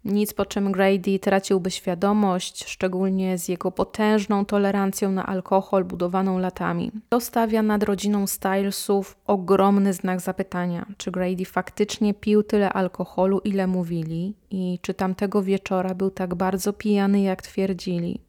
nic 0.04 0.34
po 0.34 0.46
czym 0.46 0.72
Grady 0.72 1.18
traciłby 1.18 1.70
świadomość, 1.70 2.64
szczególnie 2.68 3.38
z 3.38 3.48
jego 3.48 3.70
potężną 3.70 4.44
tolerancją 4.44 5.12
na 5.12 5.26
alkohol 5.26 5.84
budowaną 5.84 6.38
latami. 6.38 6.92
To 7.08 7.20
stawia 7.20 7.62
nad 7.62 7.82
rodziną 7.82 8.26
Stylesów 8.26 9.16
ogromny 9.26 9.92
znak 9.92 10.20
zapytania, 10.20 10.86
czy 10.96 11.10
Grady 11.10 11.44
faktycznie 11.44 12.14
pił 12.14 12.42
tyle 12.42 12.72
alkoholu, 12.72 13.38
ile 13.38 13.66
mówili 13.66 14.34
i 14.50 14.78
czy 14.82 14.94
tamtego 14.94 15.42
wieczora 15.42 15.94
był 15.94 16.10
tak 16.10 16.34
bardzo 16.34 16.72
pijany, 16.72 17.20
jak 17.20 17.42
twierdzili. 17.42 18.20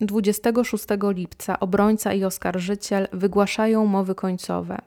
26 0.00 0.84
lipca 1.02 1.60
obrońca 1.60 2.12
i 2.12 2.24
oskarżyciel 2.24 3.08
wygłaszają 3.12 3.86
mowy 3.86 4.14
końcowe. 4.14 4.78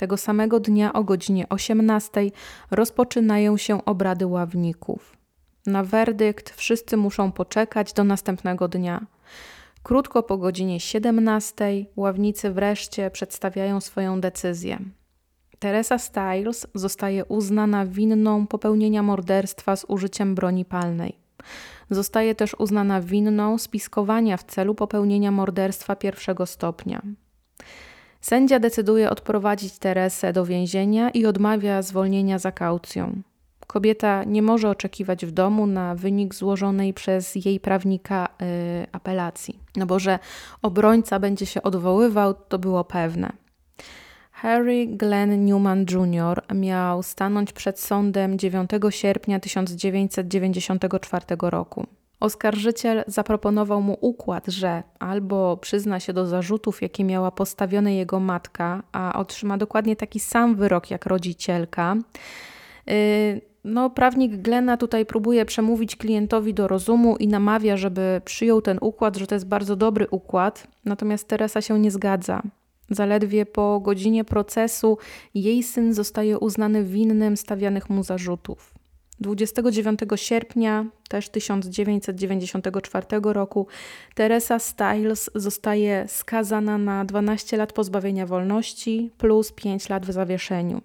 Tego 0.00 0.16
samego 0.16 0.60
dnia 0.60 0.92
o 0.92 1.04
godzinie 1.04 1.48
18 1.48 2.30
rozpoczynają 2.70 3.56
się 3.56 3.84
obrady 3.84 4.26
ławników. 4.26 5.16
Na 5.66 5.84
werdykt 5.84 6.50
wszyscy 6.50 6.96
muszą 6.96 7.32
poczekać 7.32 7.92
do 7.92 8.04
następnego 8.04 8.68
dnia. 8.68 9.06
Krótko 9.82 10.22
po 10.22 10.38
godzinie 10.38 10.80
17 10.80 11.86
ławnicy 11.96 12.50
wreszcie 12.50 13.10
przedstawiają 13.10 13.80
swoją 13.80 14.20
decyzję. 14.20 14.78
Teresa 15.58 15.98
Styles 15.98 16.66
zostaje 16.74 17.24
uznana 17.24 17.86
winną 17.86 18.46
popełnienia 18.46 19.02
morderstwa 19.02 19.76
z 19.76 19.84
użyciem 19.88 20.34
broni 20.34 20.64
palnej. 20.64 21.18
Zostaje 21.90 22.34
też 22.34 22.54
uznana 22.58 23.00
winną 23.00 23.58
spiskowania 23.58 24.36
w 24.36 24.44
celu 24.44 24.74
popełnienia 24.74 25.30
morderstwa 25.30 25.96
pierwszego 25.96 26.46
stopnia. 26.46 27.02
Sędzia 28.20 28.58
decyduje 28.58 29.10
odprowadzić 29.10 29.78
Teresę 29.78 30.32
do 30.32 30.44
więzienia 30.46 31.10
i 31.10 31.26
odmawia 31.26 31.82
zwolnienia 31.82 32.38
za 32.38 32.52
kaucją. 32.52 33.22
Kobieta 33.66 34.24
nie 34.24 34.42
może 34.42 34.70
oczekiwać 34.70 35.26
w 35.26 35.30
domu 35.30 35.66
na 35.66 35.94
wynik 35.94 36.34
złożonej 36.34 36.94
przez 36.94 37.34
jej 37.34 37.60
prawnika 37.60 38.28
yy, 38.40 38.46
apelacji, 38.92 39.58
no 39.76 39.86
bo 39.86 39.98
że 39.98 40.18
obrońca 40.62 41.18
będzie 41.18 41.46
się 41.46 41.62
odwoływał, 41.62 42.34
to 42.34 42.58
było 42.58 42.84
pewne. 42.84 43.32
Harry 44.32 44.86
Glenn 44.86 45.44
Newman 45.44 45.86
Jr. 45.90 46.42
miał 46.54 47.02
stanąć 47.02 47.52
przed 47.52 47.80
sądem 47.80 48.38
9 48.38 48.70
sierpnia 48.90 49.40
1994 49.40 51.24
roku. 51.40 51.86
Oskarżyciel 52.20 53.04
zaproponował 53.06 53.82
mu 53.82 53.96
układ, 54.00 54.46
że 54.46 54.82
albo 54.98 55.56
przyzna 55.56 56.00
się 56.00 56.12
do 56.12 56.26
zarzutów, 56.26 56.82
jakie 56.82 57.04
miała 57.04 57.30
postawione 57.30 57.94
jego 57.94 58.20
matka, 58.20 58.82
a 58.92 59.18
otrzyma 59.18 59.58
dokładnie 59.58 59.96
taki 59.96 60.20
sam 60.20 60.56
wyrok 60.56 60.90
jak 60.90 61.06
rodzicielka. 61.06 61.96
Y, 62.90 63.40
no, 63.64 63.90
prawnik 63.90 64.36
Glena 64.36 64.76
tutaj 64.76 65.06
próbuje 65.06 65.44
przemówić 65.44 65.96
klientowi 65.96 66.54
do 66.54 66.68
rozumu 66.68 67.16
i 67.16 67.28
namawia, 67.28 67.76
żeby 67.76 68.20
przyjął 68.24 68.62
ten 68.62 68.78
układ, 68.80 69.16
że 69.16 69.26
to 69.26 69.34
jest 69.34 69.48
bardzo 69.48 69.76
dobry 69.76 70.06
układ, 70.10 70.66
natomiast 70.84 71.28
Teresa 71.28 71.60
się 71.60 71.78
nie 71.78 71.90
zgadza. 71.90 72.42
Zaledwie 72.90 73.46
po 73.46 73.80
godzinie 73.80 74.24
procesu 74.24 74.98
jej 75.34 75.62
syn 75.62 75.94
zostaje 75.94 76.38
uznany 76.38 76.84
winnym 76.84 77.36
stawianych 77.36 77.90
mu 77.90 78.02
zarzutów. 78.02 78.79
29 79.20 80.00
sierpnia 80.16 80.86
też 81.08 81.28
1994 81.28 83.06
roku 83.22 83.66
Teresa 84.14 84.58
Styles 84.58 85.30
zostaje 85.34 86.04
skazana 86.08 86.78
na 86.78 87.04
12 87.04 87.56
lat 87.56 87.72
pozbawienia 87.72 88.26
wolności 88.26 89.10
plus 89.18 89.52
5 89.52 89.88
lat 89.88 90.06
w 90.06 90.12
zawieszeniu. 90.12 90.80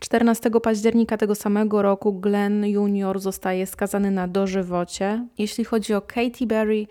14 0.00 0.50
października 0.62 1.16
tego 1.16 1.34
samego 1.34 1.82
roku 1.82 2.12
Glenn 2.12 2.64
Jr. 2.64 3.18
zostaje 3.18 3.66
skazany 3.66 4.10
na 4.10 4.28
dożywocie. 4.28 5.26
Jeśli 5.38 5.64
chodzi 5.64 5.94
o 5.94 6.00
Katy 6.00 6.46
Berry, 6.46 6.86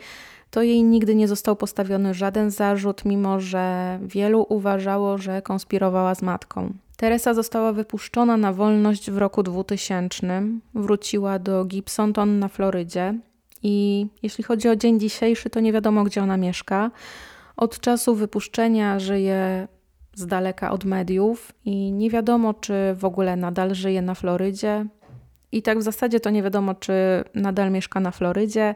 to 0.52 0.61
jej 0.61 0.84
nigdy 0.84 1.15
nie 1.15 1.27
został 1.27 1.56
postawiony 1.56 2.14
żaden 2.14 2.52
zarzut, 2.52 3.06
mimo 3.06 3.40
że 3.40 3.99
wielu 4.02 4.45
uważało, 4.49 5.18
że 5.18 5.41
konspirowała 5.41 6.15
z 6.15 6.22
matką. 6.22 6.73
Teresa 6.97 7.34
została 7.34 7.73
wypuszczona 7.73 8.38
na 8.38 8.53
wolność 8.53 9.11
w 9.11 9.17
roku 9.17 9.43
2000. 9.43 10.43
Wróciła 10.73 11.39
do 11.39 11.65
Gibsonton 11.65 12.39
na 12.39 12.47
Florydzie 12.47 13.13
i 13.63 14.07
jeśli 14.23 14.43
chodzi 14.43 14.69
o 14.69 14.76
dzień 14.76 14.99
dzisiejszy, 14.99 15.49
to 15.49 15.59
nie 15.59 15.73
wiadomo, 15.73 16.03
gdzie 16.03 16.23
ona 16.23 16.38
mieszka. 16.38 16.91
Od 17.57 17.80
czasu 17.80 18.15
wypuszczenia 18.15 18.99
żyje 18.99 19.67
z 20.13 20.27
daleka 20.27 20.72
od 20.72 20.85
mediów 20.85 21.51
i 21.65 21.91
nie 21.91 22.09
wiadomo, 22.09 22.53
czy 22.53 22.73
w 22.95 23.05
ogóle 23.05 23.35
nadal 23.35 23.76
żyje 23.76 24.01
na 24.01 24.15
Florydzie. 24.15 24.85
I 25.51 25.61
tak 25.61 25.80
w 25.80 25.81
zasadzie 25.81 26.19
to 26.19 26.30
nie 26.30 26.43
wiadomo, 26.43 26.76
czy 26.76 26.93
nadal 27.34 27.72
mieszka 27.72 27.99
na 27.99 28.11
Florydzie. 28.11 28.76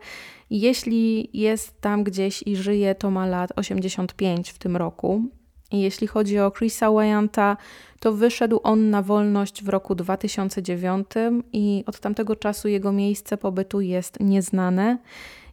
Jeśli 0.50 1.30
jest 1.34 1.82
tam 1.82 2.04
gdzieś 2.04 2.44
i 2.44 2.56
żyje, 2.56 2.96
to 2.96 3.12
ma 3.12 3.26
lat 3.26 3.52
85 3.56 4.50
w 4.50 4.58
tym 4.60 4.78
roku. 4.78 5.24
I 5.72 5.82
jeśli 5.82 6.08
chodzi 6.08 6.40
o 6.40 6.52
Chrisa 6.52 6.92
Wyanta, 6.92 7.58
to 8.00 8.14
wyszedł 8.14 8.60
on 8.64 8.90
na 8.90 9.02
wolność 9.02 9.64
w 9.64 9.70
roku 9.70 9.96
2009 9.96 11.08
i 11.54 11.84
od 11.88 12.00
tamtego 12.00 12.36
czasu 12.36 12.68
jego 12.68 12.92
miejsce 12.92 13.38
pobytu 13.38 13.82
jest 13.82 14.20
nieznane. 14.20 14.98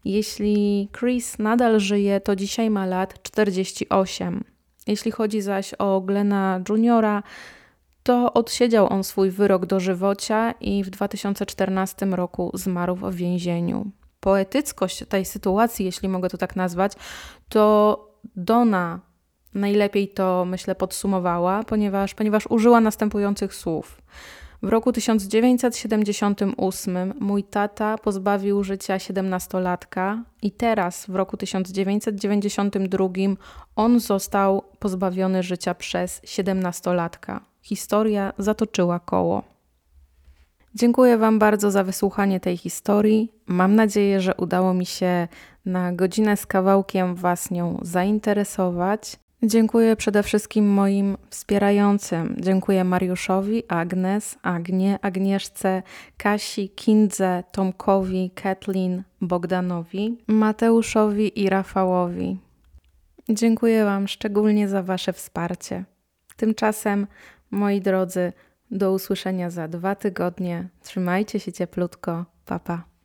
Jeśli 0.04 0.88
Chris 0.98 1.38
nadal 1.38 1.80
żyje, 1.80 2.20
to 2.20 2.36
dzisiaj 2.36 2.70
ma 2.70 2.86
lat 2.86 3.22
48. 3.22 4.44
Jeśli 4.86 5.10
chodzi 5.10 5.40
zaś 5.40 5.74
o 5.74 6.00
Glena 6.00 6.60
Juniora, 6.68 7.22
to 8.02 8.32
odsiedział 8.32 8.92
on 8.92 9.04
swój 9.04 9.30
wyrok 9.30 9.66
dożywocia 9.66 10.52
i 10.60 10.84
w 10.84 10.90
2014 10.90 12.06
roku 12.06 12.50
zmarł 12.54 12.96
w 12.96 13.14
więzieniu. 13.14 13.90
Poetyckość 14.20 15.04
tej 15.08 15.24
sytuacji, 15.24 15.86
jeśli 15.86 16.08
mogę 16.08 16.28
to 16.28 16.38
tak 16.38 16.56
nazwać, 16.56 16.92
to 17.48 17.98
Donna 18.36 19.00
najlepiej 19.56 20.08
to, 20.08 20.44
myślę, 20.44 20.74
podsumowała, 20.74 21.64
ponieważ, 21.64 22.14
ponieważ 22.14 22.46
użyła 22.46 22.80
następujących 22.80 23.54
słów. 23.54 24.02
W 24.62 24.68
roku 24.68 24.92
1978 24.92 27.14
mój 27.20 27.44
tata 27.44 27.98
pozbawił 27.98 28.64
życia 28.64 28.98
siedemnastolatka 28.98 30.22
i 30.42 30.50
teraz 30.50 31.06
w 31.06 31.14
roku 31.14 31.36
1992 31.36 33.08
on 33.76 34.00
został 34.00 34.62
pozbawiony 34.78 35.42
życia 35.42 35.74
przez 35.74 36.20
siedemnastolatka. 36.24 37.40
Historia 37.62 38.32
zatoczyła 38.38 39.00
koło. 39.00 39.42
Dziękuję 40.74 41.18
Wam 41.18 41.38
bardzo 41.38 41.70
za 41.70 41.84
wysłuchanie 41.84 42.40
tej 42.40 42.56
historii. 42.56 43.32
Mam 43.46 43.74
nadzieję, 43.74 44.20
że 44.20 44.34
udało 44.34 44.74
mi 44.74 44.86
się 44.86 45.28
na 45.64 45.92
godzinę 45.92 46.36
z 46.36 46.46
kawałkiem 46.46 47.14
Was 47.14 47.50
nią 47.50 47.78
zainteresować. 47.82 49.16
Dziękuję 49.42 49.96
przede 49.96 50.22
wszystkim 50.22 50.72
moim 50.72 51.16
wspierającym. 51.30 52.36
Dziękuję 52.40 52.84
Mariuszowi, 52.84 53.62
Agnes, 53.68 54.38
Agnie, 54.42 54.98
Agnieszce, 55.02 55.82
Kasi, 56.16 56.68
Kindze, 56.68 57.44
Tomkowi, 57.52 58.30
Kathleen, 58.34 59.02
Bogdanowi, 59.20 60.18
Mateuszowi 60.26 61.42
i 61.42 61.48
Rafałowi. 61.48 62.38
Dziękuję 63.28 63.84
Wam 63.84 64.08
szczególnie 64.08 64.68
za 64.68 64.82
Wasze 64.82 65.12
wsparcie. 65.12 65.84
Tymczasem, 66.36 67.06
moi 67.50 67.80
drodzy, 67.80 68.32
do 68.70 68.92
usłyszenia 68.92 69.50
za 69.50 69.68
dwa 69.68 69.94
tygodnie. 69.94 70.68
Trzymajcie 70.82 71.40
się 71.40 71.52
cieplutko. 71.52 72.24
Papa. 72.44 72.76
Pa. 72.76 72.95